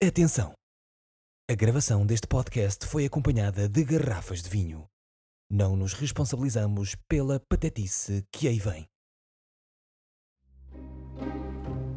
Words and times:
Atenção! 0.00 0.52
A 1.50 1.56
gravação 1.56 2.06
deste 2.06 2.28
podcast 2.28 2.86
foi 2.86 3.04
acompanhada 3.04 3.68
de 3.68 3.82
garrafas 3.82 4.40
de 4.40 4.48
vinho. 4.48 4.86
Não 5.50 5.74
nos 5.74 5.92
responsabilizamos 5.92 6.94
pela 7.08 7.40
patetice 7.40 8.24
que 8.30 8.46
aí 8.46 8.60
vem. 8.60 8.86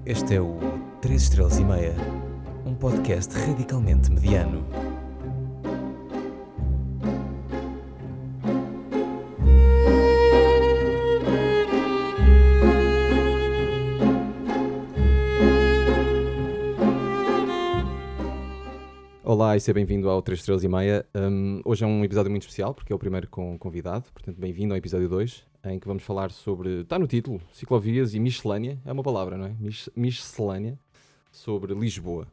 Este 0.04 0.34
é 0.34 0.42
o 0.42 0.58
3 1.00 1.22
Estrelas 1.22 1.60
e 1.60 1.64
Meia, 1.64 1.94
um 2.66 2.74
podcast 2.74 3.36
radicalmente 3.36 4.10
mediano. 4.10 4.66
Olá 19.52 19.58
e 19.58 19.60
seja 19.60 19.74
bem-vindo 19.74 20.10
ao 20.10 20.22
3 20.22 20.40
Estrelas 20.40 20.64
e 20.64 20.68
Meia. 20.70 21.06
Um, 21.14 21.60
hoje 21.66 21.84
é 21.84 21.88
um 21.88 22.06
episódio 22.06 22.32
muito 22.32 22.44
especial 22.44 22.74
porque 22.74 22.94
é 22.94 22.96
o 22.96 22.98
primeiro 22.98 23.28
com 23.28 23.60
convidado, 23.60 24.10
portanto, 24.14 24.40
bem-vindo 24.40 24.74
ao 24.74 24.78
episódio 24.78 25.10
2, 25.10 25.44
em 25.66 25.78
que 25.78 25.86
vamos 25.86 26.04
falar 26.04 26.32
sobre. 26.32 26.84
Está 26.84 26.98
no 26.98 27.06
título, 27.06 27.42
ciclovias 27.52 28.14
e 28.14 28.20
miscelânea, 28.22 28.80
é 28.86 28.94
uma 28.94 29.04
palavra, 29.04 29.38
não 29.38 29.48
é? 29.48 29.56
Mis 29.60 29.90
miscelânea, 29.94 30.80
sobre 31.34 31.74
Lisboa. 31.74 32.28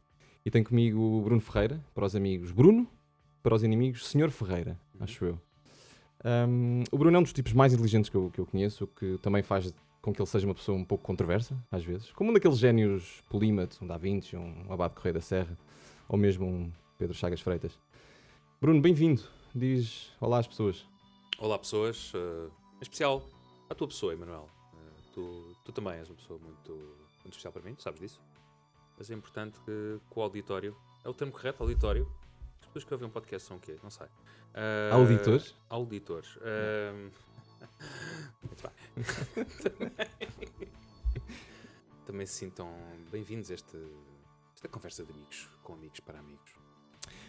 E 0.47 0.51
tenho 0.52 0.65
comigo 0.65 1.01
o 1.01 1.20
Bruno 1.20 1.41
Ferreira, 1.41 1.84
para 1.92 2.05
os 2.05 2.15
amigos 2.15 2.52
Bruno, 2.52 2.87
para 3.42 3.53
os 3.53 3.64
inimigos 3.64 4.06
Senhor 4.06 4.30
Ferreira, 4.30 4.78
acho 5.00 5.25
eu. 5.25 5.41
Um, 6.25 6.84
o 6.92 6.97
Bruno 6.97 7.16
é 7.16 7.19
um 7.19 7.25
dos 7.25 7.33
tipos 7.33 7.53
mais 7.53 7.73
inteligentes 7.73 8.09
que 8.09 8.16
eu, 8.16 8.30
que 8.30 8.39
eu 8.39 8.47
conheço, 8.47 8.84
o 8.84 8.87
que 8.87 9.19
também 9.20 9.42
faz 9.42 9.75
com 10.00 10.12
que 10.12 10.23
ele 10.23 10.28
seja 10.28 10.47
uma 10.47 10.55
pessoa 10.55 10.78
um 10.78 10.84
pouco 10.84 11.03
controversa, 11.03 11.56
às 11.69 11.84
vezes. 11.84 12.12
Como 12.12 12.30
um 12.30 12.33
daqueles 12.33 12.59
génios 12.59 13.25
polímatos, 13.28 13.83
um 13.83 13.89
Da 13.89 13.98
Vinci, 13.98 14.37
um 14.37 14.73
Abade 14.73 14.95
Correia 14.95 15.14
da 15.14 15.20
Serra, 15.20 15.59
ou 16.09 16.16
mesmo 16.16 16.47
um 16.47 16.70
Pedro 16.98 17.15
Chagas 17.16 17.41
Freitas. 17.41 17.79
Bruno, 18.61 18.83
bem-vindo. 18.83 19.23
Diz 19.55 20.11
olá 20.20 20.41
às 20.41 20.48
pessoas. 20.48 20.84
Olá, 21.39 21.56
pessoas. 21.56 22.12
Uh, 22.12 22.50
em 22.75 22.83
especial 22.83 23.22
à 23.70 23.75
tua 23.75 23.86
pessoa, 23.86 24.12
Emanuel. 24.12 24.48
Uh, 24.75 25.12
tu, 25.12 25.56
tu 25.64 25.70
também 25.70 25.92
és 25.92 26.11
uma 26.11 26.17
pessoa 26.17 26.41
muito, 26.41 26.72
muito 26.72 27.28
especial 27.28 27.53
para 27.53 27.62
mim, 27.62 27.77
tu 27.77 27.84
sabes 27.84 28.00
disso. 28.00 28.20
Mas 28.98 29.09
é 29.12 29.14
importante 29.14 29.61
que, 29.61 30.00
que 30.11 30.19
o 30.19 30.20
auditório. 30.20 30.77
É 31.05 31.09
o 31.09 31.14
termo 31.14 31.33
correto, 31.33 31.62
auditório. 31.62 32.12
As 32.61 32.67
pessoas 32.67 32.83
que 32.83 32.92
ouvem 32.92 33.09
um 33.09 33.12
podcast 33.12 33.47
são 33.47 33.59
o 33.59 33.61
quê? 33.61 33.78
Não 33.81 33.91
sei. 33.91 34.06
Uh, 34.09 34.94
Auditores? 34.94 35.55
Auditores. 35.70 36.34
Uh, 36.39 37.12
muito 38.42 38.61
bem. 38.61 39.05
também, 39.62 40.72
também 42.05 42.27
se 42.27 42.33
sintam 42.33 42.75
bem-vindos 43.12 43.53
a 43.53 43.55
este, 43.55 43.78
esta 44.53 44.69
conversa 44.69 45.05
de 45.05 45.12
amigos, 45.12 45.48
com 45.62 45.75
amigos 45.75 46.00
para 46.00 46.19
amigos. 46.19 46.67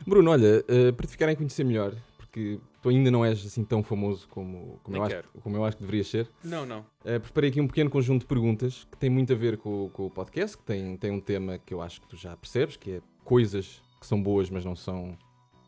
Bruno, 0.06 0.32
olha, 0.32 0.64
uh, 0.68 0.94
para 0.94 1.06
te 1.06 1.12
ficarem 1.12 1.34
a 1.34 1.36
conhecer 1.36 1.64
melhor, 1.64 1.96
porque 2.18 2.60
tu 2.82 2.90
ainda 2.90 3.12
não 3.12 3.26
és 3.26 3.46
assim 3.46 3.64
tão 3.64 3.84
famoso 3.84 4.28
como, 4.30 4.80
como, 4.84 4.98
eu, 4.98 5.04
acho, 5.04 5.24
como 5.42 5.56
eu 5.56 5.66
acho 5.66 5.78
que 5.78 5.84
deverias 5.84 6.08
ser. 6.08 6.30
Não, 6.44 6.66
não. 6.66 6.80
Uh, 7.04 7.20
preparei 7.20 7.50
aqui 7.50 7.62
um 7.62 7.68
pequeno 7.68 7.90
conjunto 7.90 8.22
de 8.22 8.28
perguntas 8.28 8.88
que 8.90 8.98
tem 8.98 9.10
muito 9.10 9.34
a 9.34 9.36
ver 9.36 9.58
com, 9.58 9.90
com, 9.90 10.06
o 10.06 10.10
podcast, 10.10 10.58
que 10.58 10.64
tem, 10.64 10.96
tem 10.98 11.12
um 11.12 11.20
tema 11.20 11.58
que 11.58 11.74
eu 11.74 11.82
acho 11.82 12.02
que 12.02 12.08
tu 12.08 12.16
já 12.16 12.36
percebes, 12.36 12.78
que 12.78 12.92
é 12.92 13.02
coisas 13.24 13.82
que 14.00 14.06
são 14.06 14.22
boas, 14.22 14.50
mas 14.50 14.64
não 14.64 14.76
são 14.76 15.18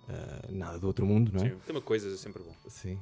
uh, 0.07 0.51
nada 0.51 0.79
do 0.79 0.87
outro 0.87 1.05
mundo, 1.05 1.31
não 1.33 1.45
é? 1.45 1.49
Sim, 1.49 1.55
tema 1.65 1.81
coisas 1.81 2.13
é 2.13 2.17
sempre 2.17 2.41
bom. 2.41 2.53
Sim. 2.67 2.97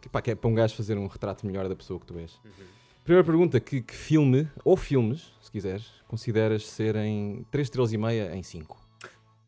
que, 0.00 0.08
pá, 0.08 0.22
que 0.22 0.30
é 0.30 0.34
para 0.34 0.48
um 0.48 0.54
gajo 0.54 0.74
fazer 0.74 0.96
um 0.96 1.06
retrato 1.06 1.46
melhor 1.46 1.68
da 1.68 1.76
pessoa 1.76 2.00
que 2.00 2.06
tu 2.06 2.18
és. 2.18 2.32
Uhum. 2.44 2.80
Primeira 3.04 3.24
pergunta, 3.24 3.58
que, 3.58 3.80
que 3.80 3.94
filme, 3.94 4.48
ou 4.64 4.76
filmes, 4.76 5.32
se 5.40 5.50
quiseres, 5.50 5.90
consideras 6.06 6.66
serem 6.66 7.44
3 7.50 7.66
estrelas 7.66 7.92
e 7.92 7.98
meia 7.98 8.36
em 8.36 8.42
5? 8.42 8.78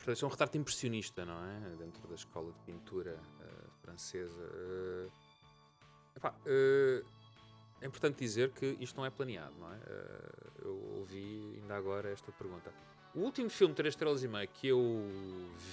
Portanto, 0.03 0.25
é 0.25 0.27
um 0.27 0.31
retrato 0.31 0.59
impressionista, 0.59 1.25
não 1.25 1.45
é? 1.45 1.77
Dentro 1.77 2.09
da 2.09 2.17
escola 2.17 2.53
de 2.53 2.59
pintura 2.61 3.17
uh, 3.41 3.71
francesa. 3.83 4.43
Uh, 4.43 5.13
epá, 6.17 6.31
uh, 6.31 7.07
é 7.81 7.87
importante 7.87 8.19
dizer 8.19 8.51
que 8.51 8.77
isto 8.81 8.97
não 8.97 9.07
é 9.07 9.11
planeado, 9.11 9.55
não 9.59 9.73
é? 9.73 9.79
eu 10.65 10.99
ouvi 10.99 11.57
ainda 11.61 11.77
agora 11.77 12.11
esta 12.11 12.31
pergunta. 12.33 12.73
O 13.15 13.21
último 13.21 13.51
filme, 13.51 13.75
3 13.75 13.93
estrelas 13.93 14.25
e 14.25 14.29
meia, 14.29 14.47
que 14.47 14.69
eu 14.69 15.09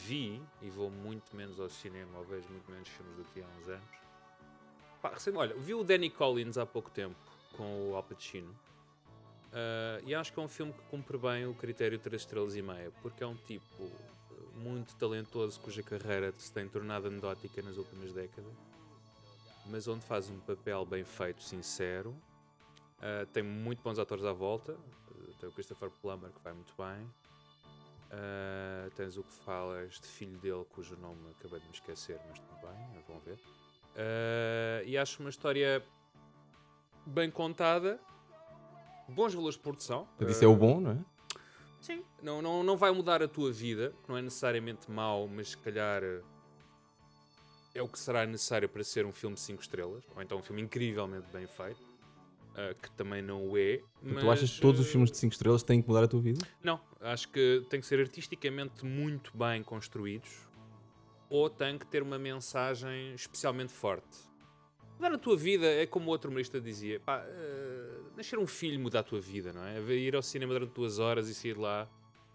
vi, 0.05 0.41
e 0.61 0.69
vou 0.69 0.89
muito 0.89 1.35
menos 1.35 1.59
ao 1.59 1.69
cinema, 1.69 2.17
ou 2.17 2.23
vejo 2.23 2.49
muito 2.49 2.69
menos 2.71 2.87
filmes 2.89 3.15
do 3.15 3.23
que 3.25 3.41
há 3.41 3.47
uns 3.59 3.69
anos. 3.69 3.89
Pá, 5.01 5.13
olha, 5.35 5.55
vi 5.55 5.73
o 5.73 5.83
Danny 5.83 6.09
Collins 6.09 6.57
há 6.57 6.65
pouco 6.65 6.89
tempo, 6.91 7.15
com 7.55 7.91
o 7.91 7.95
Al 7.95 8.03
Pacino. 8.03 8.49
Uh, 9.49 10.05
e 10.05 10.13
acho 10.13 10.33
que 10.33 10.39
é 10.39 10.43
um 10.43 10.47
filme 10.47 10.73
que 10.73 10.81
cumpre 10.83 11.17
bem 11.17 11.47
o 11.47 11.53
critério 11.53 11.97
3 11.97 12.21
estrelas 12.21 12.55
e 12.55 12.61
meia, 12.61 12.91
porque 13.01 13.23
é 13.23 13.27
um 13.27 13.35
tipo 13.35 13.89
muito 14.59 14.95
talentoso 14.95 15.59
cuja 15.59 15.81
carreira 15.81 16.33
se 16.37 16.51
tem 16.51 16.67
tornado 16.67 17.07
anedótica 17.07 17.61
nas 17.61 17.77
últimas 17.77 18.11
décadas, 18.13 18.53
mas 19.65 19.87
onde 19.87 20.05
faz 20.05 20.29
um 20.29 20.39
papel 20.39 20.85
bem 20.85 21.03
feito, 21.03 21.41
sincero. 21.41 22.09
Uh, 22.97 23.25
tem 23.31 23.41
muito 23.43 23.81
bons 23.81 23.97
atores 23.97 24.25
à 24.25 24.33
volta. 24.33 24.73
Uh, 24.73 25.33
tem 25.39 25.49
o 25.49 25.51
Christopher 25.51 25.89
Plummer 26.01 26.31
que 26.31 26.41
vai 26.43 26.53
muito 26.53 26.73
bem. 26.77 27.05
Uh, 28.11 28.89
tens 28.95 29.15
o 29.17 29.23
que 29.23 29.31
falas 29.31 29.99
de 29.99 30.07
filho 30.07 30.37
dele, 30.39 30.65
cujo 30.71 30.97
nome 30.97 31.29
acabei 31.39 31.59
de 31.59 31.67
me 31.67 31.73
esquecer, 31.73 32.19
mas 32.27 32.39
tudo 32.39 32.59
bem, 32.61 33.03
vão 33.07 33.19
ver. 33.19 33.39
e 34.85 34.97
acho 34.97 35.21
uma 35.21 35.29
história 35.29 35.83
bem 37.05 37.29
contada, 37.29 37.99
bons 39.07 39.33
valores 39.33 39.55
de 39.55 39.61
produção. 39.61 40.07
Isso 40.27 40.43
é 40.43 40.47
o 40.47 40.55
bom, 40.55 40.81
não 40.81 40.91
é? 40.91 40.97
Sim. 41.81 42.03
Não, 42.21 42.41
não, 42.41 42.63
não 42.63 42.77
vai 42.77 42.91
mudar 42.91 43.23
a 43.23 43.27
tua 43.27 43.51
vida, 43.51 43.93
não 44.07 44.17
é 44.17 44.21
necessariamente 44.21 44.89
mau, 44.91 45.27
mas 45.27 45.49
se 45.49 45.57
calhar 45.57 46.03
eh, 46.03 46.21
é 47.73 47.81
o 47.81 47.87
que 47.87 47.97
será 47.97 48.25
necessário 48.25 48.67
para 48.67 48.83
ser 48.83 49.05
um 49.05 49.13
filme 49.13 49.35
de 49.35 49.41
5 49.41 49.61
estrelas, 49.61 50.03
ou 50.15 50.21
então 50.21 50.37
um 50.39 50.41
filme 50.41 50.61
incrivelmente 50.61 51.27
bem 51.31 51.47
feito, 51.47 51.79
uh, 51.79 52.75
que 52.81 52.91
também 52.91 53.21
não 53.21 53.47
o 53.47 53.57
é. 53.57 53.81
Mas, 54.01 54.23
tu 54.23 54.31
achas 54.31 54.51
que 54.55 54.61
todos 54.61 54.81
os 54.81 54.87
eh, 54.87 54.91
filmes 54.91 55.11
de 55.11 55.17
5 55.17 55.33
estrelas 55.33 55.63
têm 55.63 55.81
que 55.81 55.87
mudar 55.87 56.03
a 56.03 56.07
tua 56.07 56.21
vida? 56.21 56.45
Não, 56.61 56.81
acho 56.99 57.29
que 57.29 57.65
têm 57.69 57.79
que 57.79 57.87
ser 57.87 57.99
artisticamente 57.99 58.85
muito 58.85 59.35
bem 59.37 59.63
construídos, 59.63 60.29
ou 61.29 61.49
têm 61.49 61.77
que 61.77 61.85
ter 61.85 62.03
uma 62.03 62.19
mensagem 62.19 63.13
especialmente 63.13 63.71
forte. 63.71 64.29
Mudar 64.95 65.13
a 65.13 65.17
tua 65.17 65.37
vida 65.37 65.65
é 65.65 65.85
como 65.85 66.07
o 66.07 66.09
outro 66.09 66.29
humorista 66.29 66.59
dizia: 66.59 66.99
pá, 66.99 67.23
uh, 67.23 67.98
nascer 68.19 68.37
um 68.37 68.47
filho 68.47 68.79
muda 68.79 68.99
a 68.99 69.03
tua 69.03 69.19
vida, 69.19 69.51
não 69.53 69.63
é? 69.63 69.79
Ir 69.93 70.15
ao 70.15 70.21
cinema 70.21 70.53
durante 70.53 70.73
duas 70.73 70.99
horas 70.99 71.27
e 71.29 71.33
sair 71.33 71.57
lá, 71.57 71.89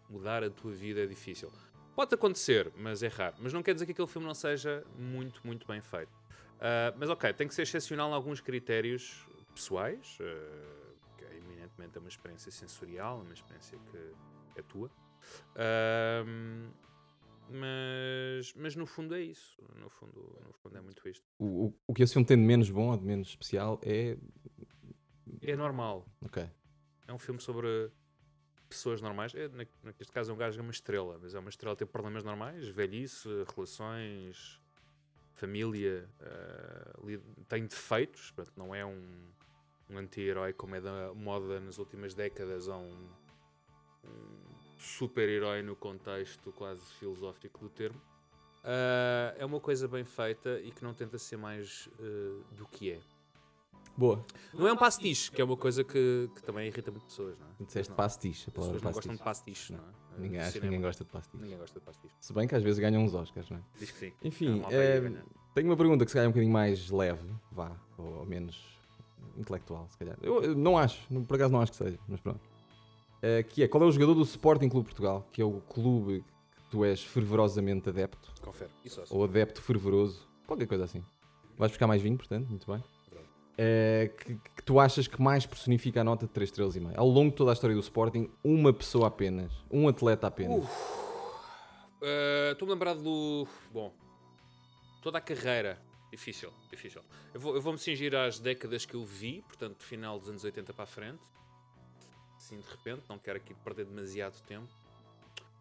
mudar 0.09 0.43
a 0.43 0.51
tua 0.51 0.73
vida 0.73 1.03
é 1.03 1.07
difícil. 1.07 1.53
Pode 1.95 2.15
acontecer, 2.15 2.73
mas 2.77 3.03
é 3.03 3.09
raro. 3.09 3.37
Mas 3.39 3.53
não 3.53 3.63
quer 3.63 3.75
dizer 3.75 3.87
que 3.87 3.93
aquele 3.93 4.09
filme 4.09 4.27
não 4.27 4.35
seja 4.35 4.85
muito, 4.99 5.41
muito 5.47 5.67
bem 5.67 5.81
feito. 5.81 6.13
Uh, 6.57 6.97
mas 6.99 7.09
ok, 7.11 7.33
tem 7.35 7.47
que 7.47 7.55
ser 7.55 7.63
excepcional 7.63 8.11
em 8.11 8.15
alguns 8.15 8.41
critérios 8.41 9.27
pessoais, 9.55 10.19
uh, 10.21 11.17
que 11.19 11.25
é 11.25 11.37
eminentemente 11.37 11.99
uma 11.99 12.09
experiência 12.09 12.51
sensorial, 12.51 13.21
uma 13.21 13.35
experiência 13.35 13.79
que 13.91 14.59
é 14.59 14.63
tua. 14.63 14.91
Uh, 15.55 16.73
mas, 17.51 18.55
mas 18.57 18.75
no 18.75 18.87
fundo 18.87 19.15
é 19.15 19.21
isso. 19.21 19.63
No 19.79 19.91
fundo, 19.91 20.39
no 20.47 20.53
fundo 20.55 20.79
é 20.79 20.81
muito 20.81 21.07
isto. 21.09 21.25
O, 21.39 21.67
o, 21.67 21.75
o 21.89 21.95
que 21.95 22.03
esse 22.03 22.15
filme 22.15 22.27
tem 22.27 22.39
de 22.39 22.43
menos 22.43 22.71
bom 22.71 22.91
ou 22.91 22.97
de 22.97 23.05
menos 23.05 23.29
especial 23.29 23.79
é. 23.83 24.17
É 25.43 25.57
normal. 25.57 26.07
Ok. 26.25 26.49
É 27.07 27.13
um 27.13 27.19
filme 27.19 27.41
sobre 27.41 27.91
pessoas 28.69 29.01
normais. 29.01 29.35
É, 29.35 29.49
neste 29.49 30.13
caso 30.13 30.31
é 30.31 30.35
um 30.35 30.37
gajo 30.37 30.59
é 30.59 30.63
uma 30.63 30.71
estrela, 30.71 31.19
mas 31.21 31.35
é 31.35 31.39
uma 31.39 31.51
estrela 31.51 31.75
que 31.77 31.85
tem 31.85 31.89
problemas 31.91 32.25
normais, 32.25 32.69
velhice, 32.69 33.29
relações, 33.55 34.61
família, 35.35 36.09
uh, 36.21 37.45
tem 37.49 37.67
defeitos, 37.67 38.31
portanto, 38.31 38.57
não 38.57 38.75
é 38.75 38.85
um, 38.85 39.29
um 39.91 39.99
anti-herói 39.99 40.53
como 40.53 40.75
é 40.75 40.81
da 40.81 41.13
moda 41.15 41.61
nas 41.61 41.79
últimas 41.79 42.15
décadas, 42.15 42.69
ou 42.69 42.81
um, 42.81 43.09
um 44.05 44.55
super-herói 44.79 45.63
no 45.63 45.77
contexto 45.77 46.53
quase 46.53 46.85
filosófico 46.95 47.59
do 47.61 47.69
termo. 47.69 48.01
Uh, 48.65 49.37
é 49.37 49.45
uma 49.45 49.61
coisa 49.61 49.87
bem 49.87 50.05
feita 50.05 50.59
e 50.61 50.71
que 50.71 50.83
não 50.83 50.95
tenta 50.95 51.19
ser 51.19 51.37
mais 51.37 51.87
uh, 51.99 52.43
do 52.55 52.67
que 52.67 52.93
é. 52.93 53.01
Boa. 53.97 54.25
Não 54.53 54.67
é 54.67 54.73
um 54.73 54.77
pastiche, 54.77 55.31
que 55.31 55.41
é 55.41 55.45
uma 55.45 55.57
coisa 55.57 55.85
que, 55.85 56.29
que 56.35 56.43
também 56.43 56.67
irrita 56.67 56.91
muitas 56.91 57.09
pessoas, 57.11 57.39
não 57.39 57.47
é? 57.47 57.65
Disseste 57.65 57.93
pastiche, 57.93 58.49
a 58.49 58.53
palavra 58.53 58.75
pessoas 58.75 58.83
não 58.83 58.93
gostam 58.93 59.15
de 59.15 59.23
pastiche, 59.23 59.73
não, 59.73 59.81
não 59.81 59.89
é? 59.89 60.21
Ninguém, 60.21 60.41
acho 60.41 60.53
que 60.53 60.61
ninguém 60.61 60.81
gosta 60.81 61.05
de 61.05 61.11
pastiche. 61.11 61.43
Ninguém 61.43 61.59
gosta 61.59 61.79
de 61.79 61.85
pastiche. 61.85 62.15
Se 62.21 62.33
bem 62.33 62.49
que 62.49 62.55
às 62.55 62.63
vezes 62.63 62.79
ganham 62.79 63.03
uns 63.03 63.15
Oscars, 63.15 63.49
não 63.51 63.59
é? 63.59 63.61
Diz 63.79 63.91
que 63.91 63.99
sim. 63.99 64.13
Enfim, 64.23 64.63
é, 64.71 65.01
tenho 65.55 65.69
uma 65.69 65.77
pergunta 65.77 66.05
que 66.05 66.11
se 66.11 66.15
calhar 66.15 66.27
é 66.27 66.29
um 66.29 66.33
bocadinho 66.33 66.53
mais 66.53 66.91
leve, 66.91 67.29
vá, 67.53 67.77
ou 67.97 68.27
menos 68.27 68.75
intelectual, 69.37 69.89
se 69.89 69.97
calhar. 69.97 70.17
Eu, 70.23 70.43
eu 70.43 70.55
não 70.57 70.77
acho, 70.77 71.01
por 71.27 71.37
acaso 71.37 71.53
não 71.53 71.61
acho 71.61 71.73
que 71.73 71.79
seja, 71.79 71.99
mas 72.09 72.21
pronto. 72.21 72.41
Uh, 73.19 73.43
que 73.49 73.63
é, 73.63 73.69
qual 73.69 73.83
é 73.83 73.87
o 73.87 73.93
jogador 73.93 74.15
do 74.15 74.23
Sporting 74.23 74.69
Clube 74.69 74.87
Portugal, 74.87 75.27
que 75.33 75.41
é 75.41 75.45
o 75.45 75.61
clube 75.61 76.25
que 76.57 76.63
tu 76.71 76.85
és 76.85 77.03
fervorosamente 77.03 77.89
adepto? 77.89 78.33
Confere. 78.43 78.71
Isso 78.85 79.01
é 79.01 79.05
Ou 79.11 79.25
adepto 79.25 79.63
fervoroso, 79.63 80.29
qualquer 80.47 80.67
coisa 80.67 80.85
assim. 80.85 81.03
Vais 81.57 81.71
buscar 81.71 81.87
mais 81.87 82.03
vinho, 82.03 82.17
portanto, 82.17 82.49
muito 82.49 82.71
bem. 82.71 82.83
Uh, 83.55 84.13
que, 84.17 84.35
que, 84.57 84.63
tu 84.65 84.81
achas 84.81 85.07
que 85.07 85.21
mais 85.23 85.47
personifica 85.47 86.01
a 86.01 86.05
nota 86.05 86.27
de 86.27 86.33
3 86.33 86.49
estrelas 86.51 86.75
e 86.75 86.81
meio? 86.81 86.99
Ao 86.99 87.07
longo 87.07 87.31
de 87.31 87.37
toda 87.37 87.53
a 87.53 87.55
história 87.55 87.75
do 87.75 87.81
Sporting, 87.81 88.29
uma 88.43 88.73
pessoa 88.73 89.07
apenas, 89.07 89.53
um 89.71 89.87
atleta 89.87 90.27
apenas. 90.27 90.65
eh, 92.03 92.51
estou-me 92.53 92.73
a 92.73 92.75
lembrar 92.75 92.95
do. 92.95 93.47
Bom, 93.73 93.93
toda 95.03 95.19
a 95.19 95.21
carreira. 95.21 95.79
Difícil, 96.11 96.53
difícil. 96.71 97.03
Eu 97.33 97.41
vou- 97.41 97.61
vou-me 97.61 97.79
cingir 97.79 98.15
às 98.15 98.39
décadas 98.39 98.85
que 98.87 98.95
eu 98.95 99.05
vi, 99.05 99.43
portanto, 99.43 99.83
final 99.83 100.19
dos 100.19 100.29
anos 100.29 100.45
80 100.45 100.73
para 100.73 100.85
a 100.85 100.87
frente. 100.87 101.19
Assim, 102.37 102.57
de 102.61 102.69
repente, 102.71 103.03
não 103.09 103.19
quero 103.19 103.37
aqui 103.39 103.53
perder 103.55 103.85
demasiado 103.87 104.41
tempo. 104.47 104.69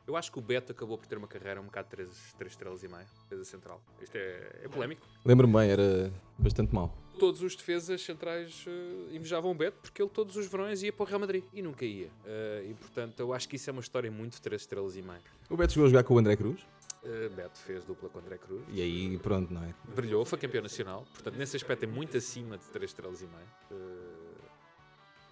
Eu 0.06 0.18
acho 0.18 0.32
que 0.32 0.38
o 0.38 0.42
Beto 0.42 0.72
acabou 0.74 0.98
por 0.98 1.08
ter 1.08 1.18
uma 1.18 1.28
carreira 1.28 1.62
um 1.62 1.66
bocado 1.66 1.88
de 1.90 1.96
3, 1.96 2.34
três 2.38 2.52
estrelas 2.52 2.84
e 2.84 2.88
meia, 2.88 3.06
defesa 3.24 3.46
central. 3.46 3.82
Isto 4.02 4.18
é, 4.18 4.62
é 4.64 4.68
polémico. 4.68 5.02
Lembro-me 5.24 5.54
bem, 5.54 5.70
era 5.70 6.12
bastante 6.38 6.76
mau. 6.76 6.94
Todos 7.18 7.42
os 7.42 7.56
defesas 7.56 8.02
centrais 8.02 8.66
eh, 8.68 9.16
invejavam 9.16 9.52
o 9.52 9.56
Beto 9.56 9.78
porque 9.82 10.02
ele 10.02 10.10
todos 10.10 10.36
os 10.36 10.48
verões 10.48 10.84
ia 10.84 10.92
para 10.92 11.04
o 11.04 11.08
Real 11.08 11.20
Madrid 11.20 11.44
e 11.54 11.62
nunca 11.62 11.86
ia. 11.86 12.10
Eh, 12.26 12.68
e 12.72 12.74
portanto, 12.74 13.20
eu 13.20 13.34
acho 13.34 13.48
que 13.48 13.56
isso 13.56 13.70
é 13.70 13.74
uma 13.74 13.82
história 13.82 14.12
muito 14.12 14.34
de 14.34 14.42
3 14.42 14.62
estrelas 14.62 14.98
e 14.98 15.02
meia. 15.02 15.22
O 15.50 15.56
Beto 15.56 15.74
chegou 15.74 15.86
a 15.86 15.90
jogar 15.90 16.04
com 16.04 16.16
o 16.16 16.18
André 16.20 16.36
Cruz 16.36 16.66
Uh, 17.04 17.30
Beto 17.36 17.60
fez 17.60 17.84
dupla 17.84 18.08
com 18.08 18.18
o 18.18 18.22
André 18.22 18.38
Cruz. 18.38 18.64
e 18.70 18.82
aí 18.82 19.18
pronto, 19.18 19.54
não 19.54 19.62
é? 19.62 19.74
Brilhou, 19.94 20.24
foi 20.24 20.40
campeão 20.40 20.64
nacional. 20.64 21.06
Portanto, 21.14 21.36
nesse 21.36 21.58
aspecto 21.58 21.84
é 21.84 21.88
muito 21.88 22.16
acima 22.16 22.58
de 22.58 22.64
3 22.68 22.90
estrelas 22.90 23.22
e 23.22 23.26
meia. 23.26 23.48
Uh, 23.72 24.42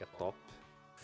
é 0.01 0.05
top. 0.17 0.37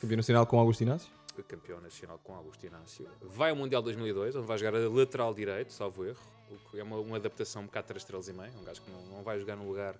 Campeão 0.01 0.17
nacional 0.17 0.45
com 0.45 0.59
Augusto 0.59 0.81
Inácio. 0.81 1.09
Campeão 1.43 1.79
nacional 1.81 2.19
com 2.23 2.35
Augusto 2.35 2.65
Inácio. 2.65 3.07
Vai 3.21 3.51
ao 3.51 3.55
Mundial 3.55 3.81
2002, 3.81 4.35
onde 4.35 4.47
vai 4.47 4.57
jogar 4.57 4.75
a 4.75 4.89
lateral 4.89 5.33
direito, 5.33 5.71
salvo 5.73 6.05
erro. 6.05 6.19
O 6.49 6.69
que 6.69 6.79
é 6.79 6.83
uma, 6.83 6.97
uma 6.97 7.17
adaptação 7.17 7.61
um 7.61 7.65
bocado 7.65 7.85
de 7.85 7.87
3 7.89 8.01
estrelas 8.03 8.27
e 8.27 8.33
meia. 8.33 8.51
Um 8.59 8.63
gajo 8.63 8.81
que 8.81 8.91
não, 8.91 9.01
não 9.17 9.23
vai 9.23 9.39
jogar 9.39 9.55
num 9.55 9.67
lugar 9.67 9.95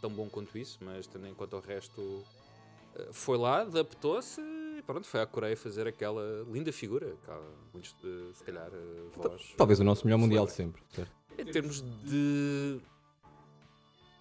tão 0.00 0.10
bom 0.10 0.28
quanto 0.28 0.56
isso, 0.58 0.78
mas 0.82 1.06
tendo 1.06 1.26
em 1.26 1.34
conta 1.34 1.56
o 1.56 1.60
resto, 1.60 2.00
uh, 2.00 3.12
foi 3.12 3.38
lá, 3.38 3.62
adaptou-se 3.62 4.40
e 4.40 4.82
pronto, 4.82 5.06
foi 5.06 5.20
à 5.20 5.26
Coreia 5.26 5.56
fazer 5.56 5.86
aquela 5.86 6.22
linda 6.50 6.72
figura. 6.72 7.16
há 7.26 7.40
muitos, 7.72 7.92
uh, 8.04 8.34
se 8.34 8.44
calhar, 8.44 8.68
uh, 8.68 9.10
vós. 9.16 9.54
Talvez 9.56 9.80
o 9.80 9.84
nosso 9.84 10.06
melhor 10.06 10.18
mundial 10.18 10.46
de 10.46 10.52
sempre. 10.52 10.82
certo? 10.90 11.10
Em 11.38 11.46
termos 11.46 11.80
de 11.80 12.80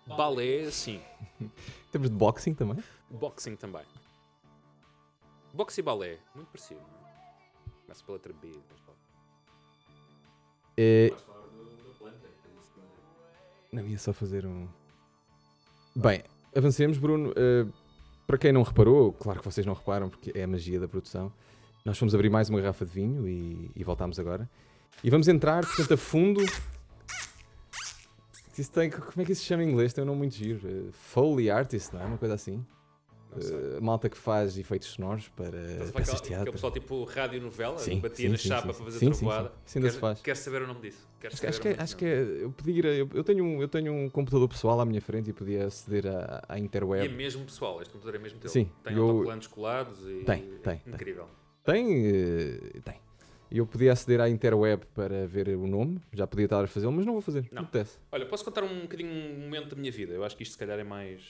balé, 0.08 0.70
sim. 0.72 1.02
Em 1.42 1.52
termos 1.92 2.10
de 2.10 2.16
boxing 2.16 2.54
também. 2.54 2.84
Boxing 3.10 3.56
também. 3.56 3.84
Boxe 5.54 5.82
e 5.82 5.84
balé, 5.84 6.18
muito 6.34 6.48
parecido. 6.48 6.82
É? 6.82 7.70
Começa 7.84 8.04
pela 8.04 8.18
letra 8.18 8.34
B. 8.34 8.52
fala. 8.84 8.98
É... 10.76 11.14
Não, 13.72 13.88
ia 13.88 13.98
só 13.98 14.14
fazer 14.14 14.46
um. 14.46 14.68
Bem, 15.96 16.24
avancemos, 16.56 16.98
Bruno. 16.98 17.34
Eh, 17.36 17.66
para 18.26 18.38
quem 18.38 18.52
não 18.52 18.64
reparou, 18.64 19.14
claro 19.14 19.40
que 19.40 19.46
vocês 19.46 19.66
não 19.66 19.74
reparam 19.74 20.10
porque 20.10 20.32
é 20.36 20.44
a 20.44 20.48
magia 20.48 20.80
da 20.80 20.88
produção. 20.88 21.32
Nós 21.86 21.98
fomos 21.98 22.16
abrir 22.16 22.30
mais 22.30 22.50
uma 22.50 22.60
garrafa 22.60 22.86
de 22.86 22.92
vinho 22.92 23.28
e, 23.28 23.70
e 23.76 23.84
voltámos 23.84 24.20
agora. 24.20 24.50
E 25.04 25.10
vamos 25.10 25.28
entrar, 25.28 25.66
portanto, 25.66 25.94
a 25.94 25.98
fundo. 25.98 26.42
Isso 28.58 28.72
tem, 28.72 28.90
como 28.90 29.22
é 29.22 29.26
que 29.26 29.32
isso 29.32 29.42
se 29.42 29.48
chama 29.48 29.64
em 29.64 29.70
inglês? 29.70 29.94
Tem 29.94 30.04
um 30.04 30.08
nome 30.08 30.20
muito 30.20 30.36
giro. 30.36 30.62
Eh, 30.68 30.92
Foley 30.92 31.52
Artist, 31.52 31.94
não 31.94 32.02
é? 32.02 32.06
Uma 32.06 32.18
coisa 32.18 32.34
assim. 32.36 32.66
Eh, 33.42 33.80
malta 33.80 34.10
que 34.10 34.18
faz 34.18 34.58
efeitos 34.58 34.90
sonoros 34.90 35.30
para 35.30 35.52
peças 35.52 35.68
de 35.68 35.84
aquela- 35.90 36.02
aquele 36.02 36.22
teatro. 36.22 36.52
pessoal 36.52 36.72
tipo 36.72 37.04
rádio 37.04 37.42
novela, 37.42 37.78
Sim, 37.78 38.00
batia 38.00 38.26
sim, 38.26 38.32
na 38.32 38.38
sim, 38.38 38.48
chapa 38.50 38.74
para 38.74 38.74
fazer 38.86 39.00
sim, 39.00 39.08
sim, 39.08 39.14
sim. 39.14 39.20
trovoada. 39.26 39.52
Sim, 39.66 39.80
ainda 39.80 39.92
se 39.92 40.00
faz. 40.00 40.22
Quer 40.22 40.36
saber 40.38 40.62
o 40.62 40.68
nome 40.68 40.82
disso? 40.82 41.08
Acho 41.26 41.40
que, 41.40 41.48
acho, 41.48 41.62
que, 41.62 41.68
o 41.70 41.72
acho 41.72 41.80
nome 41.80 41.96
que 42.00 42.06
é- 42.06 42.44
eu 42.44 42.52
podia 42.52 42.74
ir 42.80 42.86
a- 42.86 42.90
eu, 42.96 43.10
eu 43.14 43.24
tenho 43.24 43.44
um, 43.46 43.62
eu 43.62 43.68
tenho 43.68 43.94
um 43.94 44.10
computador 44.10 44.48
pessoal 44.50 44.80
à 44.82 44.86
minha 44.86 45.02
frente 45.02 45.30
e 45.30 45.34
podia 45.34 45.66
aceder 45.68 46.06
à, 46.08 46.44
à 46.50 46.58
E 46.58 46.62
é 46.62 46.64
interweb. 46.66 47.14
mesmo 47.14 47.46
pessoal, 47.46 47.82
este 47.82 47.92
computador 47.92 48.20
é 48.20 48.24
mesmo 48.24 48.40
teu. 48.40 48.50
Sim, 48.50 48.70
Tem 48.84 48.94
eu- 48.96 49.04
autocolantes 49.10 49.48
colados 49.48 50.00
e. 50.06 50.24
Tem, 50.26 50.42
tem. 50.62 50.82
Incrível. 50.86 51.28
Tem, 51.64 52.08
eh, 52.08 52.80
tem. 52.84 53.02
E 53.50 53.60
eu 53.60 53.68
podia 53.68 53.94
aceder 53.94 54.20
à 54.20 54.28
interweb 54.28 54.84
para 54.96 55.28
ver 55.28 55.48
o 55.50 55.68
nome, 55.68 56.02
já 56.12 56.26
podia 56.26 56.46
estar 56.46 56.64
a 56.64 56.68
fazê-lo, 56.68 56.92
mas 56.92 57.06
não 57.06 57.14
vou 57.14 57.22
fazer. 57.22 57.48
Não 57.52 57.62
Não. 57.62 57.64
apetece. 57.70 58.00
Olha, 58.12 58.26
posso 58.26 58.44
contar 58.44 58.64
um 58.64 58.82
bocadinho 58.82 59.12
um 59.12 59.42
momento 59.42 59.70
da 59.70 59.76
minha 59.80 59.92
vida? 59.92 60.12
Eu 60.12 60.24
acho 60.24 60.36
que 60.36 60.42
isto 60.42 60.54
se 60.54 60.58
calhar 60.58 60.80
é 60.80 60.84
mais. 60.84 61.22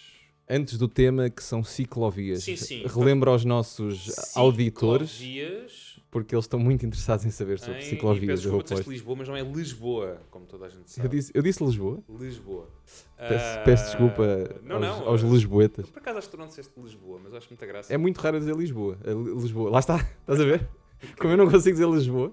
Antes 0.50 0.78
do 0.78 0.88
tema 0.90 1.30
que 1.30 1.42
são 1.42 1.64
ciclovias, 1.64 2.44
Sim, 2.44 2.56
sim. 2.58 2.84
relembra 2.86 3.32
aos 3.32 3.46
nossos 3.46 4.36
auditores, 4.36 5.12
Ciclovias 5.12 5.94
porque 6.12 6.36
eles 6.36 6.46
estão 6.46 6.60
muito 6.60 6.86
interessados 6.86 7.26
em 7.26 7.32
saber 7.32 7.58
sobre 7.60 7.80
em- 7.80 7.80
e 7.80 7.84
ciclovias. 7.86 8.42
peço 8.42 8.48
Eu, 8.48 8.52
desculpa 8.52 8.74
aposto. 8.76 8.92
Lisboa, 8.92 9.16
mas 9.18 9.28
não 9.30 9.36
é 9.36 9.42
Lisboa, 9.42 10.22
como 10.30 10.46
toda 10.46 10.66
a 10.68 10.70
gente 10.70 10.82
eu, 10.82 11.04
sabe. 11.04 11.10
disse, 11.10 11.32
eu 11.34 11.42
disse 11.42 11.64
Lisboa. 11.64 12.04
Lisboa. 12.08 12.70
Peço, 13.18 13.46
Ah, 13.58 13.62
peço 13.66 13.86
desculpa 13.86 14.24
não, 14.62 14.76
aos, 14.76 14.86
não, 15.00 15.08
aos 15.08 15.24
ah, 15.24 15.28
lisboetas. 15.28 15.90
Por 15.90 15.98
acaso 16.00 16.18
acho 16.20 16.28
que 16.30 16.36
tu 16.36 16.40
não 16.40 16.48
disseste 16.48 16.72
Lisboa, 16.80 17.20
mas 17.24 17.32
eu 17.32 17.38
acho 17.40 17.48
muita 17.50 17.66
graça. 17.66 17.92
É 17.92 17.98
muito 17.98 18.18
raro 18.20 18.38
dizer 18.38 18.56
Lisboa. 18.56 18.98
Li- 19.04 19.42
Lisboa. 19.42 19.72
Lá 19.72 19.80
está, 19.80 19.96
estás 20.22 20.40
a 20.40 20.44
ver? 20.44 20.68
Como 21.18 21.34
eu 21.34 21.38
não 21.38 21.50
consigo 21.50 21.72
dizer 21.76 21.90
Lisboa. 21.90 22.32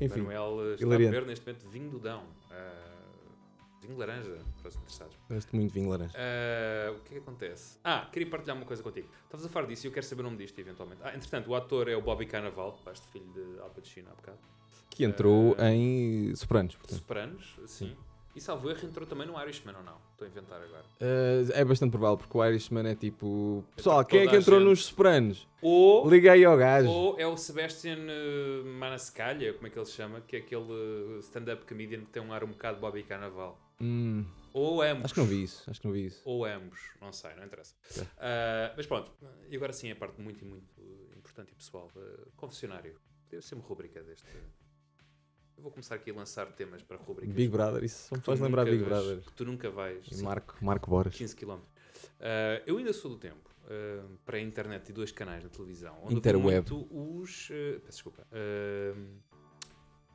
Enfim, 0.00 0.20
Manuel 0.20 0.58
eh, 0.70 0.74
está 0.74 0.86
a 0.94 0.98
beber 0.98 1.24
neste 1.26 1.44
momento 1.44 1.68
vinho 1.68 1.88
do 1.90 1.98
Dão. 1.98 2.22
ah, 2.52 2.85
vinho 3.86 3.98
laranja, 3.98 4.38
para 4.60 4.68
os 4.68 4.76
interessados. 4.76 5.16
gosto 5.30 5.56
muito 5.56 5.72
de 5.72 5.78
vinho 5.80 5.90
laranja. 5.90 6.12
Ah, 6.16 6.90
o 6.92 7.00
que 7.00 7.08
é 7.08 7.12
que 7.12 7.18
acontece? 7.18 7.78
Ah, 7.84 8.08
queria 8.12 8.28
partilhar 8.28 8.56
uma 8.56 8.66
coisa 8.66 8.82
contigo. 8.82 9.08
Estavas 9.24 9.46
a 9.46 9.48
falar 9.48 9.66
disso 9.66 9.86
e 9.86 9.88
eu 9.88 9.92
quero 9.92 10.06
saber 10.06 10.20
o 10.22 10.24
nome 10.24 10.36
disto, 10.38 10.58
eventualmente. 10.58 11.00
Ah, 11.04 11.14
entretanto, 11.14 11.48
o 11.50 11.54
ator 11.54 11.88
é 11.88 11.96
o 11.96 12.02
Bobby 12.02 12.26
Carnaval, 12.26 12.78
este 12.92 13.06
filho 13.08 13.26
de 13.32 13.60
Al 13.60 13.70
Pacino 13.70 14.08
há 14.10 14.14
bocado. 14.14 14.38
Que 14.90 15.04
entrou 15.04 15.54
Ah, 15.58 15.70
em 15.70 16.34
Sopranos, 16.34 16.74
portanto. 16.76 16.98
Sopranos, 16.98 17.56
sim. 17.66 17.96
E 18.34 18.40
salvo 18.40 18.68
erro, 18.68 18.86
entrou 18.86 19.06
também 19.06 19.26
no 19.26 19.40
Irishman 19.40 19.74
ou 19.76 19.82
não? 19.82 19.96
Estou 20.12 20.26
a 20.26 20.30
inventar 20.30 20.60
agora. 20.60 20.84
Uh, 21.00 21.50
é 21.54 21.64
bastante 21.64 21.90
provável, 21.92 22.18
porque 22.18 22.36
o 22.36 22.44
Irishman 22.44 22.86
é 22.86 22.94
tipo. 22.94 23.64
Pessoal, 23.74 24.02
Entrou 24.02 24.10
quem 24.20 24.28
é 24.28 24.30
que 24.30 24.36
entrou 24.36 24.58
gente. 24.60 24.68
nos 24.68 24.84
Sopranos? 24.84 25.48
Ou, 25.62 26.06
Liga 26.10 26.32
aí 26.32 26.44
ao 26.44 26.54
gajo. 26.54 26.86
ou 26.86 27.18
é 27.18 27.26
o 27.26 27.34
Sebastian 27.34 27.96
uh, 27.96 28.66
Manascalha, 28.66 29.54
como 29.54 29.66
é 29.66 29.70
que 29.70 29.78
ele 29.78 29.86
se 29.86 29.92
chama? 29.92 30.20
Que 30.20 30.36
é 30.36 30.38
aquele 30.40 30.70
uh, 30.70 31.18
stand-up 31.20 31.64
comedian 31.64 32.00
que 32.00 32.10
tem 32.10 32.22
um 32.22 32.30
ar 32.30 32.44
um 32.44 32.48
bocado 32.48 32.78
Bobby 32.78 33.02
Carnaval. 33.04 33.58
Hum, 33.80 34.24
Ou 34.54 34.80
ambos. 34.82 35.04
acho 35.04 35.14
que 35.14 35.20
não 35.20 35.26
vi 35.26 35.42
isso. 35.42 35.70
Acho 35.70 35.80
que 35.80 35.86
não 35.86 35.92
vi 35.92 36.06
isso. 36.06 36.22
Ou 36.24 36.44
ambos, 36.44 36.80
não 37.00 37.12
sei, 37.12 37.34
não 37.34 37.44
interessa. 37.44 37.74
Ok. 37.90 38.06
Ah, 38.18 38.72
mas 38.76 38.86
pronto, 38.86 39.12
e 39.50 39.56
agora 39.56 39.72
sim 39.72 39.90
a 39.90 39.96
parte 39.96 40.20
muito 40.20 40.44
muito 40.44 40.80
importante 41.16 41.52
e 41.52 41.54
pessoal. 41.54 41.90
Uh, 41.94 42.30
confessionário. 42.36 42.98
Deve 43.28 43.42
ser 43.44 43.54
uma 43.56 43.64
rubrica 43.64 44.02
deste. 44.02 44.24
Eu 45.56 45.62
vou 45.62 45.70
começar 45.72 45.94
aqui 45.96 46.10
a 46.10 46.14
lançar 46.14 46.46
temas 46.52 46.82
para 46.82 46.96
rubricas. 46.96 47.34
Big 47.34 47.48
Brother, 47.50 47.82
isso 47.84 48.08
só 48.08 48.14
me 48.16 48.20
faz 48.22 48.38
lembrar 48.40 48.64
Big 48.64 48.78
vais- 48.78 48.88
Brother. 48.88 49.24
Que 49.24 49.32
tu 49.32 49.44
nunca 49.44 49.70
vais. 49.70 50.06
E 50.10 50.22
Marco, 50.22 50.56
Marco 50.64 50.90
Boras. 50.90 51.14
15 51.14 51.34
km. 51.34 51.58
Ah, 52.20 52.62
eu 52.66 52.76
ainda 52.78 52.92
sou 52.92 53.10
do 53.10 53.18
tempo 53.18 53.50
ah, 53.64 54.06
para 54.24 54.36
a 54.36 54.40
internet 54.40 54.88
e 54.88 54.92
dois 54.92 55.10
canais 55.12 55.42
na 55.42 55.50
televisão. 55.50 55.98
Onde 56.02 56.14
Interweb. 56.14 56.66
Os. 56.90 57.48
peço 57.48 57.80
desculpa. 57.90 58.26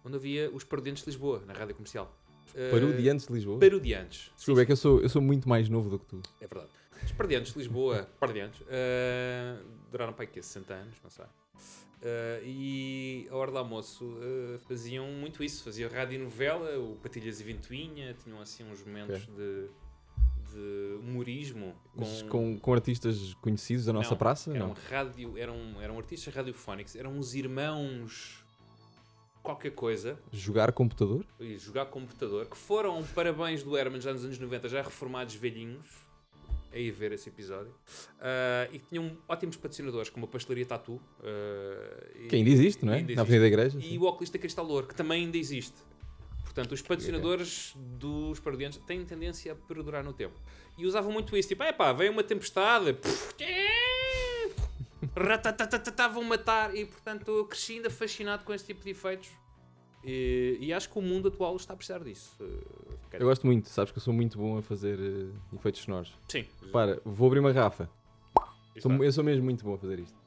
onde 0.03 0.15
havia 0.15 0.49
os 0.51 0.63
Parodiantes 0.63 1.03
de 1.03 1.09
Lisboa, 1.09 1.43
na 1.45 1.53
rádio 1.53 1.75
comercial. 1.75 2.15
Ah, 2.55 2.71
Parodiantes 2.71 3.27
de 3.27 3.33
Lisboa. 3.33 3.59
Parodiantes. 3.59 4.31
Desculpa, 4.35 4.61
é 4.61 4.65
que 4.65 4.71
eu 4.71 4.77
sou, 4.77 5.01
eu 5.01 5.09
sou 5.09 5.21
muito 5.21 5.47
mais 5.47 5.69
novo 5.69 5.89
do 5.89 5.99
que 5.99 6.05
tu. 6.05 6.21
é 6.39 6.47
verdade. 6.47 6.69
Os 7.03 7.11
Pardiantes 7.13 7.53
de 7.53 7.59
Lisboa, 7.59 8.07
Pardiantes, 8.19 8.61
eh, 8.69 9.57
duraram 9.91 10.13
para 10.13 10.23
aí 10.23 10.27
quê? 10.27 10.41
60 10.41 10.73
anos, 10.73 10.95
não 11.03 11.09
sei. 11.09 11.25
Eh, 12.03 12.41
e 12.45 13.27
a 13.31 13.35
hora 13.35 13.51
do 13.51 13.57
almoço 13.57 14.17
eh, 14.21 14.59
faziam 14.67 15.07
muito 15.07 15.43
isso, 15.43 15.63
faziam 15.63 15.89
rádio 15.89 16.19
novela, 16.19 16.77
o 16.77 16.95
Patilhas 17.01 17.39
e 17.39 17.43
Ventoinha, 17.43 18.15
tinham 18.23 18.39
assim 18.39 18.63
uns 18.63 18.83
momentos 18.85 19.25
de, 19.25 19.67
de 20.51 20.95
humorismo. 20.99 21.75
Mas 21.95 22.21
com, 22.23 22.57
com 22.59 22.73
artistas 22.73 23.33
conhecidos 23.41 23.85
da 23.85 23.93
nossa 23.93 24.11
Não, 24.11 24.17
praça? 24.17 24.51
eram 24.55 24.67
Não. 24.69 24.75
rádio, 24.89 25.37
eram, 25.37 25.81
eram 25.81 25.97
artistas 25.97 26.33
radiofónicos, 26.33 26.95
eram 26.95 27.13
uns 27.17 27.33
irmãos 27.33 28.40
qualquer 29.43 29.71
coisa, 29.71 30.19
Jogar 30.31 30.71
computador? 30.71 31.25
e 31.39 31.57
jogar 31.57 31.85
computador, 31.87 32.45
que 32.45 32.57
foram 32.57 33.03
parabéns 33.15 33.63
do 33.63 33.75
Herman 33.77 33.99
já 34.01 34.13
nos 34.13 34.23
anos 34.25 34.37
90, 34.39 34.69
já 34.69 34.81
reformados 34.81 35.35
velhinhos, 35.35 35.85
aí 36.73 36.89
ver 36.91 37.11
esse 37.11 37.27
episódio, 37.29 37.73
Ah, 38.19 38.67
e 38.71 38.79
que 38.79 38.85
tinham 38.87 39.17
ótimos 39.27 39.57
patrocinadores, 39.57 40.09
como 40.09 40.25
a 40.25 40.29
pastelaria 40.29 40.65
Tatu. 40.65 41.01
e- 42.15 42.27
Que 42.27 42.35
ainda 42.37 42.49
existe, 42.49 42.85
não 42.85 42.93
é? 42.93 42.97
ainda 42.97 43.07
Na 43.07 43.11
existe. 43.13 43.19
Avenida 43.21 43.41
da 43.41 43.47
Igreja. 43.47 43.79
E 43.79 43.81
sim. 43.89 43.97
o 43.97 44.03
Oculista 44.03 44.37
Cristal 44.37 44.65
Louro, 44.65 44.87
que 44.87 44.95
também 44.95 45.25
ainda 45.25 45.37
existe. 45.37 45.75
Portanto, 46.43 46.73
os 46.73 46.81
patrocinadores 46.81 47.73
dos 47.77 48.37
parodiantes 48.41 48.77
têm 48.85 49.05
tendência 49.05 49.53
a 49.53 49.55
perdurar 49.55 50.03
no 50.03 50.11
tempo. 50.11 50.35
E 50.77 50.85
usavam 50.85 51.11
muito 51.11 51.35
isso, 51.37 51.47
tipo, 51.49 51.63
é 51.63 51.71
pá, 51.71 51.93
veio 51.93 52.11
uma 52.11 52.23
tempestade, 52.23 52.91
puf, 52.93 53.33
vão 56.07 56.23
matar. 56.23 56.75
E, 56.75 56.85
portanto, 56.85 57.29
eu 57.29 57.45
cresci 57.45 57.73
ainda 57.73 57.89
fascinado 57.89 58.43
com 58.43 58.53
esse 58.53 58.65
tipo 58.65 58.83
de 58.83 58.91
efeitos. 58.91 59.29
E, 60.03 60.57
e 60.59 60.73
acho 60.73 60.89
que 60.89 60.97
o 60.97 61.01
mundo 61.01 61.27
atual 61.27 61.55
está 61.55 61.73
a 61.73 61.77
precisar 61.77 61.99
disso. 61.99 62.35
Uh, 62.39 62.97
Eu 63.13 63.27
gosto 63.27 63.45
muito, 63.45 63.69
sabes 63.69 63.91
que 63.91 63.97
eu 63.99 64.01
sou 64.01 64.13
muito 64.13 64.37
bom 64.37 64.57
a 64.57 64.61
fazer 64.61 64.97
eh, 64.99 65.55
efeitos 65.55 65.81
sonoros. 65.81 66.17
Sim. 66.27 66.45
Para, 66.71 66.99
vou 67.05 67.27
abrir 67.27 67.39
uma 67.39 67.51
garrafa. 67.51 67.87
Sou- 68.79 69.03
eu 69.03 69.11
sou 69.11 69.23
mesmo 69.23 69.43
muito 69.43 69.63
bom 69.63 69.75
a 69.75 69.77
fazer 69.77 69.99
isto. 69.99 70.19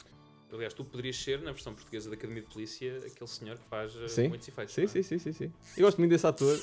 Aliás, 0.52 0.72
tu 0.72 0.84
poderias 0.84 1.16
ser, 1.16 1.40
na 1.40 1.50
versão 1.50 1.74
portuguesa 1.74 2.08
da 2.08 2.14
Academia 2.14 2.42
de 2.42 2.48
Polícia, 2.48 2.98
aquele 2.98 3.26
senhor 3.28 3.58
que 3.58 3.64
faz 3.68 3.96
uh, 3.96 4.08
Sim. 4.08 4.28
muitos 4.28 4.46
efeitos. 4.46 4.72
Sim, 4.74 4.84
é? 4.84 4.86
sim, 4.86 5.02
sim, 5.02 5.18
sim, 5.18 5.32
sim. 5.32 5.52
Eu 5.76 5.84
gosto 5.86 5.98
muito 5.98 6.10
desse 6.12 6.26
ator. 6.26 6.56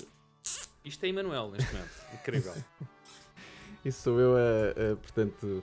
Isto 0.86 1.04
é 1.04 1.10
Emanuel 1.10 1.52
neste 1.52 1.74
momento. 1.74 1.92
Incrível. 2.14 2.54
Isso 3.84 4.02
sou 4.04 4.20
eu 4.20 4.36
a, 4.38 4.94
a, 4.94 4.96
portanto, 4.96 5.62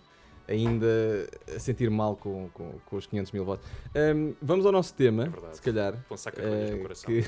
ainda 0.48 0.86
a 1.54 1.58
sentir 1.58 1.90
mal 1.90 2.16
com, 2.16 2.48
com, 2.54 2.72
com 2.86 2.96
os 2.96 3.06
500 3.06 3.32
mil 3.32 3.44
votos. 3.44 3.66
Ahm, 3.94 4.32
vamos 4.40 4.64
ao 4.66 4.72
nosso 4.72 4.94
tema, 4.94 5.32
É 5.50 5.54
se 5.54 5.62
calhar, 5.62 5.92
Com 6.08 6.14
Eh, 6.38 6.70
no 6.72 6.82
coração. 6.82 7.10
que- 7.12 7.24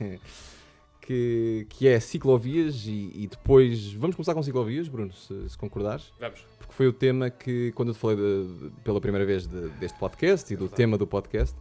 é? 0.00 0.18
que, 1.00 1.66
que 1.70 1.86
é 1.86 2.00
ciclovias 2.00 2.84
e, 2.86 3.12
e 3.14 3.28
depois. 3.28 3.92
Vamos 3.92 4.16
começar 4.16 4.34
com 4.34 4.42
ciclovias, 4.42 4.88
Bruno, 4.88 5.12
se, 5.12 5.48
se 5.50 5.56
concordares. 5.56 6.12
Vamos. 6.18 6.44
Porque 6.58 6.72
foi 6.74 6.88
o 6.88 6.92
tema 6.92 7.30
que, 7.30 7.70
quando 7.72 7.88
eu 7.90 7.94
te 7.94 8.00
falei 8.00 8.16
de- 8.16 8.58
de- 8.70 8.70
pela 8.82 9.00
primeira 9.00 9.24
vez 9.24 9.46
de- 9.46 9.68
deste 9.78 9.98
podcast 9.98 10.52
e 10.52 10.56
do 10.56 10.60
Verdade. 10.64 10.76
tema 10.76 10.98
do 10.98 11.06
podcast, 11.06 11.56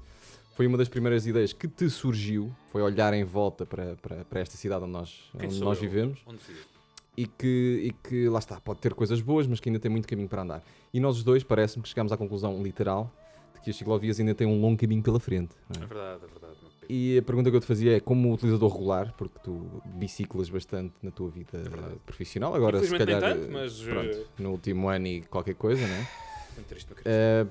foi 0.56 0.66
uma 0.66 0.78
das 0.78 0.90
primeiras 0.90 1.28
ideias 1.28 1.54
que 1.54 1.68
te 1.68 1.88
surgiu, 1.90 2.52
foi 2.72 2.82
olhar 2.82 3.14
em 3.14 3.24
volta 3.24 3.66
para, 3.66 3.96
para, 3.98 4.26
para 4.26 4.40
esta 4.40 4.58
cidade 4.58 4.84
onde 4.84 4.94
nós, 4.94 5.30
Quem 5.38 5.48
onde 5.50 5.60
nós 5.60 5.78
eu? 5.78 5.82
vivemos 5.90 6.20
Onde 6.26 6.40
vive? 6.48 6.75
E 7.18 7.26
que, 7.26 7.82
e 7.86 8.08
que 8.08 8.28
lá 8.30 8.40
está, 8.40 8.60
pode 8.60 8.80
ter 8.80 8.94
coisas 8.94 9.22
boas, 9.22 9.48
mas 9.48 9.60
que 9.60 9.70
ainda 9.70 9.80
tem 9.80 9.90
muito 9.92 10.08
caminho 10.08 10.28
para 10.30 10.42
andar. 10.42 10.64
E 10.94 11.00
nós 11.00 11.18
os 11.18 11.24
dois 11.24 11.44
parece-me 11.44 11.84
que 11.84 11.90
chegámos 11.90 12.12
à 12.12 12.18
conclusão 12.18 12.62
literal 12.62 13.12
de 13.56 13.62
que 13.62 13.70
as 13.70 13.76
ciclovias 13.76 14.20
ainda 14.20 14.34
têm 14.36 14.46
um 14.48 14.60
longo 14.60 14.78
caminho 14.78 15.02
pela 15.02 15.20
frente. 15.20 15.56
não 15.70 15.82
é? 15.82 15.84
É 15.84 15.88
verdade, 15.88 16.22
é 16.24 16.28
verdade. 16.28 16.56
E 16.88 17.18
a 17.18 17.22
pergunta 17.24 17.50
que 17.50 17.56
eu 17.56 17.60
te 17.62 17.66
fazia 17.66 17.96
é 17.98 18.00
como 18.00 18.32
utilizador 18.32 18.72
regular, 18.72 19.12
porque 19.18 19.40
tu 19.44 19.82
biciclas 19.96 20.50
bastante 20.50 20.94
na 21.02 21.10
tua 21.10 21.30
vida 21.32 21.58
verdade. 21.58 21.96
profissional, 22.06 22.54
agora 22.54 22.80
se 22.84 22.96
calhar 22.96 23.20
tanto, 23.20 23.52
mas, 23.52 23.82
pronto, 23.82 24.08
eh, 24.18 24.24
no 24.38 24.52
último 24.52 24.88
ano 24.88 25.08
e 25.08 25.22
qualquer 25.24 25.56
coisa, 25.56 25.82
não 25.88 25.96
é? 25.96 26.08
Muito 26.56 26.68
triste. 26.68 26.94
Eh, 27.04 27.48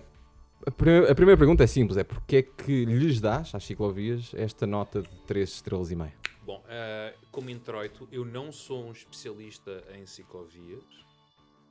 a, 0.64 0.70
prime- 0.70 1.08
a 1.08 1.14
primeira 1.16 1.36
pergunta 1.36 1.64
é 1.64 1.66
simples, 1.66 1.96
é 1.98 2.04
porque 2.04 2.36
é 2.36 2.42
que 2.42 2.84
lhes 2.84 3.20
dás 3.20 3.52
às 3.56 3.64
ciclovias 3.64 4.30
esta 4.36 4.68
nota 4.68 5.02
de 5.02 5.08
3 5.26 5.48
estrelas 5.48 5.90
e 5.90 5.96
meia? 5.96 6.12
Bom, 6.44 6.62
eh, 6.68 7.14
como 7.30 7.48
introito, 7.48 8.06
eu 8.12 8.24
não 8.24 8.52
sou 8.52 8.84
um 8.86 8.92
especialista 8.92 9.82
em 9.94 10.04
ciclovias. 10.06 10.84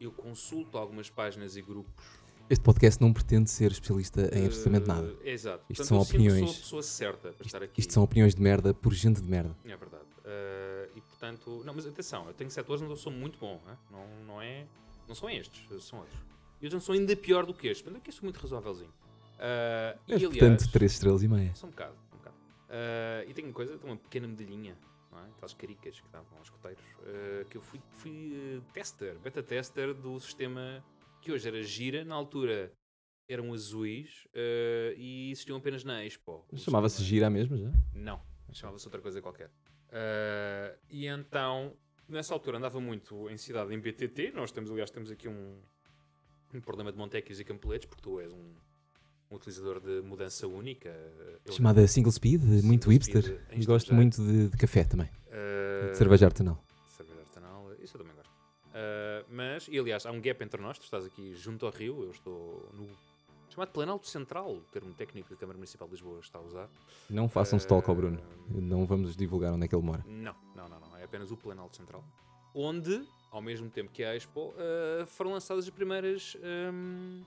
Eu 0.02 0.12
consulto 0.12 0.78
algumas 0.78 1.10
páginas 1.10 1.56
e 1.56 1.62
grupos. 1.62 2.04
Este 2.50 2.64
podcast 2.64 3.00
não 3.02 3.14
pretende 3.14 3.50
ser 3.50 3.72
especialista 3.72 4.30
em 4.36 4.46
absolutamente 4.46 4.84
eh, 4.90 4.94
nada. 4.94 5.16
Exato. 5.24 5.64
Isto 5.70 5.84
Portanto, 5.84 5.88
são 5.88 5.98
eu 5.98 6.04
opiniões. 6.04 6.40
sou 6.40 6.50
a 6.50 6.62
pessoa 6.62 6.84
certa 6.84 7.32
para 7.34 7.46
estar 7.46 7.64
aqui. 7.64 7.80
Isto 7.80 7.94
são 7.94 8.04
opiniões 8.04 8.34
de 8.36 8.42
merda 8.42 8.74
por 8.74 8.94
gente 8.94 9.22
de 9.22 9.30
merda. 9.30 9.56
É 9.64 9.78
verdade. 9.78 10.04
Eh, 10.26 10.90
e 10.96 11.02
portanto, 11.02 11.62
não, 11.64 11.74
mas 11.74 11.86
atenção, 11.86 12.28
eu 12.28 12.34
tenho 12.34 12.50
setores 12.50 12.82
onde 12.82 12.92
eu 12.92 12.98
sou 12.98 13.12
muito 13.12 13.38
bom, 13.40 13.62
né? 13.66 13.78
não, 13.92 14.08
não 14.26 14.42
é. 14.42 14.66
Não 15.08 15.14
são 15.16 15.30
estes, 15.30 15.62
são 15.84 16.00
outros. 16.00 16.18
E 16.62 16.70
não 16.70 16.80
sou 16.80 16.94
ainda 16.96 17.16
pior 17.16 17.46
do 17.46 17.54
que 17.54 17.68
este, 17.68 17.84
mas 17.86 17.96
aqui 17.96 18.10
eu 18.10 18.14
sou 18.14 18.24
muito 18.24 18.38
razoávelzinho. 18.40 18.94
Eh, 19.38 19.98
e 20.08 20.12
Mas, 20.14 20.24
aliás, 20.24 20.38
portanto, 20.40 20.72
3 20.72 20.92
estrelas 20.92 21.24
e 21.24 21.28
meia. 21.28 21.52
Só 21.56 21.68
um 21.68 21.70
bocado, 21.70 21.96
Eh, 22.76 23.26
e 23.30 23.34
tenho 23.36 23.50
uma 23.50 23.54
coisa, 23.54 23.80
uma 23.84 23.96
pequena 23.96 24.28
medalhinha, 24.28 24.76
não 25.12 25.20
é? 25.20 25.30
Aquelas 25.30 25.54
caricas 25.54 26.00
que 26.02 26.08
davam 26.10 26.36
aos 26.40 26.50
coteiros, 26.50 26.84
eh, 27.06 27.46
que 27.48 27.58
eu 27.58 27.62
fui, 27.62 27.80
fui 27.92 28.34
eh, 28.36 28.62
tester, 28.74 29.20
beta 29.20 29.44
tester 29.44 29.94
do 29.94 30.20
sistema 30.20 30.84
que 31.22 31.32
hoje 31.32 31.48
era 31.48 31.62
gira, 31.62 32.04
na 32.04 32.16
altura 32.16 32.74
eram 33.30 33.54
azuis 33.54 34.28
eh, 34.34 34.96
e 34.98 35.30
existiam 35.32 35.56
apenas 35.58 35.84
na 35.84 36.04
Expo. 36.04 36.44
Chamava-se 36.56 36.96
sistema- 36.96 37.10
gira 37.10 37.30
mesmo 37.30 37.56
já? 37.58 37.70
Não, 37.94 38.20
chamava-se 38.52 38.88
outra 38.88 39.02
coisa 39.02 39.22
qualquer. 39.22 39.52
E 40.90 41.06
então, 41.06 41.78
nessa 42.10 42.34
altura 42.34 42.58
andava 42.58 42.82
muito 42.82 43.30
em 43.30 43.38
cidade 43.38 43.72
em 43.72 43.80
BTT, 43.80 44.32
nós 44.32 44.52
temos, 44.52 44.72
aliás, 44.72 44.90
temos 44.90 45.12
aqui 45.12 45.28
um, 45.28 45.62
um 46.52 46.60
problema 46.60 46.92
de 46.92 46.98
Montequios 46.98 47.40
e 47.40 47.46
Campoletes, 47.46 47.86
porque 47.88 48.02
tu 48.02 48.20
és 48.20 48.34
um, 48.34 48.56
um 49.34 49.36
utilizador 49.36 49.80
de 49.80 50.02
mudança 50.02 50.48
única. 50.48 50.90
eh, 50.90 51.52
Chamada 51.52 51.86
Single 51.88 52.12
Speed, 52.12 52.42
muito 52.64 52.84
Single 52.84 52.92
hipster. 52.94 53.24
Speed, 53.24 53.40
em 53.52 53.62
E 53.62 53.66
gosto 53.66 53.94
muito 53.94 54.22
de, 54.24 54.50
de 54.50 54.58
café 54.58 54.84
também. 54.84 55.10
Eh, 55.32 55.90
De 55.92 55.98
cerveja 55.98 56.28
artesanal. 56.28 56.64
cerveja 56.96 57.20
artesanal, 57.20 57.74
isso 57.82 57.98
eu 57.98 58.02
também 58.02 58.16
gosto. 58.16 58.32
Eh, 58.74 59.26
mas, 59.30 59.68
e 59.68 59.78
aliás, 59.80 60.06
há 60.06 60.12
um 60.12 60.22
gap 60.22 60.44
entre 60.44 60.62
nós, 60.62 60.78
tu 60.78 60.84
estás 60.84 61.06
aqui 61.06 61.34
junto 61.36 61.66
ao 61.66 61.72
rio, 61.72 62.04
eu 62.04 62.12
estou 62.12 62.70
no 62.74 62.88
chamado 63.50 63.70
Planalto 63.70 64.08
Central, 64.08 64.52
o 64.56 64.62
termo 64.72 64.94
técnico 64.96 65.28
que 65.28 65.34
a 65.36 65.38
Câmara 65.38 65.58
Municipal 65.58 65.88
de 65.88 65.94
Lisboa 65.94 66.20
está 66.20 66.40
a 66.40 66.42
usar. 66.42 66.70
Não 67.10 67.30
façam 67.30 67.58
stalk 67.58 67.88
ao 67.90 67.96
Bruno. 67.96 68.20
Eh, 68.20 68.62
Não 68.62 68.86
vamos 68.86 69.16
divulgar 69.16 69.54
onde 69.54 69.66
é 69.66 69.68
que 69.68 69.76
ele 69.76 69.84
mora. 69.84 70.04
Não, 70.08 70.36
não, 70.56 70.68
não, 70.70 70.80
não. 70.80 70.98
É 70.98 71.04
apenas 71.04 71.32
o 71.32 71.38
Planalto 71.38 71.76
Central. 71.78 72.04
Onde, 72.56 73.04
ao 73.32 73.42
mesmo 73.42 73.70
tempo 73.70 73.92
que 73.92 74.04
a 74.04 74.16
Expo, 74.16 74.54
eh, 74.58 75.06
foram 75.08 75.32
lançadas 75.34 75.66
as 75.66 75.70
primeiras 75.72 76.36
ehm, 76.42 77.22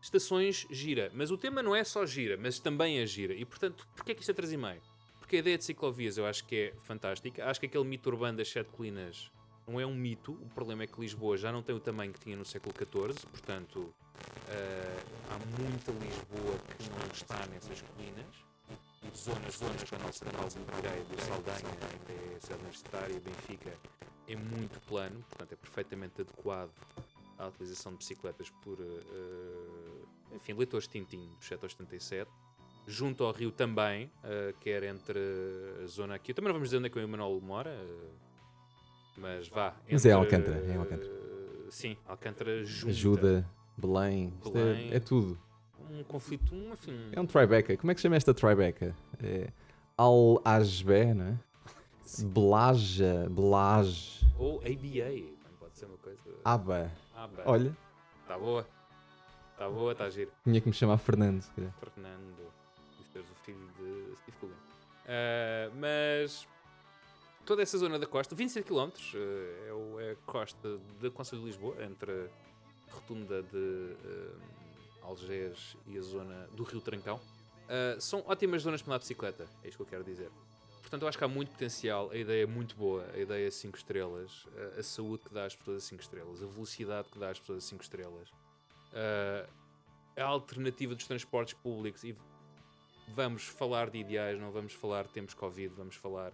estações 0.00 0.66
gira. 0.70 1.10
Mas 1.14 1.30
o 1.30 1.36
tema 1.36 1.62
não 1.62 1.74
é 1.74 1.84
só 1.84 2.06
gira, 2.06 2.36
mas 2.36 2.58
também 2.58 2.98
é 2.98 3.06
gira. 3.06 3.34
E 3.34 3.44
portanto, 3.44 3.86
porquê 3.94 4.12
é 4.12 4.14
que 4.14 4.20
isto 4.20 4.30
é 4.30 4.34
3,5? 4.34 4.80
Porque 5.18 5.36
a 5.36 5.38
ideia 5.38 5.58
de 5.58 5.64
ciclovias 5.64 6.18
eu 6.18 6.26
acho 6.26 6.44
que 6.44 6.56
é 6.56 6.74
fantástica. 6.82 7.46
Acho 7.46 7.60
que 7.60 7.66
aquele 7.66 7.84
mito 7.84 8.08
urbano 8.08 8.38
das 8.38 8.48
sete 8.48 8.70
colinas 8.70 9.30
não 9.66 9.80
é 9.80 9.86
um 9.86 9.94
mito. 9.94 10.32
O 10.32 10.48
problema 10.54 10.82
é 10.82 10.86
que 10.86 11.00
Lisboa 11.00 11.36
já 11.36 11.52
não 11.52 11.62
tem 11.62 11.74
o 11.74 11.80
tamanho 11.80 12.12
que 12.12 12.20
tinha 12.20 12.36
no 12.36 12.44
século 12.44 12.74
XIV. 12.74 13.26
Portanto, 13.30 13.94
eh, 14.48 15.02
há 15.30 15.38
muita 15.60 15.92
Lisboa 15.92 16.58
que 16.76 16.90
não 16.90 17.12
está 17.12 17.46
nessas 17.46 17.80
colinas. 17.82 18.50
E 19.02 19.16
zonas, 19.16 19.54
zonas 19.54 19.84
como 19.88 20.02
a 20.02 20.06
nossa 20.06 20.24
canal 20.24 20.44
de 20.46 21.22
Saldanha, 21.22 21.68
até 22.42 22.54
Universitária, 22.54 23.20
Benfica, 23.20 23.72
é 24.28 24.36
muito 24.36 24.80
plano, 24.86 25.24
portanto 25.28 25.52
é 25.52 25.56
perfeitamente 25.56 26.20
adequado 26.20 26.70
à 27.40 27.48
utilização 27.48 27.92
de 27.92 27.98
bicicletas 27.98 28.50
por, 28.62 28.78
eh, 28.80 30.36
enfim, 30.36 30.52
leitores 30.52 30.86
de 30.86 30.92
Tintim 30.92 31.26
do 31.38 31.44
787. 31.44 32.30
Junto 32.86 33.24
ao 33.24 33.32
rio 33.32 33.50
também, 33.50 34.10
eh, 34.24 34.54
quer 34.60 34.82
entre 34.84 35.18
a 35.82 35.86
zona 35.86 36.14
aqui. 36.14 36.34
Também 36.34 36.48
não 36.48 36.54
vamos 36.54 36.68
dizer 36.68 36.78
onde 36.78 36.86
é 36.86 36.90
que 36.90 36.98
o 36.98 37.02
Emanuel 37.02 37.40
mora, 37.40 37.70
eh, 37.70 38.10
mas 39.16 39.48
vá. 39.48 39.74
Mas 39.90 40.04
é 40.04 40.10
entre, 40.10 40.12
Alcântara, 40.12 40.58
é 40.66 40.76
Alcântara. 40.76 41.12
sim, 41.70 41.96
Alcântara 42.06 42.64
junta. 42.64 42.90
Ajuda, 42.90 43.50
Belém, 43.76 44.32
é- 44.44 44.50
Belém. 44.50 44.94
É, 44.94 45.00
tudo. 45.00 45.38
Um 45.90 46.04
conflito, 46.04 46.54
um, 46.54 46.72
enfim. 46.72 46.96
É 47.12 47.20
um 47.20 47.26
tribeca. 47.26 47.76
Como 47.76 47.90
é 47.90 47.94
que 47.94 48.00
chama 48.00 48.16
esta 48.16 48.32
tribeca? 48.32 48.94
É 49.22 49.48
Al-Ajbe, 49.96 51.14
não 51.14 51.26
é? 51.26 51.38
Blaja, 52.24 53.28
Blaj, 53.30 54.20
Ou 54.38 54.58
ABA, 54.60 55.39
pode 55.70 55.78
ser 55.78 55.86
uma 55.86 55.96
coisa. 55.98 56.20
Aba. 56.44 56.90
Ah, 57.14 57.26
bem. 57.28 57.44
Olha, 57.46 57.76
Está 58.22 58.38
boa. 58.38 58.66
Está 59.52 59.68
boa, 59.68 59.92
está 59.92 60.08
giro. 60.10 60.30
tinha 60.44 60.60
que 60.60 60.68
me 60.68 60.72
chamar 60.74 60.98
Fernando. 60.98 61.42
se 61.42 61.50
calhar. 61.50 61.72
Fernando. 61.72 62.52
Isto 63.00 63.18
és 63.18 63.24
o 63.30 63.34
filho 63.44 63.68
de 63.78 64.16
Steve 64.16 64.36
Coogan. 64.38 64.54
Ah, 65.06 65.70
mas 65.74 66.46
toda 67.44 67.62
essa 67.62 67.76
zona 67.78 67.98
da 67.98 68.06
costa, 68.06 68.34
27 68.34 68.66
km, 68.66 68.90
eh, 69.14 69.68
é, 69.98 70.04
é 70.08 70.12
a 70.12 70.16
costa 70.30 70.78
da 71.00 71.10
Conselho 71.10 71.42
de 71.42 71.48
Lisboa, 71.48 71.82
entre 71.84 72.12
a 72.88 72.94
rotunda 72.94 73.42
de 73.42 73.96
eh, 74.04 74.34
Algés 75.02 75.76
e 75.86 75.98
a 75.98 76.02
zona 76.02 76.46
do 76.52 76.62
Rio 76.62 76.80
Trancão. 76.80 77.20
Ah, 77.68 77.96
são 78.00 78.22
ótimas 78.26 78.62
zonas 78.62 78.82
para 78.82 78.92
andar 78.92 78.98
de 78.98 79.04
bicicleta, 79.04 79.48
é 79.64 79.68
isto 79.68 79.76
que 79.78 79.82
eu 79.82 79.86
quero 79.86 80.04
dizer. 80.04 80.30
Portanto, 80.90 81.02
eu 81.02 81.08
acho 81.08 81.18
que 81.18 81.22
há 81.22 81.28
muito 81.28 81.52
potencial, 81.52 82.10
a 82.10 82.16
ideia 82.16 82.42
é 82.42 82.46
muito 82.46 82.74
boa, 82.74 83.08
a 83.14 83.16
ideia 83.16 83.46
é 83.46 83.50
5 83.50 83.78
estrelas, 83.78 84.44
a, 84.76 84.80
a 84.80 84.82
saúde 84.82 85.22
que 85.22 85.32
dá 85.32 85.44
às 85.44 85.54
pessoas 85.54 85.84
a 85.84 85.86
5 85.86 86.02
estrelas, 86.02 86.42
a 86.42 86.46
velocidade 86.46 87.08
que 87.08 87.16
dá 87.16 87.30
às 87.30 87.38
pessoas 87.38 87.64
a 87.64 87.68
5 87.68 87.82
estrelas, 87.84 88.28
ah, 88.92 89.48
a 90.16 90.24
alternativa 90.24 90.92
dos 90.92 91.06
transportes 91.06 91.54
públicos 91.54 92.02
e 92.02 92.16
vamos 93.14 93.44
falar 93.44 93.88
de 93.88 93.98
ideais, 93.98 94.40
não 94.40 94.50
vamos 94.50 94.72
falar 94.72 95.04
de 95.04 95.10
tempos 95.10 95.32
Covid, 95.32 95.72
vamos 95.76 95.94
falar 95.94 96.32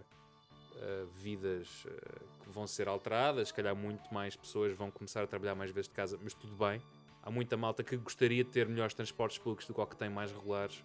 ah, 0.77 1.05
vidas 1.13 1.85
ah, 1.85 2.43
que 2.43 2.49
vão 2.49 2.65
ser 2.65 2.87
alteradas, 2.87 3.49
se 3.49 3.53
calhar 3.53 3.75
muito 3.75 4.11
mais 4.11 4.35
pessoas 4.35 4.75
vão 4.75 4.89
começar 4.89 5.23
a 5.23 5.27
trabalhar 5.27 5.53
mais 5.53 5.69
vezes 5.69 5.87
de 5.87 5.93
casa, 5.93 6.17
mas 6.19 6.33
tudo 6.33 6.55
bem. 6.55 6.81
Há 7.21 7.29
muita 7.29 7.55
malta 7.55 7.83
que 7.83 7.95
gostaria 7.95 8.43
de 8.43 8.49
ter 8.49 8.67
melhores 8.67 8.95
transportes 8.95 9.37
públicos 9.37 9.67
do 9.67 9.73
que 9.75 9.81
o 9.81 9.85
que 9.85 9.95
tem 9.95 10.09
mais 10.09 10.31
regulares 10.31 10.83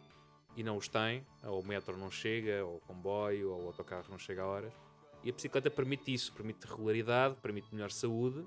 e 0.56 0.62
não 0.62 0.76
os 0.76 0.88
tem, 0.88 1.24
ou 1.44 1.60
o 1.60 1.66
metro 1.66 1.96
não 1.96 2.10
chega, 2.10 2.64
ou 2.64 2.76
o 2.76 2.80
comboio, 2.80 3.50
ou 3.52 3.64
o 3.64 3.66
autocarro 3.68 4.04
não 4.10 4.18
chega 4.18 4.42
a 4.42 4.46
horas. 4.46 4.72
E 5.24 5.30
a 5.30 5.32
bicicleta 5.32 5.70
permite 5.70 6.12
isso, 6.12 6.32
permite 6.32 6.66
regularidade, 6.66 7.36
permite 7.40 7.72
melhor 7.72 7.90
saúde. 7.90 8.44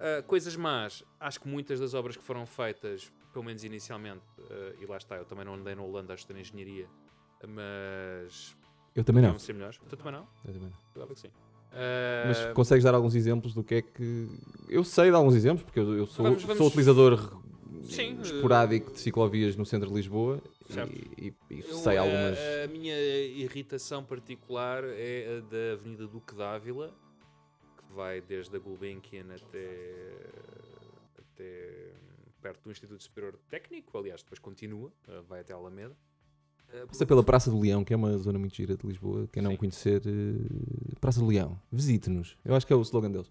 Ah, 0.00 0.22
coisas 0.26 0.56
más, 0.56 1.04
acho 1.20 1.40
que 1.40 1.48
muitas 1.48 1.78
das 1.80 1.94
obras 1.94 2.16
que 2.16 2.22
foram 2.22 2.44
feitas, 2.46 3.12
pelo 3.32 3.44
menos 3.44 3.62
inicialmente, 3.64 4.22
ah, 4.50 4.74
e 4.80 4.86
lá 4.86 4.96
está, 4.96 5.16
eu 5.16 5.24
também 5.24 5.44
não 5.44 5.54
andei 5.54 5.74
na 5.74 5.82
Holanda 5.82 6.12
a 6.12 6.16
estudar 6.16 6.38
engenharia, 6.40 6.88
mas 7.46 8.56
Eu 8.94 9.04
também 9.04 9.22
não. 9.22 9.38
ser 9.38 9.52
melhores. 9.54 9.78
Tu 9.88 9.96
também 9.96 10.12
não? 10.12 10.26
Eu 10.44 10.52
também 10.52 10.68
não. 10.70 10.78
Claro 10.94 11.14
que 11.14 11.20
sim. 11.20 11.30
Ah, 11.72 12.24
Mas 12.28 12.52
consegues 12.54 12.84
dar 12.84 12.94
alguns 12.94 13.14
exemplos 13.14 13.52
do 13.54 13.64
que 13.64 13.76
é 13.76 13.82
que. 13.82 14.28
Eu 14.68 14.84
sei 14.84 15.10
de 15.10 15.16
alguns 15.16 15.34
exemplos, 15.34 15.64
porque 15.64 15.78
eu, 15.80 15.94
eu 15.96 16.06
sou, 16.06 16.24
Vamos- 16.24 16.42
vamos- 16.42 16.58
sou 16.58 16.66
utilizador 16.68 17.40
Sim, 17.84 18.20
esporádico 18.20 18.92
de 18.92 19.00
ciclovias 19.00 19.56
no 19.56 19.64
centro 19.66 19.88
de 19.88 19.94
Lisboa 19.94 20.40
e, 21.18 21.26
e- 21.28 21.34
e 21.50 21.60
Eu, 21.60 21.74
sei 21.78 21.96
a- 21.96 22.00
algumas. 22.02 22.38
A, 22.38 22.68
minha 22.68 22.98
irritação 22.98 24.04
particular 24.04 24.82
é 24.84 25.38
a 25.38 25.40
da 25.40 25.72
Avenida 25.74 26.06
Duque 26.06 26.34
d'Ávila, 26.34 26.94
que 27.76 27.94
vai 27.94 28.20
desde 28.20 28.56
a 28.56 28.58
Gulbenkian 28.58 29.26
até, 29.34 30.12
até 31.18 31.92
perto 32.40 32.64
do 32.64 32.70
Instituto 32.70 33.02
Superior 33.02 33.38
Técnico, 33.48 33.96
aliás, 33.96 34.22
depois 34.22 34.38
continua, 34.38 34.92
eh, 35.08 35.20
vai 35.28 35.40
até 35.40 35.52
a 35.52 35.56
Alameda. 35.56 35.96
Eh, 36.72 36.86
Passa 36.86 37.06
pela 37.06 37.22
Praça 37.22 37.50
do 37.50 37.58
Leão, 37.60 37.84
que 37.84 37.92
é 37.92 37.96
uma 37.96 38.16
zona 38.18 38.38
muito 38.38 38.54
gira 38.54 38.76
de 38.76 38.86
Lisboa. 38.86 39.28
Quem 39.32 39.42
não 39.42 39.52
Sim. 39.52 39.56
conhecer, 39.56 40.02
eh, 40.06 40.94
Praça 41.00 41.20
do 41.20 41.26
Leão, 41.26 41.58
visite-nos. 41.72 42.36
Eu 42.44 42.54
acho 42.54 42.66
que 42.66 42.72
é 42.72 42.76
o 42.76 42.82
slogan 42.82 43.10
deles. 43.10 43.30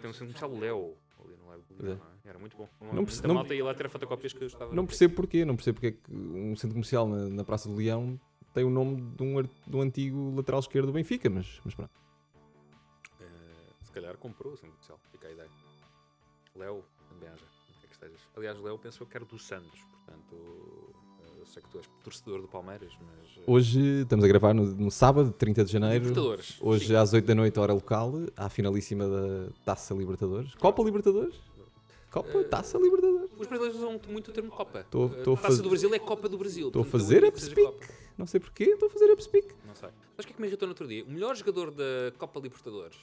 Tem 0.00 0.10
um 0.10 0.58
Léo. 0.58 0.96
Ali 1.24 1.36
no 1.36 1.46
lado 1.48 1.62
do 1.68 1.86
é. 1.88 1.92
É? 1.92 2.28
Era 2.30 2.38
muito 2.38 2.56
bom. 2.56 2.68
Não 2.92 3.04
perce- 3.04 3.26
não- 3.26 3.34
malta 3.34 3.54
ia 3.54 3.64
lá 3.64 3.74
ter 3.74 3.88
fotocópias 3.88 4.32
que 4.32 4.42
eu 4.42 4.46
estava 4.46 4.74
Não 4.74 4.86
percebo 4.86 5.14
porquê, 5.14 5.44
não 5.44 5.56
percebo 5.56 5.80
porque 5.80 5.86
é 5.88 5.92
que 5.92 6.12
um 6.14 6.54
centro 6.56 6.74
comercial 6.74 7.08
na, 7.08 7.28
na 7.28 7.44
Praça 7.44 7.68
do 7.68 7.74
Leão 7.76 8.18
tem 8.52 8.64
o 8.64 8.70
nome 8.70 9.00
de 9.16 9.22
um, 9.22 9.42
de 9.42 9.76
um 9.76 9.80
antigo 9.80 10.34
lateral 10.36 10.60
esquerdo 10.60 10.86
do 10.86 10.92
Benfica, 10.92 11.28
mas, 11.28 11.60
mas 11.64 11.74
pronto. 11.74 11.90
Eh, 13.20 13.24
se 13.82 13.90
calhar 13.92 14.16
comprou 14.16 14.52
o 14.52 14.56
centro 14.56 14.70
comercial, 14.72 14.98
fica 15.10 15.26
a 15.28 15.32
ideia. 15.32 15.50
Léo, 16.54 16.84
também 17.08 17.28
haja. 17.28 17.44
É 17.82 17.86
que 17.86 17.92
estejas. 17.94 18.20
Aliás, 18.36 18.58
Léo 18.60 18.78
pensou 18.78 19.06
que 19.06 19.16
era 19.16 19.24
do 19.24 19.38
Santos, 19.38 19.80
portanto, 19.84 20.94
eu 21.44 21.52
sei 21.52 21.62
que 21.62 21.68
tu 21.68 21.78
és 21.78 21.86
torcedor 22.02 22.40
do 22.40 22.48
Palmeiras, 22.48 22.92
mas. 23.00 23.36
eh, 23.38 23.42
Hoje 23.46 23.80
estamos 24.02 24.24
a 24.24 24.28
gravar 24.28 24.54
no, 24.54 24.64
no 24.64 24.90
sábado, 24.90 25.32
30 25.32 25.64
de 25.64 25.72
janeiro. 25.72 26.04
Libertadores. 26.06 26.56
Hoje 26.60 26.86
sim. 26.88 26.94
às 26.96 27.12
8 27.12 27.24
da 27.26 27.34
noite, 27.34 27.58
hora 27.60 27.72
local, 27.72 28.12
a 28.36 28.48
finalíssima 28.48 29.06
da 29.08 29.48
Taça 29.64 29.94
Libertadores. 29.94 30.54
Copa 30.54 30.82
Libertadores? 30.82 31.34
Copa, 32.10 32.38
Eh, 32.38 32.44
Taça 32.44 32.78
Libertadores. 32.78 33.30
Os 33.38 33.46
brasileiros 33.46 33.76
usam 33.78 34.00
muito 34.08 34.30
o 34.30 34.32
termo 34.32 34.50
Copa. 34.50 34.86
Tô- 34.90 35.06
Eh, 35.06 35.22
tô 35.22 35.30
a 35.32 35.34
a 35.34 35.36
Taça 35.36 35.48
faz- 35.48 35.60
do 35.60 35.68
Brasil 35.68 35.94
é 35.94 35.98
Copa 35.98 36.28
do 36.28 36.38
Brasil. 36.38 36.68
Estou 36.68 36.82
a 36.82 36.84
fazer 36.84 37.20
seja 37.36 37.54
Copa. 37.54 37.86
Não 38.16 38.26
sei 38.26 38.38
porquê, 38.40 38.64
estou 38.64 38.88
a 38.88 38.90
fazer 38.92 39.10
upspeak. 39.12 39.48
Não 39.66 39.74
sei. 39.74 39.88
Mas 40.16 40.24
o 40.24 40.26
que 40.28 40.32
é 40.32 40.36
que 40.36 40.40
me 40.40 40.46
irritou 40.48 40.66
no 40.66 40.72
outro 40.72 40.86
dia? 40.86 41.04
O 41.04 41.10
melhor 41.10 41.34
jogador 41.36 41.70
da 41.72 42.12
Copa 42.16 42.38
Libertadores, 42.40 42.96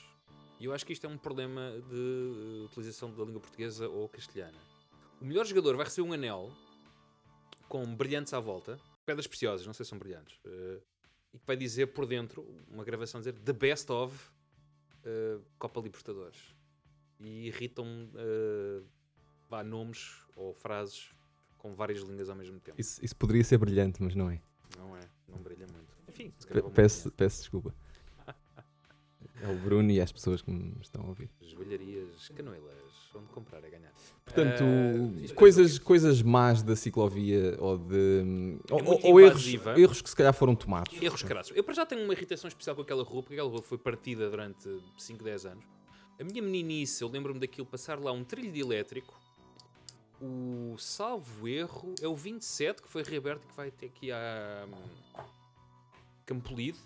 e 0.59 0.65
eu 0.65 0.73
acho 0.73 0.85
que 0.85 0.93
isto 0.93 1.05
é 1.05 1.09
um 1.09 1.17
problema 1.17 1.73
de 1.89 2.63
utilização 2.65 3.11
da 3.11 3.23
língua 3.25 3.41
portuguesa 3.41 3.89
ou 3.89 4.07
castelhana. 4.07 4.57
O 5.21 5.25
melhor 5.25 5.45
jogador 5.45 5.75
vai 5.75 5.85
receber 5.85 6.07
um 6.07 6.13
anel 6.13 6.49
com 7.71 7.95
brilhantes 7.95 8.33
à 8.33 8.39
volta, 8.41 8.77
pedras 9.05 9.25
preciosas, 9.25 9.65
não 9.65 9.73
sei 9.73 9.85
se 9.85 9.91
são 9.91 9.97
brilhantes, 9.97 10.37
eh, 10.43 10.81
e 11.33 11.39
que 11.39 11.47
vai 11.47 11.55
dizer 11.55 11.87
por 11.87 12.05
dentro, 12.05 12.45
uma 12.67 12.83
gravação 12.83 13.21
dizer 13.21 13.31
The 13.31 13.53
Best 13.53 13.89
of 13.89 14.29
eh, 15.05 15.39
Copa 15.57 15.79
Libertadores. 15.79 16.53
E 17.17 17.47
irritam-me 17.47 18.11
eh, 18.13 18.83
vá, 19.49 19.63
nomes 19.63 20.17
ou 20.35 20.53
frases 20.53 21.15
com 21.57 21.73
várias 21.73 22.01
línguas 22.01 22.29
ao 22.29 22.35
mesmo 22.35 22.59
tempo. 22.59 22.75
Isso, 22.77 22.99
isso 23.05 23.15
poderia 23.15 23.43
ser 23.45 23.57
brilhante, 23.57 24.03
mas 24.03 24.15
não 24.15 24.29
é. 24.29 24.41
Não 24.77 24.93
é, 24.97 25.09
não 25.29 25.37
brilha 25.37 25.65
muito. 25.67 25.95
Enfim, 26.09 26.33
se 26.37 26.47
calhar 26.47 26.69
Peço, 26.71 27.09
peço 27.13 27.39
desculpa. 27.39 27.73
É 29.41 29.47
o 29.47 29.55
Bruno 29.55 29.89
e 29.91 29.99
as 29.99 30.11
pessoas 30.11 30.41
que 30.41 30.51
me 30.51 30.75
estão 30.81 31.03
a 31.03 31.07
ouvir. 31.07 31.29
Joalharias 31.41 32.29
Canoelas, 32.29 32.71
onde 33.15 33.27
comprar 33.27 33.63
é 33.63 33.69
ganhar. 33.69 33.91
Portanto, 34.23 34.63
Ah, 34.63 35.21
isto 35.21 35.33
é 35.33 35.35
coisas, 35.35 35.79
coisas 35.79 36.21
más 36.21 36.61
da 36.61 36.75
ciclovia 36.75 37.55
ou 37.59 37.77
de. 37.77 38.57
ou, 38.69 38.79
É 38.79 38.83
muito 38.83 39.07
ou 39.07 39.19
erros, 39.19 39.53
erros 39.77 40.01
que 40.01 40.09
se 40.09 40.15
calhar 40.15 40.33
foram 40.33 40.55
tomados. 40.55 41.01
Erros 41.01 41.23
crassos. 41.23 41.55
Eu 41.55 41.63
para 41.63 41.73
já 41.73 41.85
tenho 41.85 42.03
uma 42.03 42.13
irritação 42.13 42.47
especial 42.47 42.75
com 42.75 42.81
aquela 42.83 43.03
rua, 43.03 43.23
porque 43.23 43.33
aquela 43.33 43.49
rua 43.49 43.61
foi 43.61 43.77
partida 43.77 44.29
durante 44.29 44.69
5, 44.97 45.23
10 45.23 45.45
anos. 45.45 45.65
A 46.19 46.23
minha 46.23 46.41
meninice, 46.41 47.01
eu 47.01 47.09
lembro-me 47.09 47.39
daquilo, 47.39 47.65
passar 47.65 47.99
lá 47.99 48.11
um 48.11 48.23
trilho 48.23 48.51
de 48.51 48.59
elétrico. 48.59 49.19
O 50.21 50.75
salvo 50.77 51.47
erro 51.47 51.95
é 51.99 52.07
o 52.07 52.15
27, 52.15 52.83
que 52.83 52.87
foi 52.87 53.01
reaberto 53.01 53.47
que 53.47 53.55
vai 53.55 53.69
até 53.69 53.87
aqui 53.87 54.11
a 54.11 54.67
hum, 54.67 55.23
Campolide. 56.27 56.77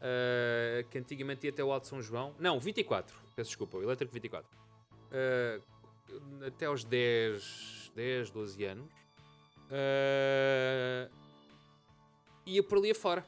Ah, 0.00 0.82
que 0.90 0.98
antigamente 0.98 1.46
ia 1.46 1.50
até 1.52 1.62
o 1.62 1.72
Alto 1.72 1.86
São 1.86 2.00
João. 2.02 2.34
Não, 2.38 2.58
24. 2.58 3.14
Peço 3.36 3.50
desculpa, 3.50 3.76
o 3.78 3.82
elétrico 3.82 4.12
24. 4.12 4.48
Ah, 5.12 5.60
até 6.46 6.66
aos 6.66 6.84
10, 6.84 7.92
10, 7.94 8.30
12 8.30 8.64
anos. 8.64 8.90
Ah, 9.70 11.08
ia 12.46 12.62
por 12.62 12.78
ali 12.78 12.90
afora. 12.90 13.24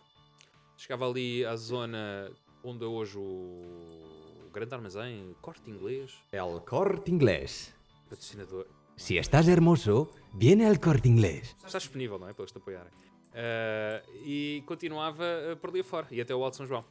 Chegava 0.76 1.08
ali 1.08 1.44
à 1.44 1.54
zona 1.56 2.30
onde 2.64 2.84
é 2.84 2.86
hoje 2.88 3.16
o 3.18 4.50
grande 4.52 4.74
armazém, 4.74 5.34
corte 5.40 5.70
inglês, 5.70 6.12
El 6.32 6.60
corte 6.66 7.10
inglés. 7.10 7.74
patrocinador. 8.08 8.66
Si 8.96 9.16
estás 9.16 9.48
hermoso, 9.48 10.10
viene 10.34 10.66
al 10.66 10.78
corte 10.78 11.08
inglés. 11.08 11.56
Está 11.64 11.78
disponível, 11.78 12.18
não 12.18 12.28
é? 12.28 12.32
Para 12.34 12.42
eles 12.42 12.52
te 12.52 12.58
apoiarem. 12.58 12.92
Ah, 13.34 14.02
e 14.24 14.62
continuava 14.66 15.24
ah, 15.52 15.56
por 15.56 15.70
ali 15.70 15.80
afora, 15.80 16.06
e 16.10 16.20
até 16.20 16.34
o 16.34 16.42
Alto 16.44 16.56
São 16.58 16.66
João. 16.66 16.84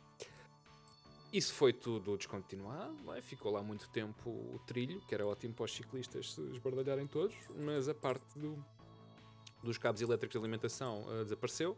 Isso 1.32 1.54
foi 1.54 1.72
tudo 1.72 2.18
descontinuado, 2.18 3.14
é? 3.14 3.22
ficou 3.22 3.52
lá 3.54 3.62
muito 3.64 3.90
tempo 3.90 4.30
o 4.30 4.60
trilho, 4.66 5.00
que 5.08 5.16
era 5.16 5.26
ótimo 5.26 5.54
para 5.54 5.64
os 5.64 5.74
ciclistas 5.74 6.34
se 6.34 6.42
esbardalharem 6.52 7.08
todos, 7.08 7.34
mas 7.58 7.88
a 7.88 7.94
parte 7.94 8.38
do- 8.38 8.62
dos 9.64 9.78
cabos 9.78 10.02
elétricos 10.02 10.34
de 10.34 10.38
alimentação 10.40 11.06
ah, 11.08 11.24
desapareceu. 11.24 11.78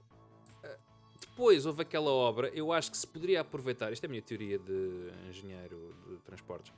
Ah, 0.64 0.76
depois 1.20 1.68
houve 1.68 1.84
aquela 1.84 2.10
obra, 2.12 2.50
eu 2.50 2.72
acho 2.72 2.90
que 2.90 2.98
se 2.98 3.06
poderia 3.06 3.42
aproveitar, 3.42 3.92
isto 3.94 4.04
é 4.04 4.08
a 4.08 4.10
minha 4.10 4.22
teoria 4.24 4.58
de 4.58 5.12
engenheiro 5.30 5.96
de 6.10 6.18
transportes, 6.24 6.74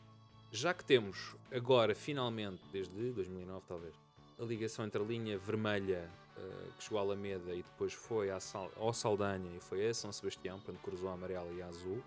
já 0.52 0.74
que 0.74 0.84
temos 0.84 1.34
agora, 1.52 1.96
finalmente, 1.96 2.62
desde 2.74 3.12
2009 3.14 3.66
talvez, 3.68 3.96
a 4.40 4.44
ligação 4.44 4.86
entre 4.86 5.02
a 5.02 5.06
linha 5.06 5.38
vermelha 5.38 6.10
eh, 6.38 6.42
que 6.78 6.84
chegou 6.84 7.00
à 7.00 7.02
Alameda 7.02 7.54
e 7.54 7.64
depois 7.64 7.94
foi 7.94 8.30
à 8.30 8.40
Sal- 8.40 8.72
ao 8.76 8.94
Saldanha 8.94 9.50
e 9.56 9.60
foi 9.60 9.88
a 9.88 9.94
São 9.94 10.12
Sebastião, 10.12 10.60
portanto 10.60 10.82
cruzou 10.84 11.10
a 11.10 11.14
amarela 11.14 11.50
e 11.54 11.62
a 11.62 11.68
azul, 11.68 12.02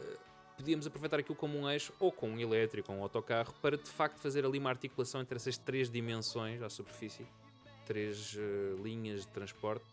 eh, 0.00 0.16
podíamos 0.56 0.86
aproveitar 0.86 1.18
aquilo 1.20 1.36
como 1.36 1.58
um 1.58 1.70
eixo 1.70 1.92
ou 2.00 2.10
com 2.10 2.28
um 2.30 2.38
elétrico 2.38 2.92
ou 2.92 2.98
um 2.98 3.02
autocarro 3.02 3.54
para 3.62 3.76
de 3.76 3.88
facto 3.88 4.18
fazer 4.18 4.44
ali 4.44 4.58
uma 4.58 4.70
articulação 4.70 5.20
entre 5.20 5.36
essas 5.36 5.56
três 5.56 5.88
dimensões 5.90 6.60
à 6.62 6.68
superfície, 6.68 7.26
três 7.86 8.36
eh, 8.36 8.82
linhas 8.82 9.20
de 9.20 9.28
transporte. 9.28 9.84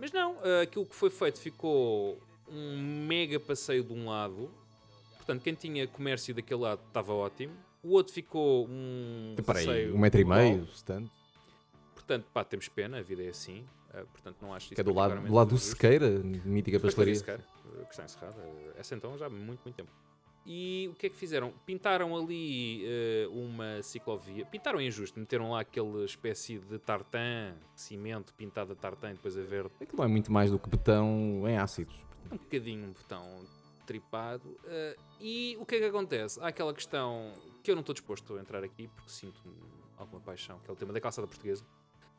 Mas 0.00 0.10
não, 0.10 0.38
aquilo 0.62 0.86
que 0.86 0.94
foi 0.94 1.10
feito 1.10 1.38
ficou 1.38 2.18
um 2.48 2.78
mega 3.06 3.38
passeio 3.38 3.84
de 3.84 3.92
um 3.92 4.08
lado, 4.08 4.50
portanto 5.18 5.42
quem 5.42 5.52
tinha 5.52 5.86
comércio 5.86 6.34
daquele 6.34 6.62
lado 6.62 6.80
estava 6.88 7.12
ótimo. 7.12 7.52
O 7.82 7.90
outro 7.92 8.12
ficou 8.12 8.66
um 8.68 9.34
Para 9.44 9.60
aí, 9.60 9.66
passeio 9.66 9.94
um 9.94 9.98
metro 9.98 10.20
e 10.20 10.24
meio, 10.24 10.66
se 10.68 10.84
tanto. 10.84 11.10
Portanto, 11.94 12.26
pá, 12.32 12.44
temos 12.44 12.68
pena, 12.68 12.98
a 12.98 13.02
vida 13.02 13.22
é 13.22 13.28
assim. 13.28 13.64
eh, 13.92 14.04
portanto, 14.12 14.36
não 14.42 14.52
acho 14.54 14.66
isso 14.66 14.74
Que 14.74 14.80
é 14.80 14.84
do 14.84 14.92
lado, 14.94 15.20
do 15.20 15.32
lado 15.34 15.50
do. 15.50 15.58
Sequeira, 15.58 16.08
mítica 16.44 16.78
Pastelaria. 16.80 17.14
Sequeira, 17.14 17.44
que 17.84 17.90
está 17.90 18.04
encerrada. 18.04 18.36
Essa 18.76 18.94
então 18.94 19.16
já 19.18 19.26
há 19.26 19.30
muito, 19.30 19.62
muito 19.64 19.74
tempo. 19.74 19.90
E 20.48 20.88
o 20.92 20.94
que 20.94 21.06
é 21.06 21.08
que 21.10 21.16
fizeram? 21.16 21.52
Pintaram 21.66 22.16
ali 22.16 22.84
eh, 22.86 23.26
uma 23.32 23.82
ciclovia. 23.82 24.46
Pintaram 24.46 24.80
em 24.80 24.86
injusto, 24.86 25.18
meteram 25.18 25.50
lá 25.50 25.60
aquela 25.60 26.04
espécie 26.04 26.58
de 26.58 26.78
tartan, 26.78 27.54
cimento 27.74 28.32
pintado 28.34 28.72
a 28.72 28.76
tartan 28.76 29.10
e 29.10 29.14
depois 29.14 29.36
a 29.36 29.42
verde. 29.42 29.70
Aquilo 29.80 30.04
é 30.04 30.06
muito 30.06 30.30
mais 30.30 30.52
do 30.52 30.58
que 30.58 30.68
betão 30.68 31.42
em 31.48 31.58
ácidos. 31.58 31.96
Um 32.30 32.36
bocadinho 32.36 32.84
um 32.86 32.92
botão 32.92 33.44
tripado. 33.86 34.56
eh, 34.66 34.96
e 35.20 35.56
o 35.58 35.66
que 35.66 35.74
é 35.76 35.78
que 35.78 35.84
acontece? 35.86 36.38
Há 36.40 36.48
aquela 36.48 36.72
questão 36.72 37.32
que 37.66 37.70
eu 37.72 37.74
não 37.74 37.80
estou 37.80 37.92
disposto 37.92 38.36
a 38.36 38.40
entrar 38.40 38.62
aqui 38.62 38.86
porque 38.86 39.10
sinto 39.10 39.40
alguma 39.96 40.20
paixão, 40.20 40.60
que 40.60 40.70
é 40.70 40.72
o 40.72 40.76
tema 40.76 40.92
da 40.92 41.00
calçada 41.00 41.26
portuguesa. 41.26 41.64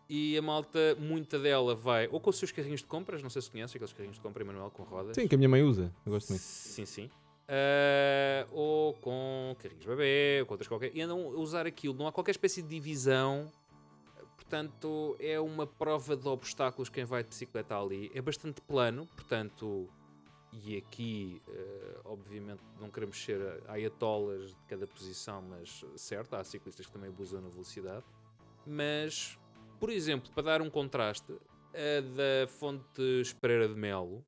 E 0.09 0.37
a 0.37 0.41
malta, 0.41 0.95
muita 0.99 1.39
dela 1.39 1.73
vai 1.73 2.07
ou 2.11 2.19
com 2.19 2.29
os 2.29 2.37
seus 2.37 2.51
carrinhos 2.51 2.81
de 2.81 2.87
compras, 2.87 3.23
não 3.23 3.29
sei 3.29 3.41
se 3.41 3.49
conhece 3.49 3.77
aqueles 3.77 3.93
carrinhos 3.93 4.17
de 4.17 4.21
compra, 4.21 4.43
Emanuel, 4.43 4.69
com 4.71 4.83
rodas. 4.83 5.15
Sim, 5.15 5.27
que 5.27 5.35
a 5.35 5.37
minha 5.37 5.49
mãe 5.49 5.63
usa. 5.63 5.93
Eu 6.05 6.11
gosto 6.11 6.29
muito. 6.29 6.41
Sim, 6.41 6.85
sim. 6.85 7.09
Ah, 7.47 8.45
ou 8.51 8.93
com 8.95 9.55
carrinhos 9.59 9.85
bebê, 9.85 10.39
ou 10.41 10.45
com 10.45 10.53
outras 10.53 10.67
qualquer. 10.67 10.93
E 10.93 11.01
andam 11.01 11.17
a 11.17 11.39
usar 11.39 11.65
aquilo. 11.65 11.93
Não 11.93 12.07
há 12.07 12.11
qualquer 12.11 12.31
espécie 12.31 12.61
de 12.61 12.67
divisão. 12.67 13.49
Portanto, 14.35 15.15
é 15.19 15.39
uma 15.39 15.65
prova 15.65 16.15
de 16.15 16.27
obstáculos 16.27 16.89
quem 16.89 17.05
vai 17.05 17.23
de 17.23 17.29
bicicleta 17.29 17.77
ali. 17.77 18.11
É 18.13 18.21
bastante 18.21 18.61
plano, 18.61 19.07
portanto. 19.15 19.89
E 20.53 20.77
aqui, 20.77 21.41
eh, 21.47 21.99
obviamente, 22.05 22.63
não 22.79 22.89
queremos 22.89 23.17
ser 23.17 23.61
ayatollahs 23.67 24.49
de 24.49 24.65
cada 24.67 24.87
posição, 24.87 25.41
mas 25.41 25.83
certo, 25.95 26.35
há 26.35 26.43
ciclistas 26.43 26.85
que 26.85 26.91
também 26.91 27.09
abusam 27.09 27.41
na 27.41 27.49
velocidade. 27.49 28.05
Mas, 28.65 29.37
por 29.79 29.89
exemplo, 29.89 30.31
para 30.31 30.43
dar 30.43 30.61
um 30.61 30.69
contraste, 30.69 31.33
a 31.73 32.01
da 32.01 32.47
Fontes 32.47 33.33
Pereira 33.33 33.67
de 33.67 33.75
Melo, 33.75 34.25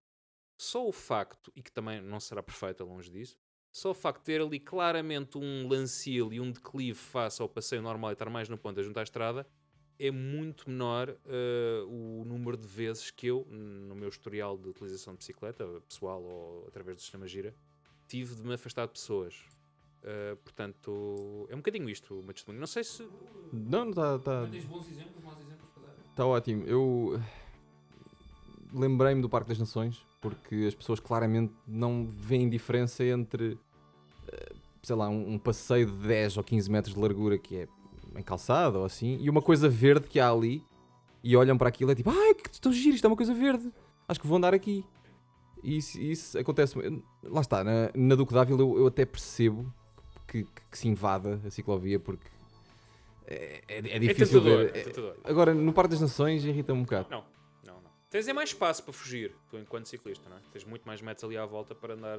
só 0.58 0.88
o 0.88 0.92
facto, 0.92 1.52
e 1.56 1.64
que 1.64 1.72
também 1.72 2.02
não 2.02 2.20
será 2.20 2.44
perfeita 2.44 2.84
longe 2.84 3.10
disso, 3.10 3.38
só 3.72 3.92
o 3.92 3.94
facto 3.94 4.20
de 4.20 4.26
ter 4.26 4.42
ali 4.42 4.60
claramente 4.60 5.38
um 5.38 5.68
lancil 5.68 6.34
e 6.34 6.40
um 6.40 6.52
declive 6.52 6.98
face 6.98 7.42
ao 7.42 7.48
passeio 7.48 7.82
normal 7.82 8.12
e 8.12 8.14
estar 8.14 8.30
mais 8.30 8.50
no 8.50 8.58
ponto 8.58 8.82
junto 8.84 9.00
à 9.00 9.04
estrada, 9.04 9.48
é 10.00 10.10
muito 10.12 10.70
menor 10.70 11.10
eh, 11.10 11.84
o 11.86 12.24
número 12.26 12.56
de 12.56 12.66
vezes 12.66 13.12
que 13.12 13.28
eu, 13.28 13.46
no 13.50 13.94
meu 13.94 14.08
historial 14.08 14.58
de 14.58 14.70
utilização 14.70 15.14
de 15.14 15.20
bicicleta, 15.20 15.66
pessoal 15.88 16.24
ou 16.24 16.66
através 16.68 16.96
do 16.96 17.02
sistema 17.02 17.28
gira, 17.28 17.54
tive 18.08 18.34
de 18.36 18.42
me 18.42 18.54
afastar 18.54 18.88
de 18.88 18.94
pessoas. 18.94 19.36
Eh, 20.02 20.38
portanto, 20.42 21.46
é 21.50 21.54
um 21.54 21.58
bocadinho 21.58 21.90
isto 21.90 22.18
o 22.18 22.24
meu 22.24 22.34
testemunho. 22.34 22.62
Não 22.62 22.68
sei 22.68 22.84
se. 22.86 23.04
Não, 23.52 23.84
não 23.84 23.90
está. 23.90 24.20
Tá, 24.20 24.48
Tens 24.48 24.64
bons 24.64 24.90
exemplos, 24.90 25.22
maus 25.22 25.38
exemplos 25.40 25.70
para 25.74 25.84
dar? 25.84 26.14
tá 26.16 26.26
ótimo. 26.26 26.64
Eu 26.64 27.22
lembrei-me 28.74 29.22
do 29.22 29.30
Parque 29.30 29.50
das 29.50 29.60
Nações 29.60 30.06
porque 30.22 30.66
as 30.68 30.76
pessoas 30.76 31.00
claramente 31.02 31.54
não 31.68 32.08
veem 32.08 32.50
diferença 32.50 33.04
entre, 33.04 33.58
eh, 34.32 34.54
sei 34.82 34.96
lá, 34.96 35.10
um, 35.10 35.34
um 35.34 35.40
passeio 35.40 35.88
de 35.88 36.08
10 36.08 36.38
ou 36.38 36.44
15 36.44 36.72
metros 36.72 36.96
de 36.96 37.02
largura 37.02 37.38
que 37.38 37.58
é 37.58 37.68
em 38.15 38.22
calçada 38.24 38.78
ou 38.80 38.86
assim 38.86 39.17
e 39.22 39.30
uma 39.30 39.41
coisa 39.41 39.67
verde 39.69 40.08
que 40.08 40.19
há 40.19 40.30
ali 40.30 40.63
e 41.24 41.36
olham 41.36 41.58
para 41.58 41.69
aquilo 41.69 41.91
e 41.91 41.93
é 41.93 41.95
tipo, 41.95 42.10
ai, 42.10 42.34
que 42.34 42.50
estou 42.52 42.72
giro, 42.72 42.95
isto 42.95 43.06
é 43.06 43.08
uma 43.08 43.15
coisa 43.17 43.34
verde. 43.34 43.72
Acho 44.08 44.19
que 44.19 44.28
vou 44.28 44.38
andar 44.38 44.54
aqui. 44.54 44.86
E 45.63 45.78
isso, 45.78 46.00
isso 46.00 46.38
acontece. 46.39 46.76
Lá 47.24 47.41
está, 47.41 47.63
na, 47.63 47.91
na 47.93 48.15
Duque 48.15 48.34
d'Ávila 48.34 48.62
eu, 48.62 48.78
eu 48.80 48.88
até 48.88 49.06
percebo 49.06 49.72
que, 50.28 50.43
que- 50.43 50.62
que 50.72 50.78
se 50.78 50.88
invada 50.88 51.41
a 51.45 51.50
ciclovia 51.50 52.00
porque 52.00 52.26
é, 53.28 53.62
é- 53.67 53.80
é 53.80 53.95
É 53.95 54.00
difícil 54.00 54.39
tentador, 54.41 54.72
ver. 54.72 54.76
é 54.76 54.80
É-. 54.80 55.30
Agora, 55.30 55.54
no 55.54 55.74
Parque 55.74 55.91
das 55.91 56.02
Nações 56.02 56.43
irrita-me 56.45 56.80
um 56.80 56.84
bocado. 56.84 57.10
Não, 57.12 57.24
não, 57.63 57.76
não. 57.82 57.91
Tens 58.10 58.28
é 58.28 58.34
mais 58.34 58.50
espaço 58.50 58.82
para 58.84 58.93
fugir, 58.93 59.36
tu 59.50 59.58
enquanto 59.58 59.86
ciclista, 59.88 60.30
não 60.30 60.38
é? 60.38 60.39
Tens 60.52 60.63
muito 60.63 60.86
mais 60.88 61.02
metros 61.02 61.24
ali 61.26 61.38
à 61.38 61.45
volta 61.45 61.76
para 61.76 61.93
andar 61.93 62.17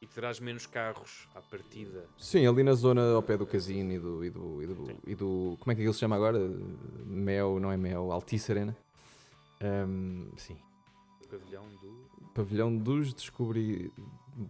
e 0.00 0.06
terás 0.06 0.38
menos 0.40 0.66
carros 0.66 1.28
à 1.34 1.40
partida. 1.40 2.04
Sim, 2.18 2.46
ali 2.46 2.62
na 2.62 2.74
zona 2.74 3.12
ao 3.12 3.22
pé 3.22 3.36
do 3.36 3.46
casino 3.46 3.92
e 3.92 3.98
do, 3.98 4.24
e 4.24 4.30
do, 4.30 4.62
e 4.62 4.66
do, 4.66 4.90
e 5.06 5.14
do- 5.14 5.56
Como 5.60 5.72
é 5.72 5.74
que 5.74 5.80
aquilo 5.80 5.94
se 5.94 6.00
chama 6.00 6.16
agora? 6.16 6.38
Mel, 7.04 7.58
não 7.58 7.72
é 7.72 7.76
Mel, 7.76 8.12
Altice 8.12 8.52
Arena. 8.52 8.76
Ahm, 9.60 10.28
sim. 10.36 10.56
Pavilhão 11.30 11.64
do. 11.80 12.06
Pavilhão 12.34 12.76
dos 12.76 13.14
Descobri. 13.14 13.90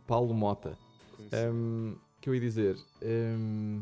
Paulo 0.07 0.35
Mota. 0.35 0.77
O 1.21 1.97
que 2.21 2.29
eu 2.29 2.35
ia 2.35 2.41
dizer? 2.41 2.77
Que- 3.01 3.81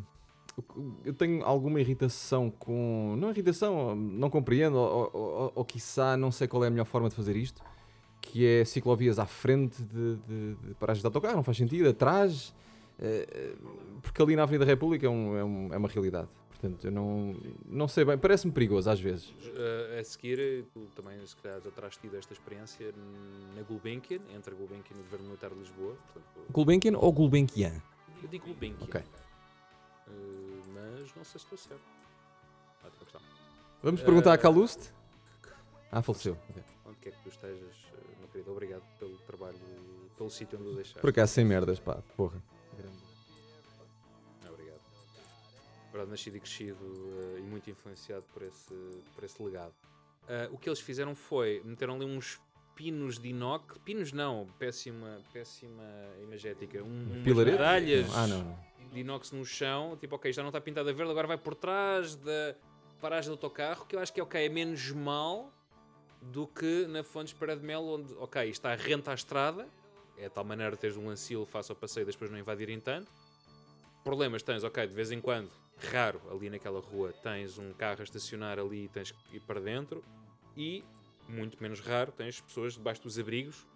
eu 1.04 1.12
tenho 1.14 1.42
alguma 1.44 1.80
irritação 1.80 2.50
com. 2.50 3.16
Não 3.18 3.30
irritação, 3.30 3.94
não 3.96 4.28
compreendo, 4.30 4.76
ou, 4.76 5.10
ou, 5.12 5.20
ou, 5.22 5.52
ou 5.56 5.64
quiçá 5.64 6.16
não 6.16 6.30
sei 6.30 6.46
qual 6.46 6.62
é 6.64 6.68
a 6.68 6.70
melhor 6.70 6.84
forma 6.84 7.08
de 7.08 7.14
fazer 7.14 7.34
isto. 7.36 7.62
Que 8.34 8.44
é 8.44 8.64
ciclovias 8.64 9.20
à 9.20 9.26
frente 9.26 9.80
de, 9.80 10.16
de, 10.16 10.54
de 10.56 10.74
paragens 10.74 11.02
de 11.02 11.06
autocarro, 11.06 11.36
não 11.36 11.44
faz 11.44 11.56
sentido, 11.56 11.88
atrás. 11.88 12.52
eh, 12.98 13.26
eh, 13.30 13.54
porque 14.02 14.20
ali 14.20 14.34
na 14.34 14.42
Avenida 14.42 14.64
República 14.64 15.06
é, 15.06 15.08
um- 15.08 15.36
é 15.36 15.44
um- 15.44 15.72
é 15.72 15.76
uma 15.76 15.86
realidade. 15.88 16.26
Portanto, 16.50 16.84
eu 16.84 16.90
não, 16.90 17.36
não 17.64 17.86
sei 17.86 18.04
bem, 18.04 18.18
parece-me 18.18 18.52
perigoso 18.52 18.90
às 18.90 18.98
vezes. 19.00 19.32
Eh, 19.54 19.98
a 20.00 20.04
seguir, 20.04 20.64
tu 20.72 20.80
também, 20.96 21.24
se 21.24 21.36
calhar, 21.36 21.60
já 21.60 21.70
terás 21.70 21.96
tido 21.96 22.16
esta 22.16 22.32
experiência 22.32 22.92
na 23.54 23.62
Gulbenkian, 23.62 24.18
entre 24.34 24.52
a 24.52 24.56
Gulbenkian 24.58 24.96
e 24.96 25.00
o 25.00 25.04
Governo 25.04 25.26
Militar 25.26 25.50
de 25.50 25.56
Lisboa. 25.60 25.94
Portanto, 26.12 26.52
Gulbenkian 26.52 26.96
ou 26.98 27.12
Gulbenkian? 27.12 27.80
eu 28.22 28.28
digo 28.28 28.46
Gulbenkian. 28.46 28.84
Ok. 28.84 29.00
Eh, 29.00 30.12
mas 30.74 31.14
não 31.14 31.22
sei 31.24 31.38
se 31.38 31.44
estou 31.46 31.58
certo. 31.58 31.82
Ah, 32.82 32.86
outra 32.86 33.00
questão. 33.04 33.20
Vamos 33.82 34.02
perguntar 34.02 34.30
a 34.32 34.34
Eh, 34.34 34.38
Caluste? 34.38 34.90
Ah, 35.92 36.02
faleceu. 36.02 36.36
ok. 36.50 36.62
Onde 36.86 36.96
quer 36.98 37.12
que 37.12 37.22
tu 37.22 37.28
estejas, 37.28 37.76
querido, 38.34 38.50
obrigado 38.50 38.82
pelo 38.98 39.16
trabalho, 39.18 39.56
pelo 40.18 40.28
sítio 40.28 40.58
onde 40.58 40.68
o 40.70 40.74
deixaste. 40.74 41.00
Por 41.00 41.10
acaso 41.10 41.32
sem 41.32 41.44
merdas, 41.44 41.78
pá, 41.78 42.02
porra. 42.16 42.42
Obrigado. 44.48 44.80
Verdade, 45.92 46.10
nascido 46.10 46.36
e 46.36 46.40
crescido 46.40 46.84
eh, 47.36 47.38
e 47.38 47.42
muito 47.42 47.70
influenciado 47.70 48.24
por 48.34 48.42
esse, 48.42 48.74
por 49.14 49.22
esse 49.22 49.40
legado. 49.40 49.72
Ah, 50.28 50.48
o 50.50 50.58
que 50.58 50.68
eles 50.68 50.80
fizeram 50.80 51.14
foi 51.14 51.62
meteram 51.64 51.94
ali 51.94 52.04
uns 52.04 52.40
pinos 52.74 53.20
de 53.20 53.28
inox, 53.28 53.78
pinos 53.84 54.10
não, 54.12 54.48
péssima, 54.58 55.20
péssima 55.32 55.84
imagética, 56.20 56.82
um, 56.82 57.04
umas 57.12 57.22
Pilarete? 57.22 57.52
medalhas 57.56 58.12
Ah, 58.16 58.26
não, 58.26 58.42
não. 58.42 58.58
de 58.92 58.98
inox 59.00 59.30
no 59.30 59.44
chão, 59.44 59.96
tipo, 59.96 60.16
ok, 60.16 60.32
já 60.32 60.42
não 60.42 60.48
está 60.48 60.60
pintada 60.60 60.92
verde, 60.92 61.12
agora 61.12 61.28
vai 61.28 61.38
por 61.38 61.54
trás 61.54 62.16
da 62.16 62.56
paragem 63.00 63.28
do 63.30 63.34
autocarro, 63.34 63.86
que 63.86 63.94
eu 63.94 64.00
acho 64.00 64.12
que 64.12 64.20
ok, 64.20 64.44
é 64.44 64.48
menos 64.48 64.90
mal 64.90 65.52
do 66.32 66.46
que 66.46 66.86
na 66.86 67.02
Fontes 67.02 67.32
Para 67.32 67.56
de 67.56 67.64
Mel, 67.64 67.82
onde, 67.82 68.14
ok, 68.14 68.48
está 68.48 68.74
renta 68.74 69.10
à 69.10 69.14
estrada, 69.14 69.68
é 70.16 70.28
de 70.28 70.34
tal 70.34 70.44
maneira 70.44 70.72
de 70.72 70.78
teres 70.78 70.96
um 70.96 71.06
lancilo 71.06 71.44
face 71.44 71.70
ao 71.70 71.76
passeio 71.76 72.04
e 72.04 72.10
depois 72.10 72.30
não 72.30 72.38
invadirem 72.38 72.80
tanto. 72.80 73.10
Problemas 74.02 74.42
tens, 74.42 74.64
ok, 74.64 74.86
de 74.86 74.94
vez 74.94 75.10
em 75.10 75.20
quando, 75.20 75.50
raro, 75.92 76.20
ali 76.30 76.50
naquela 76.50 76.80
rua, 76.80 77.12
tens 77.22 77.58
um 77.58 77.72
carro 77.72 78.00
a 78.00 78.04
estacionar 78.04 78.58
ali 78.58 78.84
e 78.84 78.88
tens 78.88 79.10
que 79.10 79.36
ir 79.36 79.40
para 79.40 79.60
dentro. 79.60 80.04
E, 80.56 80.84
muito 81.28 81.60
menos 81.62 81.80
raro, 81.80 82.12
tens 82.12 82.40
pessoas 82.40 82.74
debaixo 82.74 83.02
dos 83.02 83.18
abrigos 83.18 83.66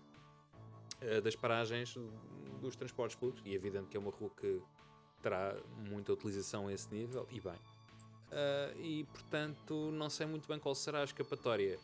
eh, 1.00 1.20
das 1.20 1.34
paragens 1.34 1.96
dos 2.61 2.76
transportes 2.76 3.16
públicos. 3.16 3.42
E 3.44 3.52
é 3.52 3.54
evidente 3.54 3.88
que 3.88 3.96
é 3.96 4.00
uma 4.00 4.11
rua 4.11 4.30
que 4.38 4.61
terá 5.22 5.56
muita 5.88 6.12
utilização 6.12 6.68
a 6.68 6.72
esse 6.72 6.92
nível, 6.92 7.26
e 7.30 7.40
bem. 7.40 7.58
Ah, 8.30 8.72
e, 8.76 9.04
portanto, 9.04 9.90
não 9.92 10.11
sei 10.11 10.26
muito 10.26 10.46
bem 10.46 10.58
qual 10.58 10.74
será 10.74 11.00
a 11.00 11.04
escapatória 11.04 11.78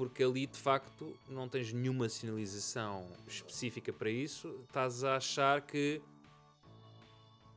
porque 0.00 0.24
ali 0.24 0.46
de 0.46 0.58
facto 0.58 1.14
não 1.28 1.46
tens 1.46 1.74
nenhuma 1.74 2.08
sinalização 2.08 3.06
específica 3.28 3.92
para 3.92 4.08
isso, 4.08 4.58
estás 4.66 5.04
a 5.04 5.16
achar 5.16 5.60
que 5.60 6.00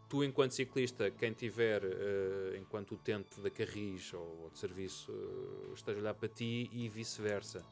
tu, 0.10 0.26
enquanto 0.26 0.52
ciclista, 0.52 1.10
quem 1.10 1.32
tiver 1.32 1.82
eh, 1.86 2.58
enquanto 2.60 2.96
utente 2.96 3.40
da 3.40 3.50
Carris 3.50 4.14
ou, 4.14 4.42
ou 4.44 4.50
de 4.50 4.60
serviço, 4.60 5.10
eh, 5.10 5.74
esteja 5.74 6.00
a 6.00 6.02
olhar 6.02 6.14
para 6.16 6.28
ti 6.28 6.70
e 6.74 6.90
vice-versa. 6.90 7.64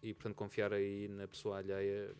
E 0.00 0.14
portanto, 0.14 0.36
confiar 0.36 0.72
aí 0.72 1.08
na 1.08 1.26
pessoa 1.26 1.58
alheia. 1.58 2.14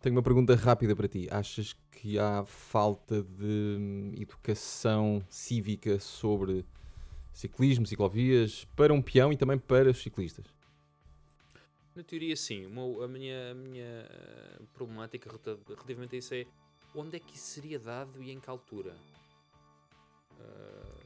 Tenho 0.00 0.16
uma 0.16 0.24
pergunta 0.24 0.56
rápida 0.56 0.96
para 0.96 1.06
ti. 1.06 1.28
Achas 1.30 1.72
que 1.92 2.18
há 2.18 2.44
falta 2.44 3.22
de 3.22 3.76
hum, 3.78 4.12
educação 4.16 5.24
cívica 5.30 6.00
sobre 6.00 6.66
ciclismo, 7.32 7.86
ciclovias, 7.86 8.64
para 8.74 8.92
um 8.92 9.00
peão 9.00 9.32
e 9.32 9.36
também 9.36 9.56
para 9.56 9.88
os 9.88 10.02
ciclistas? 10.02 10.55
Na 11.96 12.04
teoria, 12.04 12.36
sim. 12.36 12.66
Meu- 12.66 13.02
a 13.02 13.08
minha, 13.08 13.52
a 13.52 13.54
minha 13.54 13.84
eh, 13.86 14.58
problemática 14.74 15.30
relativamente 15.30 16.14
a 16.14 16.18
isso 16.18 16.34
é 16.34 16.46
onde 16.94 17.16
é 17.16 17.18
que 17.18 17.34
isso 17.36 17.46
seria 17.46 17.78
dado 17.78 18.22
e 18.22 18.30
em 18.30 18.38
que 18.38 18.50
altura? 18.50 18.94
Ah, 20.38 21.05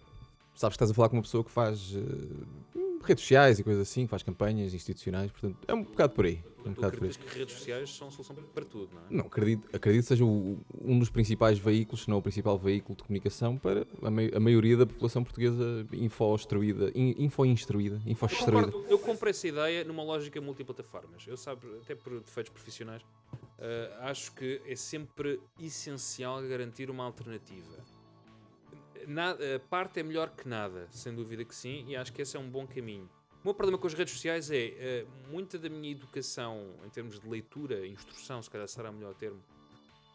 Sabes 0.61 0.75
que 0.77 0.85
estás 0.85 0.91
a 0.91 0.95
falar 0.95 1.09
com 1.09 1.17
uma 1.17 1.23
pessoa 1.23 1.43
que 1.43 1.51
faz 1.51 1.95
eh, 1.97 2.79
redes 3.03 3.23
sociais 3.25 3.59
e 3.59 3.65
coisas 3.65 3.81
assim, 3.81 4.05
que 4.05 4.11
faz 4.11 4.23
campanhas 4.23 4.75
institucionais, 4.75 5.31
portanto, 5.33 5.57
é 5.67 5.73
um 5.73 5.83
bocado 5.85 6.13
por 6.13 6.27
aí. 6.27 6.45
É 6.63 6.69
um 6.69 6.75
tu 6.75 6.75
bocado 6.75 6.99
por 6.99 7.05
aí. 7.05 7.09
acreditas 7.11 7.17
que 7.33 7.39
redes 7.39 7.55
sociais 7.55 7.97
são 7.97 8.11
solução 8.11 8.37
para 8.37 8.67
tudo, 8.67 8.95
não 8.95 9.01
é? 9.01 9.05
Não, 9.09 9.25
acredito, 9.25 9.67
acredito 9.75 10.03
que 10.03 10.09
seja 10.09 10.23
o- 10.23 10.59
um 10.79 10.99
dos 10.99 11.09
principais 11.09 11.59
veículos, 11.59 12.03
se 12.03 12.11
não 12.11 12.19
o 12.19 12.23
principal 12.23 12.59
veículo 12.59 12.95
de 12.95 13.03
comunicação 13.05 13.57
para 13.57 13.87
a, 14.03 14.11
mai- 14.11 14.31
a 14.35 14.39
maioria 14.39 14.77
da 14.77 14.85
população 14.85 15.25
portuguesa 15.25 15.87
info-instruída, 15.95 16.93
in- 16.95 17.15
info-instruída, 17.25 17.99
Eu 18.05 18.13
info-instruída. 18.13 18.71
concordo, 18.71 18.87
eu 18.91 18.99
compro 18.99 19.31
essa 19.31 19.49
ideia 19.49 19.83
numa 19.83 20.03
lógica 20.03 20.39
multiplataformas. 20.43 21.25
Eu 21.27 21.39
sabe, 21.39 21.63
até 21.83 21.95
por 21.95 22.21
defeitos 22.21 22.53
profissionais, 22.53 23.01
ah, 23.59 24.11
acho 24.11 24.31
que 24.35 24.61
é 24.67 24.77
sempre 24.77 25.41
essencial 25.59 26.43
garantir 26.43 26.91
uma 26.91 27.05
alternativa. 27.05 27.83
Na- 29.11 29.33
a 29.33 29.59
parte 29.69 29.99
é 30.01 30.03
melhor 30.03 30.31
que 30.31 30.47
nada, 30.49 30.87
sem 30.91 31.15
dúvida 31.15 31.45
que 31.45 31.55
sim, 31.55 31.85
e 31.89 31.97
acho 31.97 32.13
que 32.13 32.23
esse 32.23 32.37
é 32.37 32.41
um 32.41 32.49
bom 32.49 32.67
caminho. 32.67 33.09
O 33.43 33.47
meu 33.49 33.55
problema 33.55 33.79
com 33.79 33.87
as 33.87 33.95
redes 33.95 34.15
sociais 34.15 34.51
é 34.51 35.05
ah, 35.07 35.31
muita 35.31 35.59
da 35.59 35.69
minha 35.69 35.91
educação 35.91 36.75
em 36.85 36.91
termos 36.91 37.19
de 37.19 37.29
leitura, 37.29 37.87
instrução, 37.87 38.43
se 38.43 38.49
calhar 38.51 38.69
será 38.69 38.91
o 38.91 38.93
melhor 38.93 39.15
termo, 39.15 39.43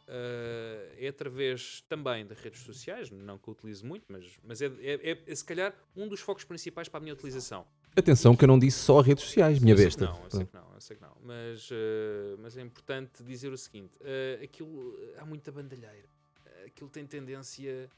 ah, 0.07 0.93
é 0.97 1.07
através 1.07 1.81
também 1.89 2.25
de 2.25 2.33
redes 2.35 2.61
sociais, 2.61 3.09
não 3.11 3.37
que 3.37 3.47
eu 3.47 3.53
utilize 3.53 3.83
muito, 3.83 4.05
mas, 4.07 4.25
mas 4.43 4.61
é, 4.61 4.67
é- 4.79 5.23
é, 5.27 5.35
se 5.35 5.43
calhar 5.43 5.73
um 5.95 6.07
dos 6.07 6.19
focos 6.21 6.43
principais 6.43 6.87
para 6.87 6.99
a 6.99 7.01
minha 7.01 7.13
utilização. 7.13 7.65
Atenção 7.97 8.35
que 8.35 8.43
eu 8.43 8.47
não 8.47 8.59
disse 8.59 8.79
só 8.79 8.99
redes 9.01 9.23
sociais, 9.23 9.57
minha 9.59 9.73
Eu 9.73 9.77
besta. 9.77 10.05
não, 10.05 10.23
eu 10.23 10.29
sei 10.29 10.45
que 10.45 10.53
não, 10.53 10.73
eu 10.73 10.81
sei 10.81 10.95
que 10.97 11.01
não. 11.01 11.17
Mas, 11.23 11.69
eh, 11.71 12.35
mas 12.39 12.57
é 12.57 12.61
importante 12.61 13.23
dizer 13.23 13.53
o 13.53 13.57
seguinte: 13.57 13.93
eh, 14.01 14.41
aquilo 14.43 14.99
há 15.17 15.25
muita 15.25 15.49
bandalheira. 15.51 16.05
Eh, 16.45 16.65
Aquilo 16.65 16.89
tem 16.89 17.05
tendência 17.07 17.89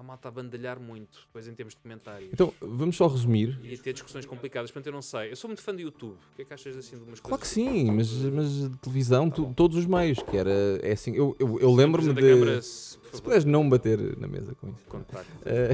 a 0.00 0.02
malta 0.02 0.28
a 0.28 0.30
bandalhar 0.30 0.80
muito, 0.80 1.20
depois 1.26 1.46
em 1.46 1.54
termos 1.54 1.74
de 1.74 1.80
comentários. 1.80 2.30
Então, 2.32 2.54
vamos 2.58 2.96
só 2.96 3.06
resumir. 3.06 3.58
E 3.62 3.76
ter 3.76 3.92
discussões 3.92 4.24
complicadas, 4.24 4.70
portanto 4.70 4.86
eu 4.86 4.92
não 4.94 5.02
sei. 5.02 5.30
Eu 5.30 5.36
sou 5.36 5.46
muito 5.46 5.62
fã 5.62 5.74
do 5.74 5.80
YouTube. 5.82 6.14
O 6.14 6.36
que 6.36 6.42
é 6.42 6.44
que 6.46 6.54
achas 6.54 6.74
assim 6.74 6.96
de 6.96 7.02
umas 7.02 7.20
Claro 7.20 7.42
que 7.42 7.46
coisas? 7.54 7.74
sim, 7.74 7.90
mas, 7.90 8.10
mas 8.10 8.70
televisão, 8.80 9.28
tu- 9.30 9.52
todos 9.54 9.76
os 9.76 9.84
meios, 9.84 10.22
que 10.22 10.38
era, 10.38 10.50
é 10.82 10.92
assim, 10.92 11.14
eu, 11.14 11.36
eu, 11.38 11.60
eu 11.60 11.70
lembro-me 11.74 12.14
da 12.14 12.20
Câmara, 12.20 12.60
de... 12.60 12.64
se, 12.64 12.98
puderes 13.22 13.44
não 13.44 13.68
bater 13.68 14.16
na 14.18 14.26
mesa 14.26 14.54
com 14.54 14.68
isso. 14.70 14.78
contacte. 14.88 15.30
Eh, 15.44 15.72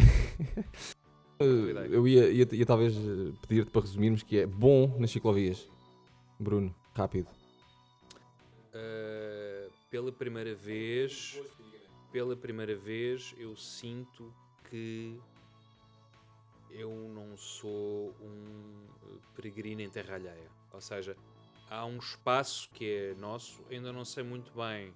eu 1.89 2.09
ia, 2.09 2.29
ia, 2.29 2.49
ia 2.51 2.67
talvez 2.67 2.97
eh, 2.97 3.33
pedir-te 3.47 3.71
para 3.71 3.83
resumirmos 3.83 4.25
que 4.25 4.39
é 4.39 4.47
bom 4.47 4.97
nas 4.99 5.13
ciclovias. 5.13 5.69
Bruno, 6.41 6.75
rápido. 6.97 7.29
Uh, 8.75 9.71
pela 9.89 10.11
primeira 10.11 10.53
vez, 10.55 11.41
pela 12.17 12.35
primeira 12.35 12.75
vez, 12.75 13.35
eu 13.37 13.55
sinto 13.55 14.33
que 14.71 15.21
eu 16.71 16.91
não 17.15 17.37
sou 17.37 18.15
um 18.23 18.87
uh, 19.05 19.21
peregrino 19.35 19.83
em 19.83 19.91
terra 19.91 20.15
alheia. 20.15 20.51
Ou 20.73 20.81
seja, 20.81 21.15
há 21.69 21.85
um 21.85 21.99
espaço 21.99 22.71
que 22.73 22.91
é 22.91 23.15
nosso, 23.21 23.63
ainda 23.71 23.93
não 23.93 24.03
sei 24.03 24.25
muito 24.25 24.51
bem 24.57 24.95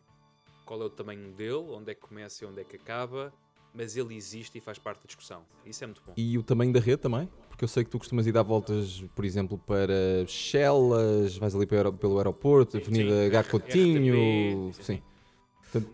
qual 0.65 0.81
é 0.81 0.87
o 0.87 0.89
tamanho 0.89 1.31
dele, 1.33 1.67
onde 1.69 1.91
é 1.91 1.95
que 1.95 2.01
começa 2.01 2.43
e 2.43 2.47
onde 2.47 2.63
é 2.63 2.65
que 2.65 2.77
acaba, 2.77 3.31
mas 3.75 3.99
ele 3.99 4.17
existe 4.17 4.57
e 4.57 4.61
faz 4.63 4.79
parte 4.79 5.01
da 5.01 5.07
discussão. 5.07 5.45
Isso 5.67 5.85
é 5.85 5.89
muito 5.89 6.03
bom. 6.07 6.15
E 6.17 6.39
o 6.39 6.43
tamanho 6.43 6.73
da 6.73 6.81
rede 6.81 7.03
também? 7.03 7.29
Porque 7.51 7.65
eu 7.65 7.69
sei 7.69 7.85
que 7.85 7.91
tu 7.91 7.99
costumas 7.99 8.27
ir 8.27 8.33
dar 8.33 8.45
voltas, 8.45 9.05
por 9.15 9.27
exemplo, 9.27 9.59
para 9.59 10.25
Chelas, 10.27 11.37
vais 11.37 11.55
ali 11.55 11.67
pelo 11.67 12.17
aeroporto, 12.17 12.79
Avenida 12.79 13.11
sim. 13.11 13.27
H. 13.27 13.45
Coutinho. 13.45 14.71
RTP, 14.71 14.77
sim, 14.77 14.83
Sim. 14.83 15.10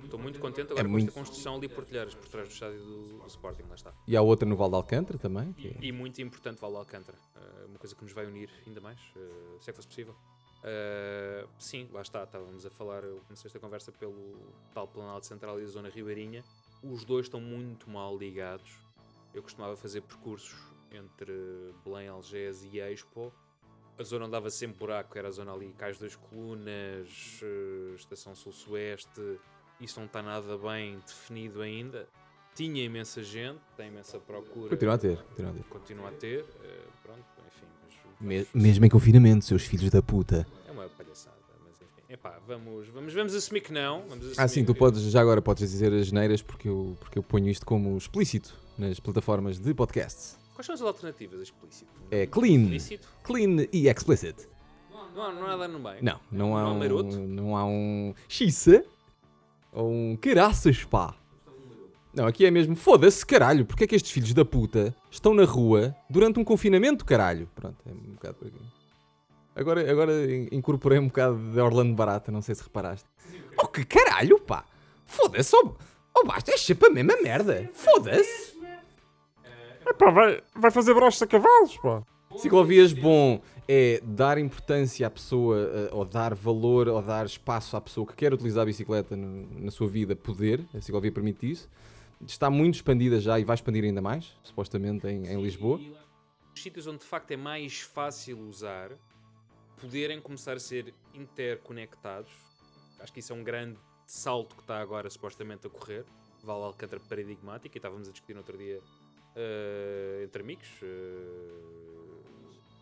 Estou 0.04 0.18
muito 0.18 0.38
contente 0.40 0.66
agora 0.72 0.80
É 0.80 0.84
com 0.84 0.90
muito- 0.90 1.08
esta 1.08 1.18
construção 1.20 1.56
ali 1.56 1.68
por 1.68 1.84
Telheiras, 1.84 2.14
por 2.14 2.28
trás 2.28 2.48
do 2.48 2.52
estádio 2.52 2.78
do, 2.78 3.18
do 3.18 3.26
Sporting, 3.26 3.62
lá 3.68 3.74
está. 3.74 3.92
E 4.06 4.16
há 4.16 4.22
outra 4.22 4.48
no 4.48 4.56
Val 4.56 4.68
de 4.70 4.76
Alcântara 4.76 5.18
também. 5.18 5.52
que 5.52 5.68
é- 5.68 5.76
E, 5.80 5.88
e 5.88 5.92
muito 5.92 6.20
importante 6.22 6.60
Val 6.60 6.70
de 6.70 6.76
Alcântara. 6.78 7.18
Uh, 7.36 7.66
uma 7.68 7.78
coisa 7.78 7.94
que 7.94 8.02
nos 8.02 8.12
vai 8.12 8.26
unir 8.26 8.48
ainda 8.66 8.80
mais, 8.80 8.98
uh, 9.16 9.58
se 9.60 9.68
é 9.70 9.72
que 9.72 9.76
fosse 9.76 9.88
possível. 9.88 10.14
Uh, 10.62 11.48
sim, 11.58 11.88
lá 11.92 12.02
está, 12.02 12.24
estávamos 12.24 12.64
a 12.66 12.70
falar, 12.70 13.04
eu 13.04 13.20
comecei 13.26 13.48
esta 13.48 13.60
conversa 13.60 13.92
pelo 13.92 14.36
tal 14.74 14.88
Planalto 14.88 15.26
Central 15.26 15.60
e 15.60 15.64
a 15.64 15.66
Zona 15.66 15.88
Ribeirinha. 15.88 16.42
os 16.82 17.04
dois 17.04 17.26
estão 17.26 17.40
muito 17.40 17.88
mal 17.90 18.16
ligados. 18.16 18.70
Eu 19.34 19.42
costumava 19.42 19.76
fazer 19.76 20.00
percursos 20.02 20.56
entre 20.90 21.32
Belém, 21.84 22.08
Algés 22.08 22.64
e 22.64 22.78
Expo. 22.80 23.32
A 23.98 24.02
zona 24.02 24.24
onde 24.26 24.32
dava 24.32 24.50
sempre 24.50 24.78
buraco 24.78 25.16
era 25.18 25.28
a 25.28 25.30
zona 25.30 25.52
ali, 25.52 25.72
Cais 25.72 25.98
das 25.98 26.14
Colunas, 26.16 27.08
Estação 27.96 28.34
Sul-Sueste. 28.34 29.38
Isto 29.80 30.00
não 30.00 30.06
está 30.06 30.22
nada 30.22 30.56
bem 30.58 30.98
definido 31.06 31.60
ainda. 31.60 32.08
Tinha 32.54 32.82
imensa 32.82 33.22
gente, 33.22 33.58
tem 33.76 33.88
imensa 33.88 34.18
procura. 34.18 34.70
Continua 34.70 34.94
a 34.94 34.98
ter, 34.98 35.18
continua 35.18 35.50
a 35.50 35.54
ter. 35.54 35.62
Continua 35.64 36.08
a 36.08 36.12
ter. 36.12 36.44
eh, 36.64 36.80
pronto, 37.02 37.20
enfim. 37.46 37.66
Mas 38.18 38.46
Me- 38.54 38.62
mesmo 38.62 38.86
em 38.86 38.88
confinamento, 38.88 39.44
seus 39.44 39.64
filhos 39.66 39.90
da 39.90 40.00
puta. 40.00 40.46
É 40.66 40.70
uma 40.72 40.88
palhaçada, 40.88 41.36
mas 41.62 41.74
enfim. 41.82 42.02
Epá, 42.08 42.38
vamos, 42.46 42.88
vamos, 42.88 43.12
vamos 43.12 43.34
assumir 43.34 43.60
que 43.60 43.72
não. 43.72 44.00
Vamos 44.08 44.38
Ah, 44.38 44.44
assumir 44.44 44.48
sim, 44.48 44.64
tu 44.64 44.72
que- 44.72 44.78
podes, 44.78 45.02
já 45.02 45.20
agora 45.20 45.42
podes 45.42 45.70
dizer 45.70 45.92
as 45.92 46.06
geneiras 46.06 46.40
porque 46.40 46.66
eu, 46.68 46.96
porque 46.98 47.18
eu 47.18 47.22
ponho 47.22 47.48
isto 47.50 47.66
como 47.66 47.94
explícito 47.98 48.54
nas 48.78 48.98
plataformas 48.98 49.58
de 49.58 49.74
podcast. 49.74 50.36
Quais 50.54 50.64
são 50.64 50.74
as 50.74 50.80
alternativas 50.80 51.42
explícito? 51.42 51.90
É 52.10 52.26
clean, 52.26 52.62
Explícito? 52.74 53.06
clean 53.22 53.66
e 53.70 53.88
explicit. 53.90 54.48
Não, 54.90 55.22
há- 55.22 55.32
não 55.32 55.44
há 55.44 55.48
nada 55.50 55.68
no 55.68 55.78
meio. 55.78 55.98
Não, 56.02 56.18
não 56.32 56.56
há 56.56 56.62
Não 56.62 56.70
há 56.70 57.02
um, 57.02 57.26
não 57.28 57.56
há 57.58 57.64
um 57.66 58.14
xissa 58.26 58.82
ou 59.76 59.90
um 59.92 60.16
caraças 60.16 60.82
pá. 60.84 61.14
Não, 62.14 62.26
aqui 62.26 62.46
é 62.46 62.50
mesmo 62.50 62.74
foda-se 62.74 63.24
caralho, 63.26 63.66
porque 63.66 63.84
é 63.84 63.86
que 63.86 63.94
estes 63.94 64.10
filhos 64.10 64.32
da 64.32 64.42
puta 64.44 64.96
estão 65.10 65.34
na 65.34 65.44
rua 65.44 65.94
durante 66.08 66.40
um 66.40 66.44
confinamento, 66.44 67.04
caralho? 67.04 67.46
Pronto, 67.54 67.76
é 67.86 67.92
um 67.92 68.14
bocado 68.14 68.34
por 68.36 68.48
aqui. 68.48 68.58
Agora, 69.54 69.90
agora 69.90 70.34
in- 70.34 70.48
incorporei 70.50 70.98
um 70.98 71.08
bocado 71.08 71.36
de 71.36 71.60
Orlando 71.60 71.94
Barata, 71.94 72.32
não 72.32 72.40
sei 72.40 72.54
se 72.54 72.62
reparaste. 72.62 73.06
Oh, 73.58 73.66
que 73.68 73.84
caralho, 73.84 74.40
pá! 74.40 74.64
Foda-se, 75.04 75.54
oh, 75.56 75.74
oh 76.16 76.26
basta, 76.26 76.52
é 76.52 76.56
sempre 76.56 76.88
a 76.88 76.90
mesma 76.90 77.20
merda. 77.22 77.68
Foda-se! 77.74 78.56
Epá, 79.86 80.10
vai, 80.10 80.42
vai 80.54 80.70
fazer 80.70 80.94
broches 80.94 81.20
a 81.22 81.26
cavalos, 81.26 81.76
pá. 81.78 82.02
Ciclovias, 82.38 82.92
bom, 82.92 83.40
é 83.68 84.00
dar 84.02 84.38
importância 84.38 85.07
à 85.07 85.11
pessoa, 85.11 85.59
eh, 85.59 85.88
ou 85.92 86.05
dar 86.05 86.35
valor, 86.35 86.88
ou 86.88 87.02
dar 87.02 87.26
espaço 87.26 87.76
à 87.76 87.81
pessoa 87.81 88.07
que 88.07 88.14
quer 88.14 88.33
utilizar 88.33 88.62
a 88.62 88.66
bicicleta 88.66 89.16
no- 89.16 89.61
na 89.61 89.70
sua 89.70 89.88
vida, 89.88 90.14
poder. 90.14 90.64
A 90.74 90.81
ciclovia 90.81 91.11
permite 91.11 91.50
isso. 91.50 91.68
Está 92.26 92.48
muito 92.48 92.76
expandida 92.76 93.20
já 93.20 93.38
e 93.38 93.44
vai 93.44 93.55
expandir 93.55 93.85
ainda 93.85 94.00
mais, 94.00 94.33
supostamente 94.42 95.07
em, 95.07 95.26
em 95.26 95.42
Lisboa. 95.42 95.79
E 95.81 95.92
os 96.55 96.62
sítios 96.62 96.87
onde 96.87 96.98
de 96.98 97.05
facto 97.05 97.31
é 97.33 97.37
mais 97.37 97.81
fácil 97.81 98.38
usar, 98.40 98.92
poderem 99.81 100.20
começar 100.20 100.55
a 100.55 100.61
ser 100.61 100.94
interconectados. 101.12 102.31
Acho 103.00 103.12
que 103.12 103.20
isso 103.20 103.33
é 103.33 103.37
um 103.37 103.44
grande 103.44 103.79
salto 104.07 104.55
que 104.57 104.62
está 104.62 104.81
agora 104.81 105.11
supostamente 105.11 105.66
a 105.66 105.70
correr. 105.70 106.05
Vale 106.42 106.62
Alcântara 106.64 107.00
paradigmático, 107.09 107.76
e 107.76 107.79
estávamos 107.79 108.09
a 108.09 108.12
discutir 108.12 108.33
no 108.33 108.38
outro 108.40 108.57
dia 108.57 108.81
eh, 109.35 110.22
entre 110.24 110.42
amigos, 110.42 110.68
eh, 110.83 111.95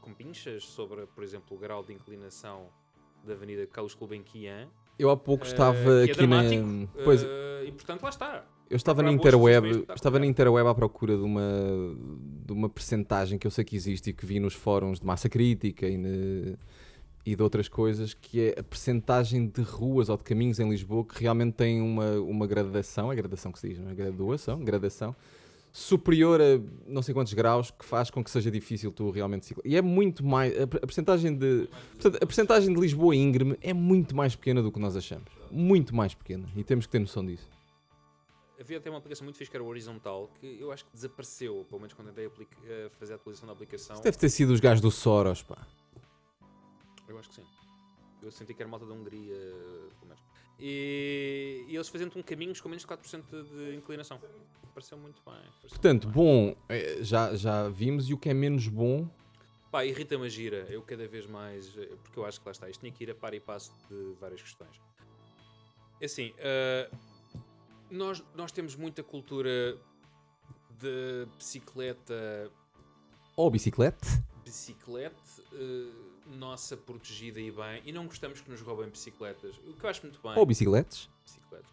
com 0.05 0.13
pinchas, 0.13 0.65
sobre, 0.65 1.07
por 1.07 1.25
exemplo, 1.25 1.57
o 1.57 1.59
grau 1.61 1.83
de 1.83 1.93
inclinação 1.93 2.67
da 3.27 3.33
Avenida 3.33 3.67
Carlos 3.67 3.95
Gulbenkian. 3.95 4.69
Eu 4.99 5.11
há 5.11 5.17
pouco 5.17 5.45
eh, 5.45 5.49
estava 5.49 6.01
é 6.01 6.05
aqui 6.05 6.27
na. 6.27 6.43
dramático, 6.43 6.89
Pois, 7.03 7.23
eh, 7.25 7.65
e 7.67 7.73
portanto 7.73 8.03
lá 8.03 8.11
está. 8.11 8.45
eu 8.69 8.77
estava 8.77 9.03
na 9.03 9.11
Interweb, 9.11 9.87
estava 9.95 10.19
na. 10.19 10.27
Interweb 10.27 10.69
à 10.69 10.75
procura 10.75 11.17
de 11.17 11.23
uma, 11.23 11.43
de 12.47 12.53
uma 12.53 12.69
percentagem 12.69 13.39
que 13.39 13.47
eu 13.47 13.51
sei 13.51 13.65
que 13.65 13.75
existe 13.75 14.11
e 14.11 14.13
que 14.13 14.27
vi 14.27 14.39
nos 14.39 14.53
fóruns 14.55 15.01
de 15.01 15.07
massa 15.07 15.29
crítica 15.29 15.89
e, 15.89 15.97
ne- 15.97 16.57
e 17.27 17.35
de 17.35 17.43
outras 17.43 17.69
coisas, 17.69 18.13
que 18.13 18.41
é 18.51 18.61
a 18.61 18.63
percentagem 18.63 19.49
de 19.49 19.63
ruas 19.63 20.09
ou 20.11 20.17
de 20.19 20.23
caminhos 20.25 20.61
em 20.61 20.69
Lisboa 20.69 21.05
que 21.05 21.21
realmente 21.23 21.55
tem 21.55 21.81
uma, 21.81 22.13
uma 22.21 22.47
gradação, 22.47 23.11
é 23.11 23.17
gradação 23.17 23.51
que 23.51 23.59
se 23.59 23.71
diz, 23.71 23.79
não 23.81 23.91
é? 23.91 23.95
Graduação, 23.95 24.61
gradação, 24.63 25.17
superior 25.77 26.41
a 26.41 26.45
não 26.87 27.03
sei 27.03 27.13
quantos 27.13 27.35
graus, 27.35 27.73
que 27.73 27.85
faz 27.85 28.09
com 28.09 28.23
que 28.23 28.31
seja 28.31 28.49
difícil 28.49 28.93
tu 28.93 29.11
realmente 29.11 29.45
ciclar. 29.45 29.67
E 29.67 29.75
é 29.77 29.83
muito 29.83 30.25
mais, 30.25 30.57
a, 30.57 30.63
a 30.63 30.67
percentagem 30.69 31.37
de, 31.37 31.69
portanto, 31.95 32.17
a 32.23 32.27
percentagem 32.27 32.73
de 32.73 32.81
Lisboa 32.81 33.15
íngreme 33.17 33.59
é 33.61 33.73
muito 33.75 34.15
mais 34.15 34.37
pequena 34.37 34.63
do 34.63 34.71
que 34.71 34.79
nós 34.79 34.97
achamos. 34.97 35.29
Muito 35.51 35.93
mais 35.95 36.15
pequena. 36.15 36.49
E 36.57 36.63
temos 36.63 36.87
que 36.87 36.93
ter 36.93 37.01
noção 37.01 37.27
disso. 37.27 37.51
Havia 38.61 38.79
até 38.79 38.89
uma 38.89 38.99
aplicação 38.99 39.25
muito 39.25 39.37
fixe 39.37 39.51
que 39.51 39.57
era 39.57 39.65
o 39.65 39.67
Horizontal, 39.67 40.31
que 40.41 40.59
eu 40.61 40.71
acho 40.71 40.85
que 40.85 40.93
desapareceu, 40.93 41.67
pelo 41.69 41.81
menos 41.81 41.93
quando 41.93 42.07
tentei 42.09 42.27
aplica- 42.27 42.57
eh, 42.67 42.89
fazer 42.99 43.15
a 43.15 43.17
atualização 43.17 43.49
da 43.49 43.53
aplicação. 43.53 44.01
Deve 44.01 44.17
ter 44.17 44.29
sido 44.31 44.51
os 44.53 44.61
gajos 44.61 44.81
do 44.81 44.93
Soros, 44.93 45.43
pá. 45.43 45.67
Eu 47.09 47.19
acho 47.19 47.31
que 47.31 47.35
sim. 47.35 47.43
Eu 48.23 48.31
senti 48.31 48.55
que 48.55 48.63
era 48.63 48.71
malta 48.71 48.87
da 48.87 48.95
Hungria, 48.95 49.35
pelo 49.99 50.07
menos. 50.07 50.23
E, 50.59 51.65
e 51.69 51.75
eles 51.75 51.89
faziam-te 51.89 52.17
um 52.19 52.23
caminhos 52.23 52.61
com 52.61 52.69
menos 52.69 52.83
de 52.83 52.89
4% 52.89 53.23
de 53.45 53.75
inclinação. 53.77 54.21
Pareceu 54.73 54.97
muito 54.99 55.21
bem. 55.25 55.35
pareceu 55.35 55.69
Portanto, 55.69 56.05
muito 56.05 56.19
bem. 56.19 56.55
bom, 56.55 56.57
eh, 56.69 56.99
já, 57.03 57.35
já 57.37 57.69
vimos. 57.69 58.09
E 58.09 58.15
o 58.15 58.19
que 58.19 58.29
é 58.29 58.35
menos 58.35 58.67
bom, 58.69 59.09
Pá, 59.71 59.85
irrita-me 59.85 60.25
a 60.27 60.29
gira. 60.29 60.67
Eu 60.71 60.83
cada 60.83 61.07
vez 61.09 61.27
mais. 61.27 61.77
eh, 61.77 61.97
Porque 62.03 62.17
eu 62.19 62.25
acho 62.25 62.41
que 62.41 62.47
lá 62.47 62.53
está. 62.53 62.71
Isto 62.71 62.81
tinha 62.81 62.93
que 62.93 63.03
ir 63.03 63.11
a 63.11 63.15
par 63.15 63.35
e 63.35 63.41
passo 63.41 63.73
de 63.91 64.15
várias 64.21 64.41
questões. 64.41 64.81
É 66.01 66.05
assim. 66.07 66.33
eh, 66.39 66.89
nós, 67.91 68.23
nós 68.37 68.53
temos 68.53 68.77
muita 68.77 69.03
cultura 69.03 69.77
de 70.79 71.27
bicicleta 71.37 72.51
ou 73.37 73.51
bicicleta, 73.51 74.07
bicicleta 74.45 75.17
eh, 75.53 75.91
nossa 76.27 76.77
protegida 76.77 77.41
e 77.41 77.51
bem 77.51 77.83
e 77.85 77.93
não 77.93 78.07
gostamos 78.07 78.41
que 78.41 78.51
nos 78.51 78.61
roubem 78.61 78.89
bicicletas. 78.89 79.57
O 79.59 79.75
que 79.75 79.85
eu 79.85 79.91
acho 79.91 80.03
muito 80.03 80.21
bem. 80.23 80.33
Ou 80.37 80.47
bicicletas, 80.47 81.09
bicicletas 81.25 81.71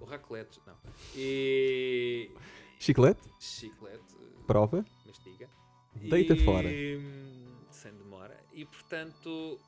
ou 0.00 0.06
racletes 0.06 0.60
não. 0.66 0.76
E 1.14 2.30
chiclete, 2.78 3.20
chiclete. 3.38 4.16
Prova, 4.46 4.84
mastiga. 5.06 5.48
Deita 5.94 6.34
E, 6.34 6.44
fora. 6.44 6.68
hum, 6.68 7.54
sem 7.70 7.92
demora. 7.94 8.38
E 8.52 8.64
portanto 8.64 9.58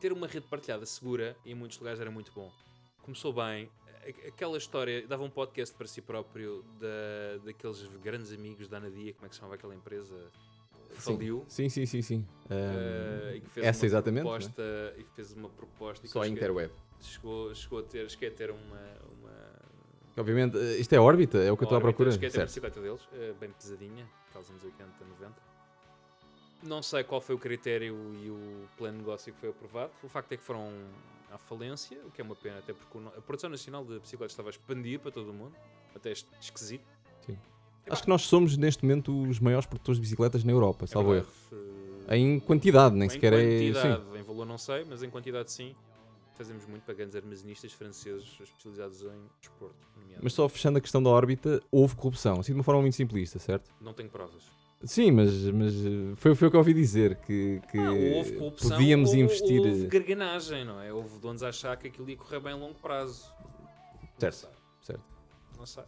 ter 0.00 0.12
uma 0.12 0.26
rede 0.26 0.46
partilhada 0.46 0.86
segura 0.86 1.36
em 1.44 1.54
muitos 1.54 1.78
lugares 1.78 2.00
era 2.00 2.10
muito 2.10 2.32
bom. 2.32 2.50
Começou 3.02 3.32
bem. 3.32 3.70
Aquela 4.28 4.56
história 4.56 5.04
dava 5.06 5.24
um 5.24 5.30
podcast 5.30 5.74
para 5.74 5.86
si 5.88 6.00
próprio 6.00 6.62
da, 6.78 7.44
daqueles 7.44 7.82
grandes 8.02 8.32
amigos 8.32 8.68
da 8.68 8.76
Anadia 8.76 9.12
como 9.14 9.26
é 9.26 9.28
que 9.28 9.34
se 9.34 9.40
chamava 9.40 9.56
aquela 9.56 9.74
empresa 9.74 10.30
faliu 10.94 11.44
Sim, 11.48 11.68
sim, 11.68 11.86
sim, 11.86 12.02
sim. 12.02 12.26
Fez 13.52 13.66
essa 13.66 13.86
exatamente, 13.86 14.22
proposta 14.22 14.94
e 14.96 15.02
que 15.04 15.10
fez 15.12 15.32
uma 15.32 15.48
proposta 15.48 16.06
só 16.06 16.22
a 16.22 16.28
Interweb. 16.28 16.72
chegou, 17.00 17.54
chegou 17.54 17.78
a 17.80 17.82
ter, 17.82 18.08
cheguei 18.10 18.28
a 18.28 18.32
ter 18.32 18.50
uma, 18.50 18.80
uma 19.18 19.56
Obviamente, 20.18 20.56
eh, 20.56 20.78
isto 20.78 20.92
é 20.94 20.98
órbita, 20.98 21.38
é 21.38 21.52
o 21.52 21.56
que 21.56 21.64
eu 21.64 21.66
estou 21.66 21.76
à 21.76 21.80
procura. 21.80 22.10
cheguei 22.10 22.28
a 22.28 22.32
ter 22.32 22.36
a 22.38 22.46
Certo. 22.46 22.48
bicicleta 22.48 22.80
deles, 22.80 23.06
eh, 23.12 23.34
bem 23.38 23.50
pesadinha, 23.50 24.08
aqueles 24.30 24.48
anos 24.50 24.64
80, 24.64 25.04
90. 25.04 25.34
Não 26.62 26.82
sei 26.82 27.04
qual 27.04 27.20
foi 27.20 27.34
o 27.34 27.38
critério 27.38 27.94
e 28.14 28.30
o 28.30 28.66
plano 28.78 28.94
de 28.98 29.04
negócio 29.04 29.32
que 29.32 29.38
foi 29.38 29.50
aprovado. 29.50 29.92
O 30.02 30.08
facto 30.08 30.32
é 30.32 30.36
que 30.38 30.42
foram 30.42 30.72
à 31.30 31.36
falência, 31.36 32.00
o 32.06 32.10
que 32.10 32.20
é 32.20 32.24
uma 32.24 32.34
pena, 32.34 32.58
até 32.58 32.72
porque 32.72 32.98
a 33.14 33.20
produção 33.20 33.50
nacional 33.50 33.84
de 33.84 33.98
bicicletas 33.98 34.32
estava 34.32 34.48
a 34.48 34.50
expandir 34.50 34.98
para 35.00 35.10
todo 35.10 35.30
o 35.30 35.34
mundo, 35.34 35.54
até 35.94 36.12
esquisito. 36.40 36.84
Acho 37.88 38.02
que 38.02 38.08
nós 38.08 38.22
somos, 38.22 38.56
neste 38.56 38.84
momento, 38.84 39.22
os 39.28 39.38
maiores 39.38 39.66
produtores 39.66 39.96
de 39.98 40.02
bicicletas 40.02 40.42
na 40.44 40.52
Europa, 40.52 40.86
salvo 40.86 41.14
É 41.14 41.18
erro. 41.18 41.26
verdade, 41.50 42.06
eh, 42.08 42.16
Em 42.16 42.40
quantidade, 42.40 42.94
nem 42.96 43.06
em 43.06 43.10
sequer 43.10 43.32
é. 43.32 43.42
quantidade, 43.42 44.02
Sim. 44.12 44.18
em 44.18 44.22
valor 44.22 44.46
não 44.46 44.58
sei, 44.58 44.84
mas 44.84 45.02
em 45.02 45.10
quantidade 45.10 45.50
sim. 45.52 45.74
Fazemos 46.34 46.66
muito 46.66 46.82
para 46.82 46.92
grandes 46.92 47.16
armazenistas 47.16 47.72
franceses 47.72 48.28
especializados 48.42 49.00
em 49.02 49.22
desporto. 49.40 49.74
Mas 50.22 50.34
só 50.34 50.46
fechando 50.50 50.76
a 50.76 50.80
questão 50.82 51.02
da 51.02 51.08
órbita, 51.08 51.62
houve 51.72 51.96
corrupção, 51.96 52.40
assim 52.40 52.52
de 52.52 52.58
uma 52.58 52.62
forma 52.64 52.82
muito 52.82 52.94
simplista, 52.94 53.38
certo? 53.38 53.70
Não 53.80 53.94
tenho 53.94 54.10
provas. 54.10 54.42
Sim, 54.84 55.12
mas, 55.12 55.32
mas 55.50 55.72
foi, 56.16 56.34
foi 56.34 56.48
o 56.48 56.50
que 56.50 56.56
eu 56.56 56.60
ouvi 56.60 56.74
dizer, 56.74 57.16
que, 57.20 57.62
que 57.72 57.78
Ah, 57.78 57.90
houve 57.90 58.32
corrupção, 58.32 58.70
podíamos 58.70 59.14
investir. 59.14 59.62
Houve 59.62 59.84
eh, 59.86 59.88
garganagem, 59.88 60.64
não 60.66 60.78
é? 60.78 60.92
Houve 60.92 61.18
donos 61.18 61.42
a 61.42 61.48
achar 61.48 61.74
que 61.78 61.88
aquilo 61.88 62.10
ia 62.10 62.16
correr 62.18 62.40
bem 62.40 62.52
a 62.52 62.56
longo 62.56 62.74
prazo. 62.74 63.24
Não 64.02 64.08
Certo, 64.20 64.34
sei, 64.34 64.50
certo. 64.82 65.04
Não 65.58 65.64
sei. 65.64 65.84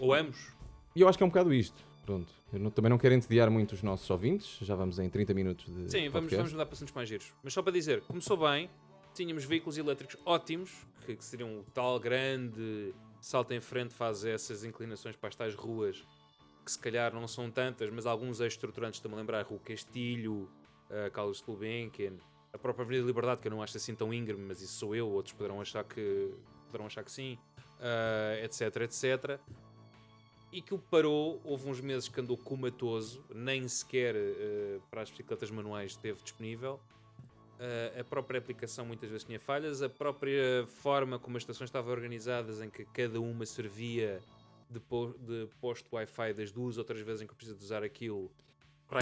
Ou 0.00 0.12
ambos. 0.12 0.50
E 0.94 1.00
eu 1.00 1.08
acho 1.08 1.16
que 1.18 1.24
é 1.24 1.26
um 1.26 1.30
bocado 1.30 1.52
isto. 1.52 1.76
Pronto. 2.04 2.32
Eu 2.52 2.58
não- 2.58 2.70
também 2.70 2.90
não 2.90 2.98
quero 2.98 3.14
entediar 3.14 3.50
muito 3.50 3.72
os 3.74 3.82
nossos 3.82 4.08
ouvintes, 4.10 4.58
já 4.60 4.74
vamos 4.74 4.98
em 4.98 5.08
30 5.08 5.32
minutos 5.32 5.66
de. 5.66 5.90
Sim, 5.90 6.08
vamos, 6.08 6.12
podcast. 6.12 6.36
vamos 6.36 6.52
mudar 6.52 6.66
para 6.66 6.74
assuntos 6.74 6.94
mais 6.94 7.08
giros. 7.08 7.32
Mas 7.42 7.52
só 7.52 7.62
para 7.62 7.72
dizer, 7.72 8.00
começou 8.02 8.36
bem, 8.36 8.68
tínhamos 9.14 9.44
veículos 9.44 9.78
elétricos 9.78 10.16
ótimos, 10.26 10.70
que, 11.06 11.14
que 11.16 11.24
seriam 11.24 11.60
o 11.60 11.64
tal 11.72 11.98
grande 12.00 12.92
salto 13.20 13.52
em 13.52 13.60
frente, 13.60 13.94
faz 13.94 14.24
essas 14.24 14.64
inclinações 14.64 15.14
para 15.14 15.28
as 15.28 15.36
tais 15.36 15.54
ruas, 15.54 16.04
que 16.64 16.72
se 16.72 16.78
calhar 16.78 17.14
não 17.14 17.28
são 17.28 17.48
tantas, 17.50 17.88
mas 17.90 18.04
alguns 18.04 18.40
ex-estruturantes 18.40 18.98
estão-me 18.98 19.16
a 19.16 19.20
lembrar, 19.20 19.44
Rua 19.44 19.60
Castilho, 19.60 20.48
a 20.90 21.08
Carlos 21.08 21.40
Gulbenkian, 21.40 22.14
a 22.52 22.58
própria 22.58 22.82
Avenida 22.84 23.06
Liberdade, 23.06 23.40
que 23.40 23.46
eu 23.46 23.50
não 23.52 23.62
acho 23.62 23.76
assim 23.76 23.94
tão 23.94 24.12
íngreme, 24.12 24.42
mas 24.42 24.60
isso 24.60 24.74
sou 24.74 24.94
eu, 24.94 25.08
outros 25.08 25.34
poderão 25.34 25.60
achar 25.60 25.84
que, 25.84 26.34
poderão 26.66 26.86
achar 26.86 27.04
que 27.04 27.12
sim, 27.12 27.38
ah, 27.80 28.40
etc, 28.44 28.76
etc. 28.82 29.40
E 30.52 30.60
que 30.60 30.74
o 30.74 30.78
parou, 30.78 31.40
houve 31.44 31.68
uns 31.68 31.80
meses 31.80 32.08
que 32.08 32.20
andou 32.20 32.36
comatoso, 32.36 33.24
nem 33.34 33.66
sequer 33.66 34.14
eh, 34.14 34.78
para 34.90 35.00
as 35.02 35.10
bicicletas 35.10 35.50
manuais 35.50 35.92
esteve 35.92 36.20
disponível. 36.22 36.78
Eh, 37.58 38.00
a 38.00 38.04
própria 38.04 38.38
aplicação 38.38 38.84
muitas 38.84 39.08
vezes 39.08 39.24
tinha 39.24 39.40
falhas, 39.40 39.80
a 39.82 39.88
própria 39.88 40.66
forma 40.82 41.18
como 41.18 41.38
as 41.38 41.42
estações 41.42 41.68
estavam 41.68 41.90
organizadas, 41.92 42.60
em 42.60 42.68
que 42.68 42.84
cada 42.84 43.18
uma 43.20 43.46
servia 43.46 44.20
de, 44.68 44.78
po- 44.78 45.14
de 45.20 45.48
posto 45.60 45.88
Wi-Fi 45.94 46.34
das 46.34 46.52
duas 46.52 46.76
ou 46.76 46.84
três 46.84 47.00
vezes 47.04 47.22
em 47.22 47.26
que 47.26 47.32
eu 47.32 47.36
preciso 47.36 47.56
de 47.58 47.64
usar 47.64 47.82
aquilo. 47.82 48.30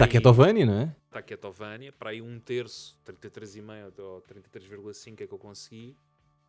Ketovania, 0.07 0.65
não 0.65 0.79
é? 0.79 0.95
Está 1.07 1.21
Ketovania, 1.21 1.91
para 1.91 2.11
aí 2.11 2.21
um 2.21 2.39
terço, 2.39 2.97
33,5 3.05 3.99
ou 3.99 4.21
33,5 4.21 5.21
é 5.21 5.27
que 5.27 5.33
eu 5.33 5.37
consegui. 5.37 5.97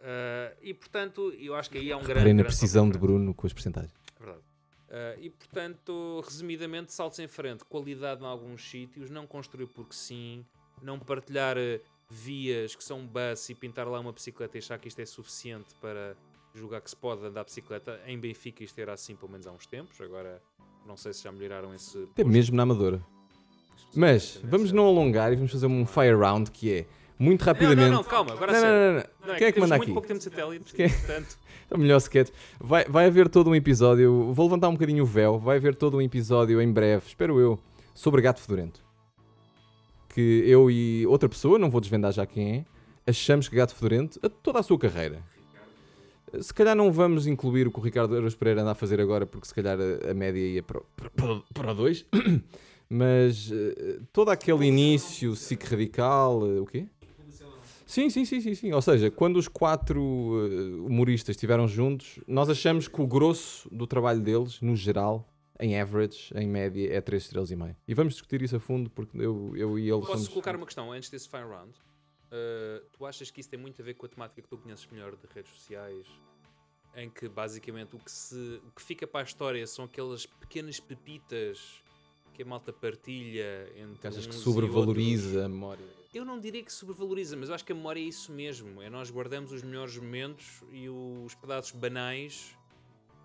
Ah, 0.01 0.53
e 0.63 0.73
portanto, 0.73 1.33
eu 1.37 1.57
acho 1.57 1.69
que 1.69 1.79
aí 1.79 1.91
há 1.91 1.97
um 1.97 2.01
grande. 2.01 2.13
Reparei 2.15 2.35
na 2.35 2.45
precisão 2.45 2.89
de. 2.89 2.97
Bruno 2.99 3.35
com 3.35 3.45
as 3.49 3.53
percentagens. 3.53 3.93
É 4.21 4.25
verdade. 4.25 4.45
Ah, 4.93 5.17
e 5.19 5.31
portanto, 5.31 6.23
resumidamente, 6.23 6.93
saltos 6.93 7.19
em 7.19 7.27
frente, 7.27 7.65
qualidade 7.65 8.23
em 8.23 8.27
alguns 8.27 8.63
sítios, 8.63 9.09
não 9.09 9.27
construir 9.27 9.67
porque 9.69 9.95
sim, 9.95 10.45
não 10.83 10.99
partilhar 10.99 11.57
eh, 11.57 11.81
vias 12.11 12.77
que 12.77 12.85
são 12.85 13.07
bus 13.07 13.49
e 13.49 13.55
pintar 13.55 13.89
lá 13.89 13.99
uma 13.99 14.13
bicicleta 14.13 14.59
e 14.59 14.61
achar 14.61 14.79
que 14.79 14.89
isto 14.89 15.01
é 15.01 15.07
suficiente 15.07 15.75
para 15.81 16.15
julgar 16.55 16.83
que 16.83 16.91
se 16.91 16.97
pode 16.97 17.25
andar 17.25 17.43
bicicleta. 17.45 17.99
Em 18.07 18.19
Benfica 18.19 18.63
isto 18.63 18.79
era 18.79 18.93
assim 18.93 19.17
pelo 19.17 19.33
menos 19.33 19.47
há 19.47 19.53
uns 19.53 19.67
tempos, 19.67 19.99
agora 19.99 20.43
não 20.87 20.97
sei 20.99 21.15
se 21.15 21.25
já 21.25 21.33
melhoraram 21.33 21.73
esse. 21.75 22.03
Até 22.13 22.23
mesmo 22.23 22.55
na 22.55 22.65
Amadora. 22.65 23.03
Mas 23.95 24.39
vamos 24.45 24.73
não 24.73 24.87
alongar 24.87 25.33
e 25.33 25.37
vamos 25.37 25.53
fazer 25.53 25.67
um 25.67 25.87
fire 25.87 26.15
round 26.15 26.51
que 26.51 26.71
é 26.71 26.87
muito 27.19 27.41
Não, 27.41 27.47
rapidamente. 27.47 27.89
não, 27.91 27.97
não, 27.97 28.05
calma, 28.05 28.33
agora 28.33 28.53
Não, 28.53 28.61
não, 28.61 28.95
não, 29.01 29.05
não. 29.23 29.29
Não, 29.29 29.37
Quem 29.37 29.47
é 29.47 29.53
que 29.53 29.61
manda 29.61 29.77
muito 29.77 29.85
aqui? 29.85 29.93
pouco 29.93 30.09
tempo 30.09 30.19
de 30.19 30.25
satélite, 30.25 30.75
Quem- 30.75 30.89
portanto, 30.89 31.39
É 31.71 31.75
o 31.75 31.79
melhor 31.79 31.97
sketch. 31.99 32.31
Vai, 32.61 32.85
vai 32.85 33.07
haver 33.07 33.29
todo 33.31 33.49
um 33.49 33.55
episódio. 33.55 34.31
Vou 34.35 34.45
levantar 34.47 34.69
um 34.69 34.73
bocadinho 34.75 35.05
o 35.05 35.07
véu. 35.07 35.39
Vai 35.39 35.57
haver 35.57 35.75
todo 35.75 35.97
um 35.97 36.03
episódio 36.03 36.61
em 36.61 36.71
breve, 36.71 37.05
espero 37.07 37.41
eu, 37.41 37.59
sobre 37.95 38.21
Gato 38.21 38.41
Fedorento. 38.43 38.83
Que 40.11 40.43
eu 40.47 40.71
e 40.71 41.07
outra 41.07 41.29
pessoa, 41.29 41.59
não 41.59 41.71
vou 41.71 41.81
desvendar 41.81 42.13
já 42.13 42.27
quem 42.27 42.57
é, 43.07 43.11
achamos 43.11 43.49
que 43.49 43.57
Gato 43.57 43.75
Fedorento, 43.75 44.21
a 44.23 44.29
toda 44.29 44.59
a 44.59 44.63
sua 44.63 44.79
carreira. 44.79 45.23
Se 46.41 46.53
calhar 46.53 46.75
não 46.77 46.91
vamos 46.93 47.27
incluir 47.27 47.67
o 47.67 47.71
que 47.73 47.79
o 47.79 47.83
Ricardo 47.83 48.15
Aros 48.17 48.35
Pereira 48.35 48.61
anda 48.63 48.73
a 48.73 48.75
fazer 48.75 49.01
agora, 49.01 49.25
porque 49.27 49.47
se 49.47 49.55
calhar 49.55 49.79
a, 49.79 50.11
a 50.11 50.15
média 50.15 50.41
ia 50.41 50.63
para, 50.63 50.79
o- 50.79 50.85
para, 51.17 51.43
para 51.55 51.73
2. 51.75 52.07
Mas 52.89 53.51
eh, 53.51 54.01
todo 54.13 54.31
aquele 54.31 54.67
início 54.67 55.35
SIC 55.35 55.63
radical, 55.65 56.43
eh, 56.47 56.61
o 56.61 56.67
quê? 56.67 56.87
Sim, 57.93 58.09
sim, 58.09 58.25
sim, 58.25 58.41
sim, 58.41 58.55
sim. 58.55 58.73
Ou 58.73 58.81
seja, 58.81 59.11
quando 59.11 59.37
os 59.37 59.47
quatro 59.47 60.01
eh, 60.01 60.81
humoristas 60.81 61.37
estiveram 61.37 61.69
juntos, 61.69 62.19
nós 62.27 62.49
achamos 62.49 62.89
que 62.89 62.99
o 62.99 63.07
grosso 63.07 63.69
do 63.69 63.87
trabalho 63.87 64.19
deles, 64.19 64.63
no 64.63 64.75
geral, 64.75 65.29
em 65.61 65.79
average, 65.79 66.33
em 66.35 66.49
média, 66.49 66.91
é 66.91 67.03
3 67.03 67.23
estrelas 67.23 67.51
e 67.51 67.57
meio. 67.57 67.77
E 67.87 67.93
vamos 67.93 68.15
discutir 68.15 68.41
isso 68.41 68.57
a 68.57 68.61
fundo, 68.61 68.89
porque 68.89 69.19
eu, 69.19 69.55
eu 69.55 69.79
e 69.79 69.91
ele 69.91 70.01
posso 70.01 70.13
somos... 70.13 70.29
colocar 70.29 70.57
uma 70.57 70.65
questão 70.65 70.91
antes 70.91 71.11
desse 71.11 71.29
fire 71.29 71.45
round? 71.45 71.69
Uh, 71.69 72.83
tu 72.97 73.05
achas 73.05 73.31
que 73.31 73.43
isso 73.43 73.51
tem 73.51 73.61
muito 73.61 73.83
a 73.83 73.85
ver 73.85 73.93
com 73.93 74.07
a 74.07 74.09
temática 74.09 74.41
que 74.41 74.49
tu 74.49 74.57
conheces 74.57 74.89
melhor 74.91 75.15
de 75.15 75.27
redes 75.35 75.53
sociais? 75.53 76.07
Em 76.97 77.11
que 77.11 77.29
basicamente 77.29 77.95
o 77.95 77.99
que, 77.99 78.11
se, 78.11 78.59
o 78.67 78.71
que 78.75 78.81
fica 78.81 79.07
para 79.07 79.21
a 79.21 79.25
história 79.25 79.67
são 79.67 79.85
aquelas 79.85 80.25
pequenas 80.25 80.81
pepitas 80.81 81.61
que 82.33 82.43
a 82.43 82.47
malta 82.47 82.73
partilha 82.73 83.71
entre 83.77 83.99
que 84.01 84.07
achas 84.07 84.27
que 84.27 84.35
sobrevaloriza 84.35 85.45
a 85.45 85.49
memória. 85.51 86.02
Eu 86.15 86.27
não 86.27 86.39
diria 86.39 86.63
que 86.63 86.71
sobrevaloriza, 86.71 87.35
mas 87.39 87.49
eu 87.49 87.55
acho 87.55 87.65
que 87.65 87.73
a 87.73 87.75
memória 87.75 87.99
é 87.99 88.03
isso 88.03 88.31
mesmo. 88.33 88.83
É 88.83 88.91
nós 88.91 89.11
guardamos 89.11 89.51
os 89.51 89.63
melhores 89.63 89.97
momentos 89.97 90.63
e 90.71 90.87
os 90.87 91.35
pedaços 91.35 91.73
banais 91.73 92.55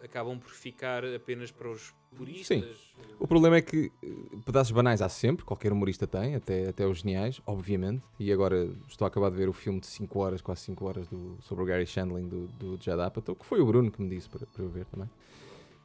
acabam 0.02 0.40
por 0.40 0.52
ficar 0.52 1.04
apenas 1.04 1.52
para 1.52 1.70
os 1.70 1.94
puristas. 2.16 2.78
O 3.20 3.28
problema 3.28 3.58
é 3.58 3.62
que 3.62 3.92
eh, 4.02 4.38
pedaços 4.46 4.72
banais 4.72 5.02
há 5.02 5.10
sempre, 5.10 5.44
qualquer 5.44 5.74
humorista 5.74 6.08
tem, 6.08 6.36
até, 6.36 6.70
até 6.70 6.88
os 6.88 7.00
geniais, 7.00 7.42
obviamente. 7.46 8.04
E 8.18 8.32
agora 8.32 8.74
estou 8.88 9.04
a 9.04 9.10
acabar 9.10 9.32
de 9.32 9.36
ver 9.36 9.50
o 9.50 9.54
filme 9.54 9.82
de 9.82 9.88
5 9.88 10.20
horas, 10.20 10.42
quase 10.42 10.62
5 10.62 10.86
horas, 10.86 11.08
do, 11.10 11.38
sobre 11.42 11.66
o 11.66 11.68
Gary 11.68 11.86
Shandling 11.86 12.30
do, 12.30 12.48
do 12.48 12.82
Judd 12.82 13.02
Apatow, 13.02 13.36
que 13.36 13.46
foi 13.46 13.60
o 13.60 13.66
Bruno 13.66 13.92
que 13.92 14.02
me 14.02 14.08
disse 14.08 14.30
para, 14.30 14.46
para 14.46 14.64
eu 14.64 14.70
ver 14.70 14.86
também. 14.86 15.10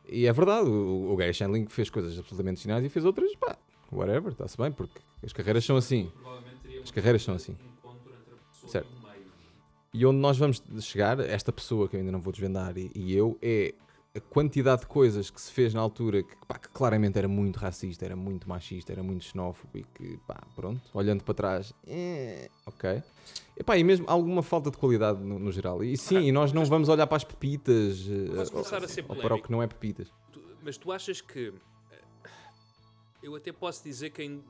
E 0.09 0.27
é 0.27 0.33
verdade, 0.33 0.69
o, 0.69 1.11
o 1.13 1.17
Gary 1.17 1.35
Shandling 1.35 1.67
fez 1.67 1.91
coisas 1.91 2.17
absolutamente 2.17 2.61
geniais 2.61 2.85
e 2.85 2.89
fez 2.89 3.05
outras, 3.05 3.35
pá, 3.35 3.57
whatever, 3.91 4.31
está-se 4.31 4.57
bem, 4.57 4.71
porque 4.71 5.01
as 5.21 5.33
carreiras 5.33 5.65
são 5.65 5.77
assim. 5.77 6.13
As 6.83 6.91
carreiras 6.91 7.23
são 7.23 7.35
assim. 7.35 7.57
Certo. 8.67 8.89
E 9.95 10.07
onde 10.07 10.19
nós 10.19 10.39
vamos 10.39 10.63
chegar, 10.81 11.21
esta 11.21 11.53
pessoa 11.53 11.87
que 11.89 11.97
eu 11.97 12.01
ainda 12.01 12.11
não 12.13 12.21
vou 12.21 12.33
desvendar 12.33 12.77
e, 12.79 12.91
e 12.95 13.15
eu, 13.15 13.37
é 13.43 13.75
a 14.15 14.21
quantidade 14.21 14.83
de 14.83 14.87
coisas 14.87 15.31
que 15.31 15.39
se 15.41 15.51
fez 15.53 15.75
na 15.75 15.81
altura 15.81 16.23
que, 16.23 16.35
pá, 16.47 16.59
que 16.59 16.69
claramente 16.71 17.19
era 17.19 17.29
muito 17.29 17.59
racista, 17.59 18.05
era 18.05 18.17
muito 18.17 18.49
machista, 18.49 18.91
era 18.93 19.03
muito 19.03 19.25
xenófobo 19.25 19.77
e 19.79 19.83
que, 19.85 20.17
pá, 20.27 20.41
pronto, 20.57 20.81
olhando 20.95 21.23
para 21.25 21.35
trás, 21.35 21.75
eh, 21.87 22.49
ok. 22.67 23.03
E, 23.57 23.63
pá, 23.63 23.77
e 23.77 23.85
mesmo 23.85 24.07
alguma 24.09 24.43
falta 24.43 24.71
de 24.71 24.79
qualidade 24.79 25.23
no, 25.23 25.39
no 25.39 25.53
geral. 25.53 25.85
E 25.85 25.97
sim, 25.97 26.21
e 26.21 26.33
nós 26.33 26.53
não 26.55 26.65
vamos 26.65 26.89
olhar 26.89 27.07
para 27.07 27.17
as 27.19 27.25
pepitas 27.25 28.01
eh, 28.09 28.87
ser 28.89 29.05
ou 29.09 29.17
para 29.17 29.35
o 29.35 29.43
que 29.43 29.53
não 29.53 29.63
é 29.63 29.67
pepitas. 29.67 30.11
Tu- 30.33 30.43
mas 30.63 30.79
tu 30.79 30.91
achas 30.91 31.21
que. 31.21 31.53
eh, 31.91 32.01
Eu 33.23 33.35
até 33.35 33.53
posso 33.53 33.85
dizer 33.85 34.11
que, 34.11 34.23
em- 34.23 34.43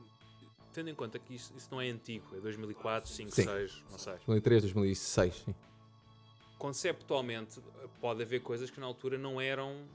tendo 0.73 0.89
em 0.89 0.95
conta 0.95 1.17
que 1.19 1.35
isso, 1.35 1.53
isso 1.55 1.69
não 1.71 1.79
é 1.79 1.89
antigo, 1.89 2.35
é 2.35 2.39
2004, 2.39 3.09
5, 3.09 3.31
Sim. 3.31 3.43
6, 3.43 3.83
não 3.91 3.97
sei. 3.97 4.13
2003, 4.13 4.61
2006, 4.63 5.35
sim. 5.35 5.55
Conceptualmente, 6.57 7.61
pode 8.01 8.23
haver 8.23 8.41
coisas 8.41 8.69
que 8.69 8.79
na 8.79 8.85
altura 8.85 9.17
não 9.17 9.39
eram 9.39 9.85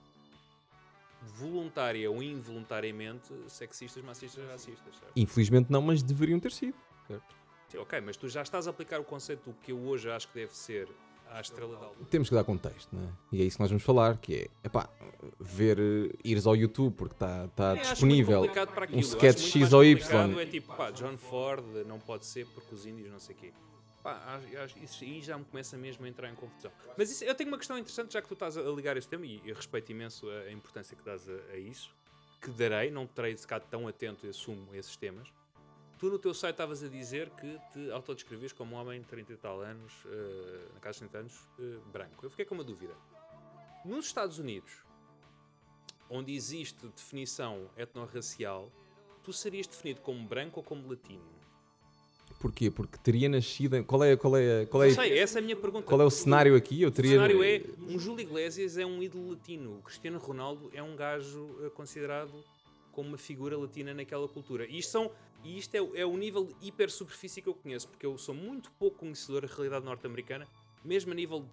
voluntária 1.23 2.11
ou 2.11 2.23
involuntariamente 2.23 3.33
sexistas, 3.49 4.03
machistas, 4.05 4.47
racistas, 4.49 4.97
certo? 4.97 5.13
Infelizmente 5.17 5.71
não, 5.71 5.83
mas 5.83 6.03
deveriam 6.03 6.39
ter 6.39 6.53
sido. 6.53 6.77
Sim, 7.69 7.79
ok, 7.79 8.01
mas 8.01 8.17
tu 8.17 8.29
já 8.29 8.43
estás 8.43 8.67
a 8.67 8.71
aplicar 8.71 9.01
o 9.01 9.05
conceito 9.05 9.51
do 9.51 9.57
que 9.59 9.73
eu 9.73 9.79
hoje 9.79 10.11
acho 10.11 10.29
que 10.29 10.35
deve 10.35 10.57
ser 10.57 10.89
à 11.31 11.41
estrela 11.41 11.77
da 11.77 11.87
altura. 11.87 12.07
Temos 12.11 12.29
que 12.29 12.35
dar 12.35 12.45
contexto, 12.45 12.95
não 12.95 13.03
é? 13.09 13.13
E 13.33 13.43
é 13.43 13.45
isso 13.45 13.57
que 13.57 13.63
nós 13.63 13.71
vamos 13.71 13.83
falar, 13.85 14.17
que 14.19 14.35
é, 14.35 14.49
epá, 14.65 14.89
ver, 15.39 15.79
eh, 15.79 16.17
ires 16.25 16.47
ao 16.47 16.57
YouTube 16.57 16.95
porque 16.95 17.15
está 17.15 17.49
tá 17.49 17.77
É, 17.77 17.81
acho 17.81 17.91
disponível. 17.93 18.45
Acho 18.45 18.99
sketch 19.01 19.41
X 19.41 19.73
ou 19.73 19.85
Y. 19.85 20.39
É 20.41 20.47
tipo, 20.47 20.75
pá, 20.75 20.91
John 20.91 21.17
Ford 21.17 21.65
não 21.87 21.99
pode 21.99 22.27
ser 22.27 22.47
porque 22.47 22.75
os 22.75 22.87
índios 22.87 23.11
não 23.11 23.19
sei 23.19 23.35
o 23.35 23.39
quê. 23.39 23.53
Pá, 24.03 24.41
isso 24.83 25.05
aí 25.05 25.21
já 25.21 25.37
me 25.37 25.45
começa 25.45 25.77
mesmo 25.77 26.05
a 26.05 26.09
entrar 26.09 26.31
em 26.31 26.35
confusão. 26.35 26.71
Mas 26.97 27.11
isso- 27.11 27.25
eu 27.25 27.35
tenho 27.35 27.51
uma 27.51 27.59
questão 27.59 27.77
interessante, 27.77 28.13
já 28.13 28.23
que 28.23 28.29
tu 28.29 28.35
estás 28.35 28.57
a 28.57 28.63
ligar 28.63 28.97
esse 28.97 29.09
tema, 29.09 29.27
e 29.27 29.43
eu 29.45 29.55
respeito 29.55 29.91
imenso 29.91 30.29
a, 30.31 30.41
a 30.43 30.53
importância 30.53 30.97
que 30.97 31.05
dás 31.05 31.29
a, 31.29 31.53
a 31.53 31.57
isso, 31.59 31.91
que 32.41 32.51
darei, 32.53 32.91
não 32.91 33.07
terei 33.07 33.35
de 33.35 33.41
ficar 33.41 33.61
tão 33.61 33.89
atento 33.89 34.25
e 34.25 34.29
assumo 34.31 34.69
esses 34.75 34.97
temas. 34.97 35.29
Tu 35.99 36.09
no 36.09 36.19
teu 36.19 36.33
site 36.33 36.55
estavas 36.55 36.83
a 36.85 36.89
dizer 36.89 37.29
que 37.31 37.59
te 37.73 37.91
autodescrevias 37.91 38.53
como 38.53 38.77
um 38.77 38.79
homem 38.79 39.01
de 39.01 39.07
30 39.09 39.33
e 39.33 39.37
tal 39.37 39.61
anos, 39.61 39.93
eh, 40.07 40.61
na 40.75 40.81
casa 40.81 40.95
de 40.95 41.11
30 41.11 41.19
anos, 41.19 41.49
eh, 41.59 41.79
branco. 41.93 42.25
Eu 42.25 42.31
fiquei 42.31 42.45
com 42.45 42.55
uma 42.55 42.63
dúvida. 42.63 42.95
Nos 43.85 44.07
Estados 44.07 44.39
Unidos, 44.39 44.71
onde 46.09 46.33
existe 46.33 46.87
definição 46.89 47.69
etnorracial, 47.77 48.71
tu 49.25 49.33
serias 49.33 49.67
definido 49.67 50.01
como 50.01 50.25
branco 50.27 50.61
ou 50.61 50.65
como 50.65 50.89
latino? 50.89 51.25
Porquê? 52.39 52.71
Porque 52.71 52.97
teria 52.99 53.29
nascido. 53.29 53.83
Qual 53.83 54.05
é, 54.05 54.17
qual 54.17 54.37
é, 54.37 54.67
qual 54.67 54.85
é, 54.85 54.89
Não 54.89 54.95
sei, 54.95 55.19
essa 55.19 55.39
é 55.39 55.41
a 55.41 55.43
minha 55.43 55.57
pergunta. 55.57 55.85
qual 55.85 56.01
é 56.01 56.05
o 56.05 56.11
cenário 56.11 56.55
aqui? 56.55 56.81
Eu 56.81 56.91
O 56.91 56.93
teria. 56.93 57.13
cenário 57.13 57.43
é, 57.43 57.61
um 57.89 57.99
Júlio 57.99 58.21
Iglesias 58.23 58.79
é 58.79 58.87
um 58.87 59.03
ídolo 59.03 59.33
latino, 59.33 59.79
o 59.79 59.83
Cristiano 59.83 60.19
Ronaldo 60.19 60.71
é 60.73 60.81
um 60.81 60.95
gajo 60.95 61.57
eh, 61.65 61.71
considerado 61.71 62.33
como 62.93 63.09
uma 63.09 63.19
figura 63.19 63.57
latina 63.59 63.93
naquela 63.93 64.29
cultura. 64.29 64.67
E 64.67 64.79
isto, 64.79 64.91
são, 64.91 65.11
e 65.45 65.59
isto 65.59 65.75
é, 65.75 66.01
é 66.01 66.07
o 66.07 66.17
nível 66.17 66.45
de 66.45 66.55
hiper 66.67 66.91
superfície 66.91 67.41
que 67.41 67.49
eu 67.49 67.55
conheço, 67.55 67.89
porque 67.89 68.05
eu 68.05 68.17
sou 68.19 68.35
muito 68.35 68.71
pouco 68.73 68.99
conhecedor 68.99 69.47
da 69.47 69.55
realidade 69.55 69.85
norte-americana, 69.85 70.47
mesmo 70.85 71.13
a 71.13 71.15
nível 71.15 71.45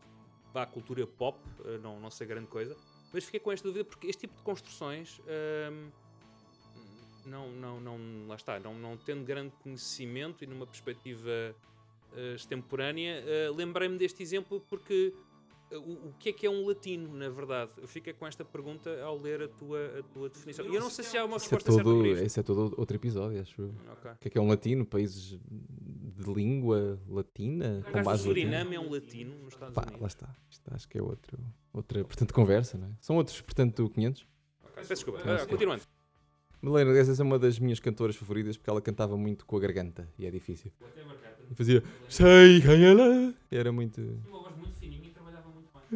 da 0.53 0.65
cultura 0.65 1.05
pop, 1.05 1.37
eh, 1.65 1.77
não, 1.79 1.99
não 1.99 2.09
sei 2.09 2.25
grande 2.25 2.47
coisa, 2.47 2.75
mas 3.13 3.25
fiquei 3.25 3.39
com 3.39 3.51
esta 3.51 3.67
dúvida 3.67 3.85
porque 3.85 4.07
este 4.07 4.21
tipo 4.21 4.35
de 4.35 4.41
construções 4.41 5.21
hum, 5.71 5.89
não, 7.25 7.51
não, 7.51 7.79
não, 7.79 8.27
lá 8.27 8.35
está, 8.35 8.59
não, 8.59 8.73
não 8.73 8.97
tendo 8.97 9.23
grande 9.23 9.53
conhecimento 9.61 10.43
e 10.43 10.47
numa 10.47 10.65
perspectiva 10.65 11.55
eh, 12.15 12.35
extemporânea, 12.35 13.23
eh, 13.25 13.49
lembrei-me 13.53 13.97
deste 13.97 14.21
exemplo 14.23 14.61
porque 14.69 15.13
o, 15.71 16.09
o 16.09 16.13
que 16.19 16.29
é 16.29 16.33
que 16.33 16.45
é 16.45 16.49
um 16.49 16.67
latino, 16.67 17.13
na 17.15 17.29
verdade? 17.29 17.71
Eu 17.77 17.87
fiquei 17.87 18.13
com 18.13 18.25
esta 18.27 18.45
pergunta 18.45 19.01
ao 19.01 19.17
ler 19.19 19.41
a 19.43 19.47
tua, 19.47 19.99
a 19.99 20.03
tua 20.03 20.29
definição. 20.29 20.65
E 20.65 20.75
eu 20.75 20.81
não 20.81 20.89
sei 20.89 21.03
se 21.03 21.17
há 21.17 21.25
uma 21.25 21.37
Isso 21.37 21.47
é, 21.47 21.49
resposta 21.57 21.71
certa 21.71 21.83
todo, 21.89 22.01
para 22.01 22.23
esse 22.23 22.39
é 22.39 22.43
todo 22.43 22.73
outro 22.77 22.95
episódio, 22.95 23.41
acho 23.41 23.61
eu. 23.61 23.73
Ok. 23.91 24.11
O 24.11 24.17
que 24.17 24.27
é 24.27 24.31
que 24.31 24.37
é 24.37 24.41
um 24.41 24.47
latino? 24.47 24.85
Países 24.85 25.39
de 25.39 26.33
língua 26.33 26.99
latina? 27.09 27.83
Com 27.91 28.03
base? 28.03 28.23
Suriname 28.23 28.75
é 28.75 28.79
um 28.79 28.91
latino 28.91 29.35
nos 29.43 29.53
Estados 29.53 29.73
Pá, 29.75 29.81
lá 29.81 29.87
Unidos. 29.91 30.07
está. 30.07 30.35
Isto 30.49 30.73
acho 30.73 30.87
que 30.87 30.97
é 30.97 31.01
outro, 31.01 31.37
outra, 31.73 32.03
portanto, 32.03 32.33
conversa, 32.33 32.77
não 32.77 32.87
é? 32.87 32.91
São 33.01 33.15
outros, 33.17 33.41
portanto, 33.41 33.89
500. 33.89 34.25
Peço 34.75 34.89
desculpa. 34.93 35.21
Ah, 35.25 35.45
continuando. 35.45 35.83
Melena, 36.61 36.97
essa 36.97 37.21
é 37.21 37.23
uma 37.23 37.37
das 37.37 37.59
minhas 37.59 37.79
cantoras 37.79 38.15
favoritas 38.15 38.57
porque 38.57 38.69
ela 38.69 38.81
cantava 38.81 39.15
muito 39.15 39.45
com 39.45 39.55
a 39.55 39.59
garganta 39.59 40.07
e 40.17 40.25
é 40.25 40.31
difícil. 40.31 40.71
E 41.51 41.53
fazia 41.53 41.83
Sei 42.09 42.59
quem 42.61 42.83
ela 42.85 43.33
e 43.51 43.55
era 43.55 43.71
muito. 43.71 44.01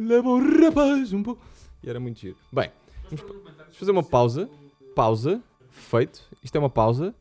Leva 0.00 0.30
o 0.30 0.62
rapaz 0.62 1.12
um 1.12 1.22
pouco. 1.22 1.42
E 1.82 1.90
era 1.90 2.00
muito 2.00 2.18
giro. 2.18 2.36
Bem, 2.50 2.70
vamos, 3.10 3.20
vamos 3.58 3.76
fazer 3.76 3.90
uma 3.90 4.02
pausa. 4.02 4.48
Pausa. 4.94 5.42
Feito. 5.68 6.22
Isto 6.42 6.56
é 6.56 6.58
uma 6.58 6.70
pausa. 6.70 7.14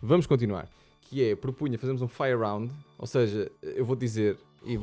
Vamos 0.00 0.26
continuar. 0.26 0.66
Que 1.02 1.22
é, 1.22 1.36
propunha 1.36 1.78
fazermos 1.78 2.00
um 2.00 2.08
fire 2.08 2.36
round. 2.36 2.72
Ou 2.98 3.06
seja, 3.06 3.52
eu 3.62 3.84
vou 3.84 3.94
dizer. 3.94 4.38
E, 4.64 4.78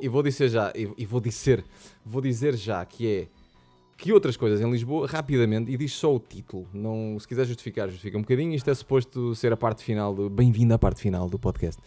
e 0.00 0.08
vou 0.08 0.22
dizer 0.22 0.48
já. 0.48 0.72
E, 0.76 0.88
e 0.96 1.04
vou 1.04 1.20
dizer. 1.20 1.64
Vou 2.06 2.22
dizer 2.22 2.54
já 2.54 2.84
que 2.84 3.08
é. 3.08 3.28
Que 3.96 4.12
outras 4.12 4.36
coisas 4.36 4.60
em 4.60 4.70
Lisboa, 4.70 5.08
rapidamente, 5.08 5.72
e 5.72 5.76
diz 5.76 5.92
só 5.92 6.14
o 6.14 6.20
título. 6.20 6.68
Não, 6.72 7.18
se 7.18 7.26
quiser 7.26 7.44
justificar, 7.46 7.88
justifica 7.88 8.16
um 8.16 8.22
bocadinho. 8.22 8.54
Isto 8.54 8.70
é 8.70 8.74
suposto 8.74 9.34
ser 9.34 9.52
a 9.52 9.56
parte 9.56 9.82
final 9.82 10.14
do. 10.14 10.30
Bem-vindo 10.30 10.72
à 10.72 10.78
parte 10.78 11.00
final 11.00 11.28
do 11.28 11.38
podcast. 11.38 11.82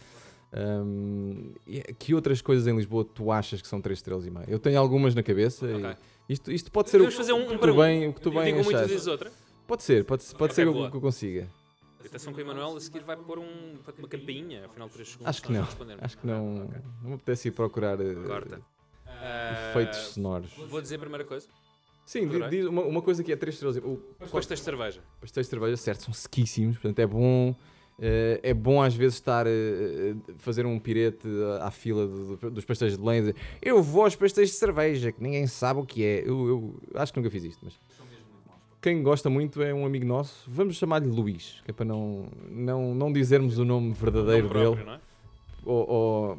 E 1.66 1.80
que 1.94 2.14
outras 2.14 2.40
coisas 2.40 2.66
em 2.66 2.74
Lisboa 2.76 3.04
tu 3.04 3.30
achas 3.30 3.60
que 3.60 3.68
são 3.68 3.80
3 3.80 3.98
estrelas 3.98 4.26
e 4.26 4.30
meia? 4.30 4.46
Eu 4.48 4.58
tenho 4.58 4.78
algumas 4.78 5.14
na 5.14 5.22
cabeça. 5.22 5.66
e 5.66 5.74
Ok. 5.74 5.96
isto, 6.28 6.52
isto 6.52 6.70
pode 6.72 6.90
ser 6.90 6.96
o, 6.98 7.00
Podemos 7.00 7.16
fazer 7.16 7.32
um, 7.32 7.36
o 7.48 7.52
um 7.52 7.58
tu 7.58 7.66
um. 7.70 7.76
bem, 7.76 8.08
o 8.08 8.12
que 8.12 8.20
tu 8.20 8.28
Eu 8.30 8.34
bem 8.34 8.54
digo 8.54 8.64
muito 8.64 8.86
diz 8.88 9.06
outra. 9.06 9.30
Pode 9.66 9.82
ser, 9.82 10.04
pode, 10.04 10.24
pode 10.24 10.52
Ok, 10.52 10.54
ser 10.54 10.68
o 10.68 10.90
que 10.90 10.96
eu 10.96 11.00
consiga. 11.00 11.48
Atenção 12.04 12.32
que 12.32 12.40
o 12.40 12.42
Emanuel 12.42 12.76
a 12.76 12.80
seguir 12.80 13.00
vai 13.02 13.16
pôr 13.16 13.38
um, 13.40 13.74
uma 13.98 14.06
campainha, 14.08 14.64
afinal 14.66 14.88
3 14.88 15.08
segundos. 15.08 15.28
Acho 15.28 15.42
que 15.42 15.48
nós 15.48 15.58
não. 15.58 15.64
respondermos. 15.66 16.04
Acho 16.04 16.18
que 16.18 16.26
não, 16.26 16.64
Ok. 16.64 16.78
não 17.02 17.08
me 17.10 17.14
apetece 17.16 17.48
ir 17.48 17.50
procurar 17.50 18.00
eh, 18.00 18.14
Corta. 18.26 18.60
Efeitos 19.70 19.98
sonoros. 19.98 20.50
Vou 20.68 20.80
dizer 20.80 20.96
a 20.96 20.98
primeira 21.00 21.24
coisa. 21.24 21.48
Sim, 22.04 22.28
di- 22.28 22.36
Adorei. 22.36 22.50
diz 22.60 22.66
uma, 22.68 22.82
uma 22.82 23.02
coisa 23.02 23.24
que 23.24 23.32
é 23.32 23.36
3 23.36 23.54
estrelas. 23.56 23.76
O 23.78 23.96
Pastéis 24.30 24.60
de 24.60 24.64
cerveja. 24.64 25.00
pastéis 25.20 25.46
de 25.46 25.50
cerveja, 25.50 25.76
certo, 25.76 26.04
são 26.04 26.14
sequíssimos, 26.14 26.76
portanto 26.78 27.00
é 27.00 27.06
bom. 27.06 27.54
Eh, 28.00 28.40
é 28.42 28.52
bom 28.54 28.82
às 28.82 28.94
vezes 28.94 29.14
estar 29.14 29.46
eh, 29.46 30.14
fazer 30.38 30.66
um 30.66 30.78
pirete 30.78 31.26
à, 31.60 31.66
à 31.68 31.70
fila 31.70 32.06
do- 32.06 32.36
do- 32.36 32.50
dos 32.50 32.64
pastéis 32.64 32.92
de 32.92 32.98
Belém 33.02 33.18
e 33.18 33.20
dizer 33.20 33.36
eu 33.62 33.82
vou 33.82 34.04
aos 34.04 34.14
pastéis 34.16 34.50
de 34.50 34.56
cerveja, 34.56 35.12
que 35.12 35.22
ninguém 35.22 35.46
sabe 35.46 35.80
o 35.80 35.84
que 35.86 36.04
é. 36.04 36.20
Eu, 36.26 36.48
eu 36.48 36.80
acho 36.94 37.12
que 37.12 37.18
nunca 37.18 37.30
fiz 37.30 37.44
isto, 37.44 37.60
mas 37.64 37.78
quem 38.82 39.02
gosta 39.02 39.28
muito 39.30 39.60
é 39.62 39.74
um 39.74 39.84
amigo 39.84 40.06
nosso. 40.06 40.48
Vamos 40.48 40.76
chamar-lhe 40.76 41.08
Luís, 41.08 41.60
que 41.64 41.70
é 41.70 41.74
para 41.74 41.84
não, 41.86 42.28
não, 42.50 42.94
não 42.94 43.12
dizermos 43.12 43.58
o 43.58 43.64
nome 43.64 43.92
verdadeiro 43.92 44.46
Nome 44.48 44.54
dele. 44.54 44.64
próprio, 44.76 44.86
não 44.86 44.92
é? 44.94 45.00
ou, 45.64 45.90
ou- 45.90 46.38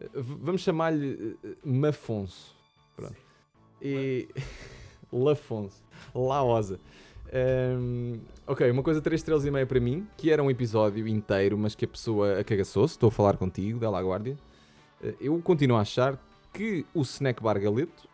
eh, 0.00 0.08
vamos 0.14 0.60
chamar-lhe 0.62 1.36
eh, 1.44 1.48
Mafonso. 1.64 2.54
Pronto. 2.96 3.16
E. 3.80 4.28
Lafonso. 5.10 5.82
Laosa. 6.14 6.78
Ehm, 7.32 8.20
ok, 8.46 8.70
uma 8.70 8.82
coisa 8.82 9.00
3 9.02 9.20
estrelas 9.20 9.44
e 9.44 9.50
meia 9.50 9.66
para 9.66 9.78
mim, 9.80 10.06
que 10.16 10.30
era 10.30 10.42
um 10.42 10.50
episódio 10.50 11.06
inteiro, 11.06 11.58
mas 11.58 11.74
que 11.74 11.84
a 11.84 11.88
pessoa 11.88 12.40
acagaçou-se. 12.40 12.94
Estou 12.94 13.08
a 13.08 13.12
falar 13.12 13.36
contigo, 13.36 13.84
à 13.86 14.02
guardia. 14.02 14.36
Eh, 15.02 15.14
eu 15.20 15.38
continuo 15.42 15.76
a 15.76 15.80
achar 15.80 16.18
que 16.52 16.86
o 16.94 17.02
Snack 17.02 17.42
Bar 17.42 17.60
Galeto 17.60 18.08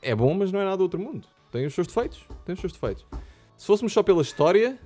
é 0.00 0.14
bom, 0.14 0.32
mas 0.34 0.52
não 0.52 0.60
é 0.60 0.64
nada 0.64 0.76
do 0.76 0.82
outro 0.84 1.00
mundo. 1.00 1.26
Tem 1.50 1.66
os 1.66 1.74
seus 1.74 1.86
defeitos. 1.86 2.24
Tem 2.44 2.54
os 2.54 2.60
seus 2.60 2.72
defeitos. 2.72 3.04
Se 3.56 3.66
fôssemos 3.66 3.92
só 3.92 4.02
pela 4.02 4.22
história. 4.22 4.78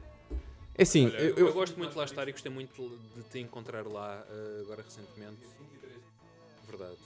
É 0.77 0.83
assim, 0.83 1.07
Olha, 1.07 1.19
eu- 1.19 1.37
eu, 1.37 1.47
eu- 1.49 1.53
gosto 1.53 1.77
muito 1.77 1.91
de 1.93 1.99
lá 1.99 2.05
estar 2.05 2.27
e 2.27 2.33
gostei 2.33 2.51
muito 2.51 2.91
de 3.15 3.23
te 3.25 3.39
encontrar 3.41 3.87
lá 3.87 4.25
eh, 4.31 4.61
agora 4.63 4.83
recentemente. 4.83 5.37
Verdade. 6.67 6.97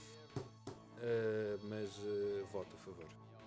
Eh, 1.01 1.57
mas 1.67 1.89
eh, 2.05 2.43
voto 2.53 2.67
a 2.73 2.85
favor. 2.85 3.05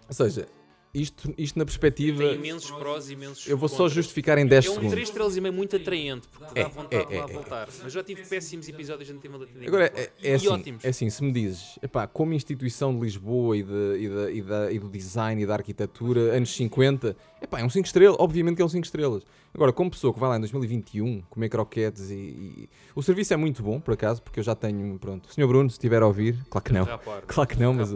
ou 0.08 0.12
seja, 0.14 0.46
isto, 0.94 1.32
isto 1.36 1.58
na 1.58 1.64
perspectiva. 1.64 2.18
Tem 2.22 2.34
imensos 2.36 2.70
prós 2.70 3.08
e 3.10 3.12
imensos 3.12 3.46
Eu 3.46 3.56
vou 3.58 3.68
só 3.68 3.76
contras. 3.76 3.92
justificar 3.92 4.38
em 4.38 4.46
10 4.46 4.64
É 4.64 4.68
um 4.70 4.72
segundos. 4.74 4.92
3 4.92 5.08
estrelas 5.08 5.36
e 5.36 5.40
meio 5.40 5.54
muito 5.54 5.76
atraente, 5.76 6.26
porque 6.28 6.58
É, 6.58 6.62
dá 6.62 6.68
vontade 6.68 7.06
de 7.06 7.14
é, 7.14 7.18
lá 7.20 7.26
é, 7.26 7.30
é. 7.30 7.32
voltar. 7.34 7.68
Mas 7.82 7.92
já 7.92 8.02
tive 8.02 8.22
péssimos 8.24 8.68
episódios 8.68 9.08
não 9.10 9.18
tive 9.18 9.34
uma 9.34 9.38
latidinha. 9.40 9.68
Agora, 9.68 9.92
é, 9.94 10.10
é 10.22 10.30
e 10.30 10.34
assim, 10.34 10.48
ótimos. 10.48 10.84
é 10.84 10.88
assim, 10.88 11.10
se 11.10 11.22
me 11.22 11.30
dizes, 11.32 11.78
epá, 11.82 12.06
como 12.06 12.32
instituição 12.32 12.94
de 12.94 13.00
Lisboa 13.00 13.56
e, 13.56 13.62
de- 13.62 13.98
e 14.00 14.08
da- 14.08 14.30
e 14.32 14.42
da- 14.42 14.72
e 14.72 14.78
do 14.78 14.88
design 14.88 15.42
e 15.42 15.46
da 15.46 15.54
arquitetura, 15.54 16.34
anos 16.36 16.54
50, 16.56 17.16
epá, 17.42 17.60
é 17.60 17.64
um 17.64 17.70
5 17.70 17.86
estrelas, 17.86 18.16
obviamente 18.18 18.56
que 18.56 18.62
é 18.62 18.64
um 18.64 18.68
5 18.68 18.84
estrelas. 18.84 19.22
Agora, 19.54 19.72
como 19.72 19.90
pessoa 19.90 20.12
que 20.12 20.20
vai 20.20 20.28
lá 20.28 20.36
em 20.36 20.40
2021 20.40 21.22
comer 21.30 21.48
croquetes 21.48 22.10
e, 22.10 22.14
e- 22.14 22.68
O 22.94 23.02
serviço 23.02 23.32
é 23.32 23.36
muito 23.36 23.62
bom, 23.62 23.80
por 23.80 23.94
acaso, 23.94 24.20
porque 24.22 24.40
eu 24.40 24.44
já 24.44 24.54
tenho, 24.54 24.98
pronto, 24.98 25.26
o 25.28 25.32
Sr. 25.32 25.46
Bruno, 25.46 25.70
se 25.70 25.74
estiver 25.74 26.02
a 26.02 26.06
ouvir, 26.06 26.36
claro 26.50 26.64
que 26.64 26.72
não, 26.72 26.86
claro 27.26 27.48
que 27.48 27.58
não, 27.58 27.72
mas. 27.74 27.90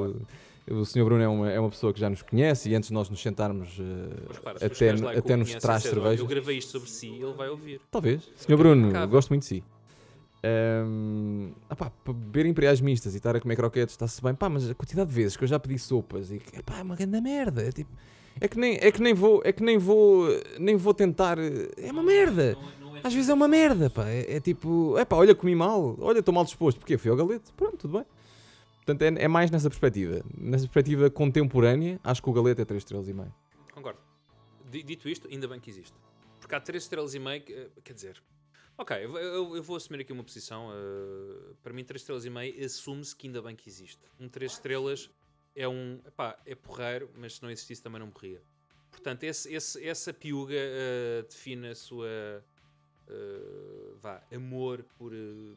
O, 0.70 0.84
Sr. 0.84 1.04
Bruno 1.04 1.22
é 1.22 1.28
uma, 1.28 1.50
é 1.50 1.58
uma 1.60 1.70
pessoa 1.70 1.92
que 1.92 2.00
já 2.00 2.08
nos 2.08 2.22
conhece 2.22 2.70
e 2.70 2.74
antes 2.74 2.88
de 2.88 2.94
nós 2.94 3.08
nos 3.10 3.20
sentarmos 3.20 3.78
eh, 3.80 4.32
repara, 4.32 4.58
tu 4.58 4.64
até, 4.66 5.18
até 5.18 5.36
nos 5.36 5.54
traz 5.56 5.84
"Olha, 5.84 5.94
cerveja. 5.94 6.22
Eu 6.22 6.26
gravei 6.26 6.58
isto 6.58 6.70
sobre 6.72 6.88
si, 6.88 7.08
ele 7.08 7.32
vai 7.32 7.48
ouvir. 7.48 7.80
Talvez. 7.90 8.30
Senhor 8.36 8.56
Bruno, 8.58 9.08
gosto 9.08 9.30
muito 9.30 9.42
de 9.42 9.48
si. 9.48 9.64
Ahm, 10.44 11.52
ah 11.70 11.76
pá, 11.76 11.90
para 12.04 12.12
beber 12.12 12.46
imperiais 12.46 12.80
mistas 12.80 13.14
e 13.14 13.18
estar 13.18 13.36
a 13.36 13.40
comer 13.40 13.54
croquetes 13.54 13.94
está-se 13.94 14.20
bem, 14.20 14.34
pá, 14.34 14.48
mas 14.48 14.68
a 14.68 14.74
quantidade 14.74 15.08
de 15.08 15.14
vezes 15.14 15.36
que 15.36 15.44
eu 15.44 15.48
já 15.48 15.58
pedi 15.58 15.78
sopas 15.78 16.32
e 16.32 16.38
que, 16.38 16.62
pá, 16.62 16.78
é 16.78 16.82
uma 16.82 16.96
grande 16.96 17.20
merda. 17.20 17.62
É, 17.62 17.70
tipo, 17.70 17.90
é 18.40 18.48
que 18.48 18.58
nem, 18.58 18.76
é 18.80 18.90
que 18.90 19.00
nem 19.00 19.14
vou, 19.14 19.40
é 19.44 19.52
que 19.52 19.62
nem 19.62 19.78
vou, 19.78 20.26
nem 20.58 20.76
vou 20.76 20.92
tentar. 20.92 21.38
É 21.38 21.90
uma 21.92 22.02
merda. 22.02 22.56
Às 23.04 23.14
vezes 23.14 23.28
é 23.30 23.34
uma 23.34 23.48
merda, 23.48 23.88
pá. 23.90 24.08
É, 24.08 24.36
é 24.36 24.40
tipo, 24.40 24.96
é 24.98 25.04
pá, 25.04 25.16
olha, 25.16 25.34
comi 25.34 25.54
mal, 25.54 25.96
olha, 26.00 26.18
estou 26.18 26.34
mal 26.34 26.44
disposto, 26.44 26.78
porque 26.78 26.98
fui 26.98 27.10
ao 27.10 27.16
galete, 27.16 27.52
pronto, 27.56 27.76
tudo 27.76 27.98
bem. 27.98 28.06
Portanto, 28.85 29.03
é, 29.03 29.24
é 29.24 29.28
mais 29.28 29.51
nessa 29.51 29.68
perspectiva. 29.70 30.22
Nessa 30.37 30.64
perspectiva 30.64 31.09
contemporânea, 31.11 32.01
acho 32.03 32.22
que 32.22 32.28
o 32.28 32.33
galete 32.33 32.61
é 32.61 32.64
3 32.64 32.80
estrelas 32.83 33.09
e 33.09 33.12
meio. 33.12 33.33
Concordo. 33.72 34.01
Di- 34.70 34.83
Dito 34.83 35.09
isto, 35.09 35.28
ainda 35.28 35.47
bem 35.47 35.61
que 35.61 35.70
existe. 35.70 35.95
Porque 36.41 36.55
há 36.55 36.61
3 36.61 36.83
estrelas 36.83 37.14
e 37.14 37.18
meio, 37.20 37.43
eh, 37.49 37.70
quer 37.85 37.93
dizer... 37.93 38.22
Ok, 38.76 38.97
eu, 39.05 39.16
eu- 39.55 39.62
vou 39.62 39.76
assumir 39.76 40.01
aqui 40.01 40.12
uma 40.12 40.24
posição. 40.24 40.70
eh, 40.72 41.53
para 41.62 41.72
mim, 41.72 41.85
3 41.85 42.01
estrelas 42.03 42.24
e 42.24 42.30
meio 42.30 42.64
assume-se 42.64 43.14
que 43.14 43.26
ainda 43.28 43.41
bem 43.41 43.55
que 43.55 43.68
existe. 43.68 44.01
Um 44.18 44.28
3 44.28 44.53
estrelas 44.53 45.09
é 45.55 45.68
um... 45.68 46.01
Epá, 46.07 46.37
é 46.45 46.55
porreiro, 46.57 47.09
mas 47.16 47.35
se 47.37 47.43
não 47.43 47.51
existisse 47.51 47.83
também 47.83 48.01
não 48.01 48.09
morria. 48.09 48.43
Portanto, 48.91 49.22
esse, 49.22 49.53
esse- 49.55 49.87
essa 49.87 50.12
piuga 50.12 50.55
eh, 50.57 51.22
define 51.28 51.68
a 51.68 51.74
sua... 51.76 52.09
eh, 53.09 53.93
vá, 54.01 54.22
amor 54.35 54.83
por, 54.99 55.12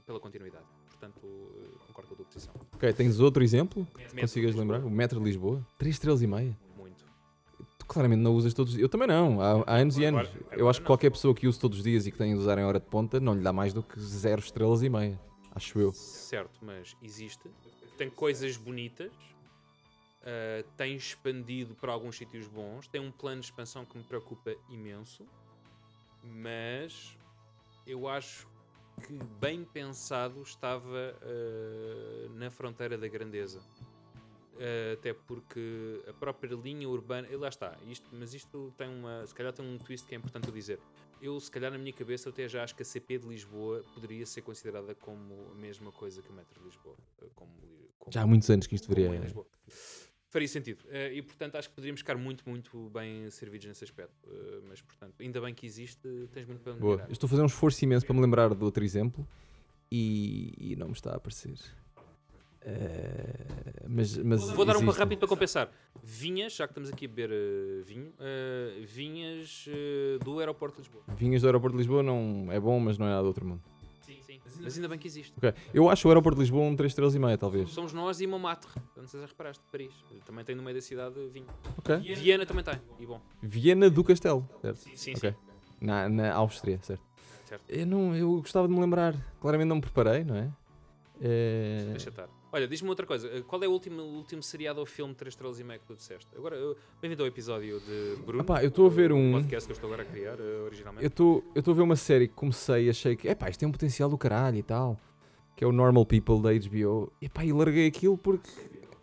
pela 0.06 0.20
continuidade. 0.20 0.66
Portanto, 1.00 1.20
eh, 1.24 1.78
concordo 1.88 2.08
com 2.10 2.14
a 2.14 2.18
tua 2.18 2.26
posição. 2.26 2.54
Ok, 2.74 2.93
tens 2.93 3.20
outro 3.20 3.43
exemplo 3.43 3.86
que 3.93 4.02
Metro 4.02 4.20
consigas 4.22 4.56
lembrar? 4.56 4.84
O 4.84 4.89
Metro 4.89 5.20
de 5.20 5.26
Lisboa? 5.26 5.66
3 5.78 5.96
estrelas 5.96 6.22
e 6.22 6.28
meia. 6.28 6.58
Muito. 6.78 7.06
Tu 7.78 7.86
claramente 7.86 8.22
não 8.22 8.34
usas 8.34 8.54
todos 8.54 8.72
os 8.74 8.78
dias. 8.78 8.84
Eu 8.84 8.89
também 8.89 9.08
não, 9.08 9.41
há, 9.41 9.64
há 9.68 9.76
anos 9.78 9.98
e 9.98 10.06
anos. 10.06 10.22
Agora- 10.28 10.39
Eu 10.39 10.54
agora 10.54 10.70
acho 10.70 10.80
que 10.80 10.84
não. 10.84 10.88
qualquer 10.88 11.12
pessoa 11.12 11.36
que 11.36 11.48
use 11.48 11.60
todos 11.60 11.78
os 11.80 11.84
dias 11.84 12.08
e 12.08 12.12
que 12.12 12.18
tenha 12.18 12.34
de 12.34 12.39
usar 12.39 12.58
em 12.58 12.64
hora 12.64 12.80
de 12.80 12.86
ponta 12.86 13.20
não 13.20 13.34
lhe 13.36 13.41
dá 13.41 13.52
mais 13.54 13.74
do 13.74 13.84
que 13.84 14.00
0 14.00 14.39
estrelas 14.41 14.82
e 14.84 14.89
meia. 14.89 15.20
Acho 15.54 15.80
eu. 15.80 15.91
Certo, 15.93 16.60
mas 16.62 16.96
existe. 17.02 17.50
Tem 17.98 18.10
coisas 18.10 18.58
bonitas. 18.58 19.12
uh, 20.22 20.64
tem 20.76 20.96
expandido 20.96 21.76
para 21.76 21.91
alguns 21.93 22.18
sítios 22.18 22.48
bons. 22.48 22.88
Tem 22.88 23.00
um 23.00 23.12
plano 23.12 23.41
de 23.41 23.46
expansão 23.48 23.86
que 23.86 23.96
me 23.98 24.04
preocupa 24.04 24.56
imenso. 24.70 25.24
Mas 26.24 27.16
eu 27.86 28.08
acho 28.08 28.48
que 29.04 29.18
bem 29.39 29.64
pensado 29.66 30.41
estava 30.41 31.16
uh, 31.22 32.30
na 32.36 32.50
fronteira 32.50 32.98
da 32.98 33.08
grandeza. 33.08 33.60
Uh, 34.56 34.93
até 34.93 35.14
porque 35.14 36.02
a 36.08 36.14
própria 36.14 36.56
linha 36.56 36.88
urbana. 36.88 37.28
E 37.30 37.36
lá 37.36 37.50
está, 37.50 37.78
isto, 37.89 38.08
mas 38.14 38.34
isto 38.34 38.74
tem 38.78 38.88
uma. 38.89 39.26
Se 39.26 39.36
calhar 39.36 39.52
tem 39.54 39.66
um 39.66 39.78
twist 39.78 40.08
que 40.08 40.16
é 40.16 40.18
importante 40.18 40.48
eu 40.48 40.54
dizer. 40.54 40.80
Eu, 41.22 41.39
se 41.39 41.50
calhar, 41.52 41.72
na 41.72 41.78
minha 41.78 41.93
cabeça, 41.93 42.30
até 42.30 42.48
já 42.48 42.64
acho 42.64 42.76
que 42.76 42.82
a 42.82 42.86
CP 42.86 43.18
de 43.20 43.28
Lisboa 43.28 43.84
poderia 43.93 44.26
ser 44.26 44.41
considerada 44.41 44.93
como 44.96 45.34
a 45.52 45.56
mesma 45.56 45.91
coisa 45.91 46.22
que 46.22 46.30
o 46.30 46.34
Metro 46.34 46.60
de 46.60 46.66
Lisboa. 46.66 46.96
uh, 47.22 47.30
Como, 47.36 47.52
como- 48.00 48.12
Já 48.14 48.22
há 48.22 48.28
muitos 48.28 48.50
anos 48.50 48.68
que 48.68 48.76
isto 48.76 48.88
Lisboa. 49.26 49.46
Faria 50.36 50.50
sentido. 50.50 50.82
Uh, 50.84 51.14
e, 51.14 51.22
portanto, 51.22 51.56
acho 51.56 51.70
que 51.70 51.76
poderíamos 51.76 52.02
ficar 52.02 52.18
muito, 52.18 52.44
muito 52.46 52.90
bem 52.94 53.30
servidos 53.30 53.68
nesse 53.68 53.86
aspecto. 53.86 54.14
Uh, 54.28 54.62
mas, 54.68 54.82
portanto, 54.82 55.14
ainda 55.22 55.40
bem 55.40 55.54
que 55.54 55.66
existe, 55.66 56.28
tens 56.34 56.46
muito 56.46 56.60
para 56.60 56.74
Boa. 56.74 57.06
Eu 57.08 57.14
estou 57.14 57.26
a 57.26 57.30
fazer 57.30 57.42
um 57.42 57.46
esforço 57.46 57.82
imenso 57.86 58.06
para 58.06 58.14
me 58.14 58.22
lembrar 58.22 58.54
do 58.54 58.66
outro 58.66 58.84
exemplo 58.84 59.26
e, 59.90 60.54
e 60.58 60.76
não 60.76 60.88
me 60.88 60.94
está 60.94 61.12
a 61.12 61.16
aparecer. 61.16 61.58
Eh, 62.66 63.86
mas, 63.88 64.18
mas 64.18 64.50
Vou 64.50 64.66
dar 64.66 64.76
uma 64.78 64.92
rápido 64.92 65.20
para 65.20 65.28
compensar. 65.28 65.72
Vinhas, 66.04 66.56
já 66.56 66.68
que 66.68 66.72
estamos 66.72 66.90
aqui 66.90 67.06
a 67.06 67.08
beber 67.08 67.30
uh, 67.30 67.84
vinho, 67.84 68.08
uh, 68.08 68.86
vinhas 68.86 69.68
uh, 69.68 70.24
do 70.24 70.40
aeroporto 70.40 70.82
de 70.82 70.82
Lisboa. 70.82 71.04
Vinhas 71.16 71.44
do 71.44 71.48
aeroporto 71.48 71.78
de 71.78 71.84
Lisboa 71.84 72.02
não 72.02 72.48
é 72.52 72.60
bom, 72.60 72.80
mas 72.80 72.98
não 72.98 73.06
é 73.06 73.10
nada 73.10 73.22
do 73.22 73.28
outro 73.28 73.46
mundo. 73.46 73.62
Sim, 74.06 74.18
sim. 74.26 74.39
Mas 74.62 74.76
ainda 74.76 74.88
bem 74.88 74.99
que 74.99 75.08
existe. 75.08 75.34
Ok. 75.38 75.53
Eu 75.74 75.89
acho 75.89 76.08
o 76.08 76.12
aeroporto 76.12 76.36
de 76.38 76.41
Lisboa 76.43 76.64
um 76.64 76.76
3 76.76 76.91
estrelas 76.91 77.16
e 77.16 77.20
meia, 77.20 77.38
talvez. 77.38 77.70
Somos 77.72 77.91
nós 77.93 78.22
e 78.22 78.28
Montmartre. 78.28 78.70
Não 78.95 79.08
sei 79.08 79.20
se 79.20 79.26
já 79.26 79.28
reparaste, 79.28 79.64
Paris. 79.72 79.91
Também 80.26 80.45
tem 80.45 80.56
no 80.56 80.62
meio 80.64 80.76
da 80.76 80.82
cidade 80.82 81.16
vinho. 81.30 81.47
Ok. 81.78 81.97
Viena 82.16 82.45
também 82.45 82.64
tem. 82.64 82.76
E 82.99 83.06
bom. 83.06 83.20
Viena 83.41 83.89
do 83.89 84.03
Castelo, 84.03 84.47
certo? 84.62 84.78
Sim, 84.95 85.14
Ok. 85.16 85.32
sim. 85.32 85.38
Na, 85.82 86.08
na 86.08 86.34
Áustria, 86.34 86.80
certo? 86.84 87.03
Certo. 87.45 87.64
Eu, 87.70 87.86
não, 87.86 88.16
eu 88.16 88.38
gostava 88.41 88.68
de 88.68 88.74
me 88.74 88.80
lembrar. 88.80 89.16
Claramente 89.39 89.68
não 89.68 89.76
me 89.78 89.82
preparei, 89.82 90.24
não 90.24 90.36
é? 90.36 90.49
Eh, 91.22 91.86
Deixa 91.91 92.10
estar. 92.10 92.28
Olha, 92.56 92.70
diz-me 92.70 92.88
outra 92.88 93.06
coisa. 93.06 93.28
Uh, 93.28 93.43
Qual 93.43 93.62
é 93.62 93.68
o 93.68 93.72
último, 93.72 94.01
o 94.01 94.16
último 94.16 94.41
seriado 94.41 94.80
ou 94.80 94.86
filme 94.86 95.14
3 95.14 95.34
estrelas 95.34 95.60
e 95.60 95.64
meio 95.66 95.78
que 95.78 95.86
tu 95.88 95.93
disseste? 95.93 96.26
Agora, 96.38 96.56
bem-vindo 97.01 97.22
ao 97.22 97.28
episódio 97.28 97.82
de 97.82 98.16
Bruno. 98.26 98.43
Epá, 98.43 98.64
eu 98.64 98.70
estou 98.70 98.86
a 98.86 98.89
ver 98.89 99.12
um- 99.12 99.34
podcast 99.34 99.68
que 99.68 99.72
eu 99.74 99.76
estou 99.76 99.88
agora 99.89 100.03
a 100.03 100.06
criar, 100.06 100.39
uh, 100.39 100.64
originalmente. 100.64 101.03
Eu 101.03 101.10
estou 101.10 101.43
eu 101.53 101.60
estou 101.60 101.74
a 101.74 101.76
ver 101.76 101.82
uma 101.82 101.97
série 101.97 102.30
que 102.30 102.34
comecei 102.34 102.86
e 102.86 102.89
achei 102.89 103.18
que, 103.18 103.28
epá, 103.28 103.49
isto 103.49 103.60
tem 103.60 103.68
um 103.68 103.74
potencial 103.74 104.10
do 104.10 104.18
caralho 104.18 104.56
e 104.56 104.64
tal. 104.64 104.97
Que 105.53 105.66
é 105.66 105.68
o 105.68 105.72
Normal 105.74 106.06
People 106.06 106.41
da 106.41 106.53
HBO. 106.53 107.12
Epá, 107.22 107.43
e 107.43 107.51
larguei 107.51 107.88
aquilo 107.88 108.18
porque, 108.18 108.49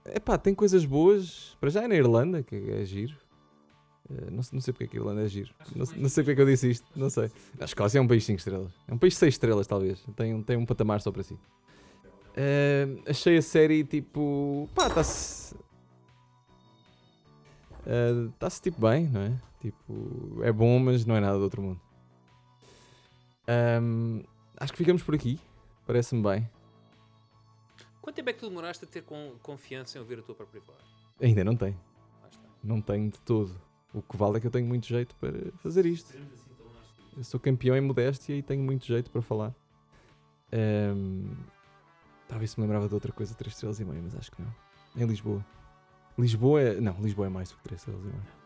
epá, 0.07 0.39
tem 0.39 0.55
coisas 0.55 0.87
boas. 0.87 1.55
Para 1.61 1.69
já 1.69 1.83
é 1.83 1.89
na 1.89 1.95
Irlanda, 1.95 2.43
que 2.43 2.57
é 2.57 2.83
giro. 2.87 3.15
Eh, 4.11 4.31
não, 4.31 4.43
sei- 4.43 4.55
não 4.57 4.61
sei 4.63 4.73
porque 4.73 4.85
é 4.85 4.87
que 4.87 4.97
a 4.97 5.01
Irlanda 5.01 5.23
é 5.25 5.29
giro. 5.29 5.51
Não, 5.77 5.85
não 5.97 6.09
sei 6.09 6.25
porque 6.25 6.31
é 6.33 6.35
que 6.37 6.41
eu 6.41 6.47
disse 6.47 6.71
isto. 6.71 6.87
Não 6.97 7.11
sei. 7.11 7.31
A 7.61 7.65
Escócia 7.67 7.99
é 7.99 8.01
um 8.01 8.09
país 8.09 8.25
5 8.25 8.39
estrelas. 8.39 8.73
É 8.89 8.95
um 8.95 8.99
país 8.99 9.15
6 9.15 9.35
estrelas, 9.35 9.67
talvez. 9.67 10.03
Tem, 10.17 10.43
tem 10.43 10.57
um 10.57 10.65
patamar 10.65 11.03
só 11.03 11.13
para 11.13 11.23
si. 11.23 11.39
Eh, 12.35 12.87
achei 13.07 13.37
a 13.37 13.43
série 13.43 13.85
tipo. 13.85 14.69
pá, 14.75 14.87
está-se. 14.89 15.55
Está-se 18.35 18.63
tipo 18.63 18.81
bem, 18.81 19.09
não 19.09 19.21
é? 19.23 19.41
Tipo, 19.61 20.41
é 20.43 20.53
bom, 20.53 20.79
mas 20.79 21.05
não 21.05 21.17
é 21.17 21.21
nada 21.21 21.37
do 21.37 21.45
outro 21.45 21.61
mundo. 21.63 21.81
Ahm, 23.47 24.23
acho 24.57 24.73
que 24.73 24.79
ficamos 24.79 25.03
por 25.03 25.15
aqui. 25.15 25.39
Parece-me 25.87 26.23
bem. 26.23 26.49
Quanto 28.01 28.17
tempo 28.17 28.31
é 28.31 28.33
que 28.33 28.41
tu 28.41 28.49
demoraste 28.49 28.85
a 28.85 28.89
ter 28.89 29.03
con- 29.03 29.35
confiança 29.43 29.99
em 29.99 30.01
ouvir 30.01 30.19
a 30.19 30.23
tua 30.23 30.35
própria 30.35 30.61
voz? 30.61 30.79
Ainda 31.21 31.45
não 31.45 31.57
tenho. 31.57 31.79
Não 32.63 32.81
tenho 32.81 33.11
de 33.11 33.21
todo. 33.21 33.55
O 33.93 34.01
que 34.01 34.17
vale 34.17 34.39
é 34.39 34.41
que 34.41 34.47
eu 34.47 34.51
tenho 34.51 34.67
muito 34.67 34.87
jeito 34.87 35.15
para 35.17 35.33
fazer 35.63 35.85
isto. 35.87 36.13
Eu 37.17 37.25
sou 37.25 37.39
campeão 37.39 37.77
em 37.77 37.81
modéstia 37.81 38.35
e 38.35 38.43
tenho 38.43 38.63
muito 38.63 38.87
jeito 38.87 39.11
para 39.11 39.21
falar. 39.23 39.55
Ahm, 40.53 41.31
talvez 42.29 42.51
se 42.51 42.59
me 42.61 42.65
lembrava 42.67 42.89
de 42.89 42.95
outra 42.95 43.13
coisa, 43.13 43.35
3 43.35 43.53
estrelas 43.53 43.81
e 43.81 43.85
meia, 43.85 44.01
mas 44.03 44.15
acho 44.17 44.31
que 44.31 44.41
não. 44.43 44.55
Em 44.97 45.07
Lisboa. 45.07 45.45
Lisboa 46.19 46.61
é. 46.61 46.81
Não, 46.81 46.95
Lisboa 47.01 47.27
é 47.27 47.31
mais 47.31 47.51
do 47.51 47.57
que 47.57 47.63
3 47.65 47.81
estrelas 47.81 48.03
e 48.05 48.09
meia. 48.09 48.43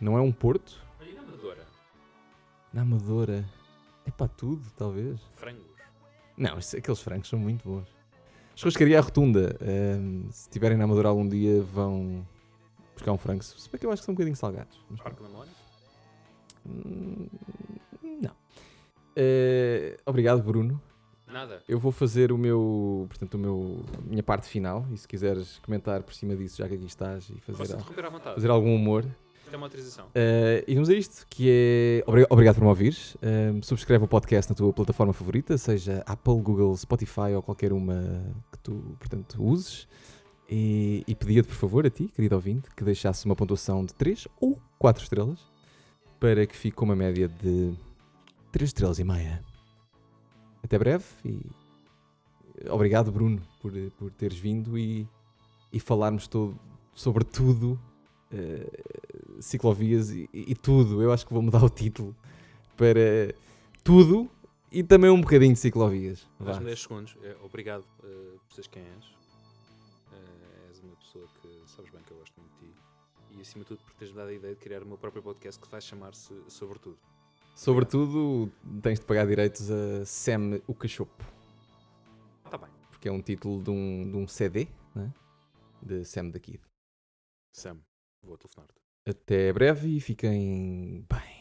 Não 0.00 0.18
é 0.18 0.20
um 0.20 0.32
Porto? 0.32 0.80
Olha, 1.00 1.08
e 1.10 1.14
na 1.14 1.22
Amadora? 1.22 1.66
Na 2.72 2.82
Amadora. 2.82 3.44
É 4.06 4.10
para 4.10 4.28
tudo, 4.28 4.68
talvez. 4.76 5.20
Frangos. 5.36 5.64
Não, 6.36 6.58
isso- 6.58 6.76
aqueles 6.76 7.00
frangos 7.00 7.28
são 7.28 7.38
muito 7.38 7.66
bons. 7.68 7.88
Churrascaria 8.56 8.98
à 8.98 9.02
Rotunda. 9.02 9.56
ahm, 9.62 10.28
se 10.30 10.42
estiverem 10.42 10.76
na 10.76 10.84
Amadora 10.84 11.08
algum 11.08 11.26
dia, 11.28 11.62
vão 11.62 12.26
buscar 12.94 13.12
um 13.12 13.18
frango. 13.18 13.42
Se 13.42 13.68
bem 13.70 13.78
que 13.80 13.86
eu 13.86 13.90
acho 13.92 14.02
que 14.02 14.06
são 14.06 14.12
um 14.12 14.16
bocadinho 14.16 14.36
salgados. 14.36 14.78
mas 14.90 15.00
Parque 15.00 15.22
da 15.22 15.28
Mónica? 15.28 15.56
Hum, 16.66 17.28
Não. 18.22 18.34
Eh, 19.16 19.96
obrigado, 20.06 20.42
Bruno. 20.42 20.80
Nada. 21.34 21.62
Eu 21.68 21.78
vou 21.80 21.90
fazer 21.90 22.30
o 22.32 22.38
meu, 22.38 23.06
portanto, 23.08 23.34
o 23.34 23.38
meu, 23.38 23.80
a 23.98 24.08
minha 24.08 24.22
parte 24.22 24.46
final 24.48 24.86
e 24.92 24.96
se 24.96 25.06
quiseres 25.08 25.58
comentar 25.58 26.02
por 26.04 26.14
cima 26.14 26.36
disso, 26.36 26.58
já 26.58 26.68
que 26.68 26.74
aqui 26.76 26.86
estás 26.86 27.28
e 27.28 27.40
fazer, 27.40 27.76
vontade? 28.10 28.34
fazer 28.36 28.50
algum 28.50 28.72
humor. 28.74 29.04
Isto 29.04 29.52
é 29.52 29.56
uma 29.56 29.66
autorização. 29.66 30.06
Eh, 30.14 30.64
e 30.68 30.74
vamos 30.74 30.88
a 30.88 30.94
isto, 30.94 31.26
que 31.28 31.48
é... 31.50 32.04
obri- 32.06 32.26
Obrigado 32.30 32.54
por 32.54 32.62
me 32.62 32.68
ouvires. 32.68 33.16
Eh, 33.20 33.52
subscreve 33.62 34.04
o 34.04 34.08
podcast 34.08 34.50
na 34.50 34.54
tua 34.56 34.72
plataforma 34.72 35.12
favorita, 35.12 35.58
seja 35.58 36.02
Apple, 36.06 36.40
Google, 36.40 36.76
Spotify 36.76 37.34
ou 37.34 37.42
qualquer 37.42 37.72
uma 37.72 38.00
que 38.52 38.58
tu, 38.60 38.96
portanto, 38.98 39.36
uses. 39.44 39.86
E, 40.48 41.02
e 41.06 41.14
pedia-te, 41.14 41.48
por 41.48 41.56
favor, 41.56 41.84
a 41.86 41.90
ti, 41.90 42.06
querido 42.14 42.36
ouvinte, 42.36 42.68
que 42.76 42.84
deixasse 42.84 43.24
uma 43.26 43.34
pontuação 43.34 43.84
de 43.84 43.92
3 43.94 44.28
ou 44.40 44.58
4 44.78 45.02
estrelas 45.02 45.40
para 46.20 46.46
que 46.46 46.56
fique 46.56 46.76
com 46.76 46.84
uma 46.84 46.94
média 46.96 47.26
de 47.28 47.72
3 48.52 48.68
estrelas 48.70 48.98
e 48.98 49.04
meia. 49.04 49.42
Até 50.64 50.78
breve 50.78 51.04
e 51.24 51.42
obrigado, 52.70 53.12
Bruno, 53.12 53.42
por, 53.60 53.70
por 53.98 54.10
teres 54.12 54.38
vindo 54.38 54.78
e, 54.78 55.06
e 55.70 55.78
falarmos 55.78 56.26
todo, 56.26 56.58
sobre 56.94 57.22
tudo, 57.22 57.78
eh, 58.32 58.82
ciclovias 59.40 60.10
e, 60.10 60.28
e 60.32 60.54
tudo. 60.54 61.02
Eu 61.02 61.12
acho 61.12 61.26
que 61.26 61.34
vou 61.34 61.42
mudar 61.42 61.62
o 61.62 61.68
título 61.68 62.16
para 62.78 63.34
tudo 63.82 64.30
e 64.72 64.82
também 64.82 65.10
um 65.10 65.20
bocadinho 65.20 65.52
de 65.52 65.58
ciclovias. 65.58 66.26
Vá. 66.38 66.46
Dás-me 66.46 66.64
10 66.64 66.80
segundos. 66.80 67.16
É, 67.22 67.36
obrigado 67.42 67.84
eh, 68.02 68.38
por 68.46 68.54
seres 68.54 68.68
quem 68.68 68.82
és. 68.82 69.04
Eh, 70.12 70.68
és 70.70 70.80
uma 70.80 70.96
pessoa 70.96 71.28
que 71.42 71.62
sabes 71.66 71.90
bem 71.90 72.02
que 72.02 72.12
eu 72.12 72.16
gosto 72.16 72.40
muito 72.40 72.52
de 72.54 72.66
ti. 72.66 72.74
E 73.36 73.40
acima 73.42 73.64
de 73.64 73.68
tudo 73.68 73.84
por 73.84 73.92
teres 73.94 74.14
dado 74.14 74.28
a 74.28 74.32
ideia 74.32 74.54
de 74.54 74.60
criar 74.60 74.82
o 74.82 74.86
meu 74.86 74.96
próprio 74.96 75.22
podcast 75.22 75.60
que 75.60 75.68
vai 75.68 75.80
chamar-se 75.82 76.32
Sobretudo. 76.48 76.96
Sobretudo, 77.54 78.50
tens 78.82 78.98
de 79.00 79.06
pagar 79.06 79.26
direitos 79.26 79.70
a 79.70 80.04
Sam 80.04 80.60
o 80.66 80.74
Cachopo, 80.74 81.24
Está 82.44 82.58
bem. 82.58 82.68
porque 82.90 83.08
é 83.08 83.12
um 83.12 83.22
título 83.22 83.62
de 83.62 83.70
um, 83.70 84.10
de 84.10 84.16
um 84.16 84.26
CD 84.26 84.66
né? 84.94 85.12
de 85.82 86.04
Sam 86.04 86.30
the 86.30 86.40
Kid. 86.40 86.60
Sam, 87.56 87.78
vou 88.22 88.36
telefonar-te. 88.36 88.74
Até 89.08 89.52
breve 89.52 89.96
e 89.96 90.00
fiquem 90.00 91.06
bem. 91.08 91.33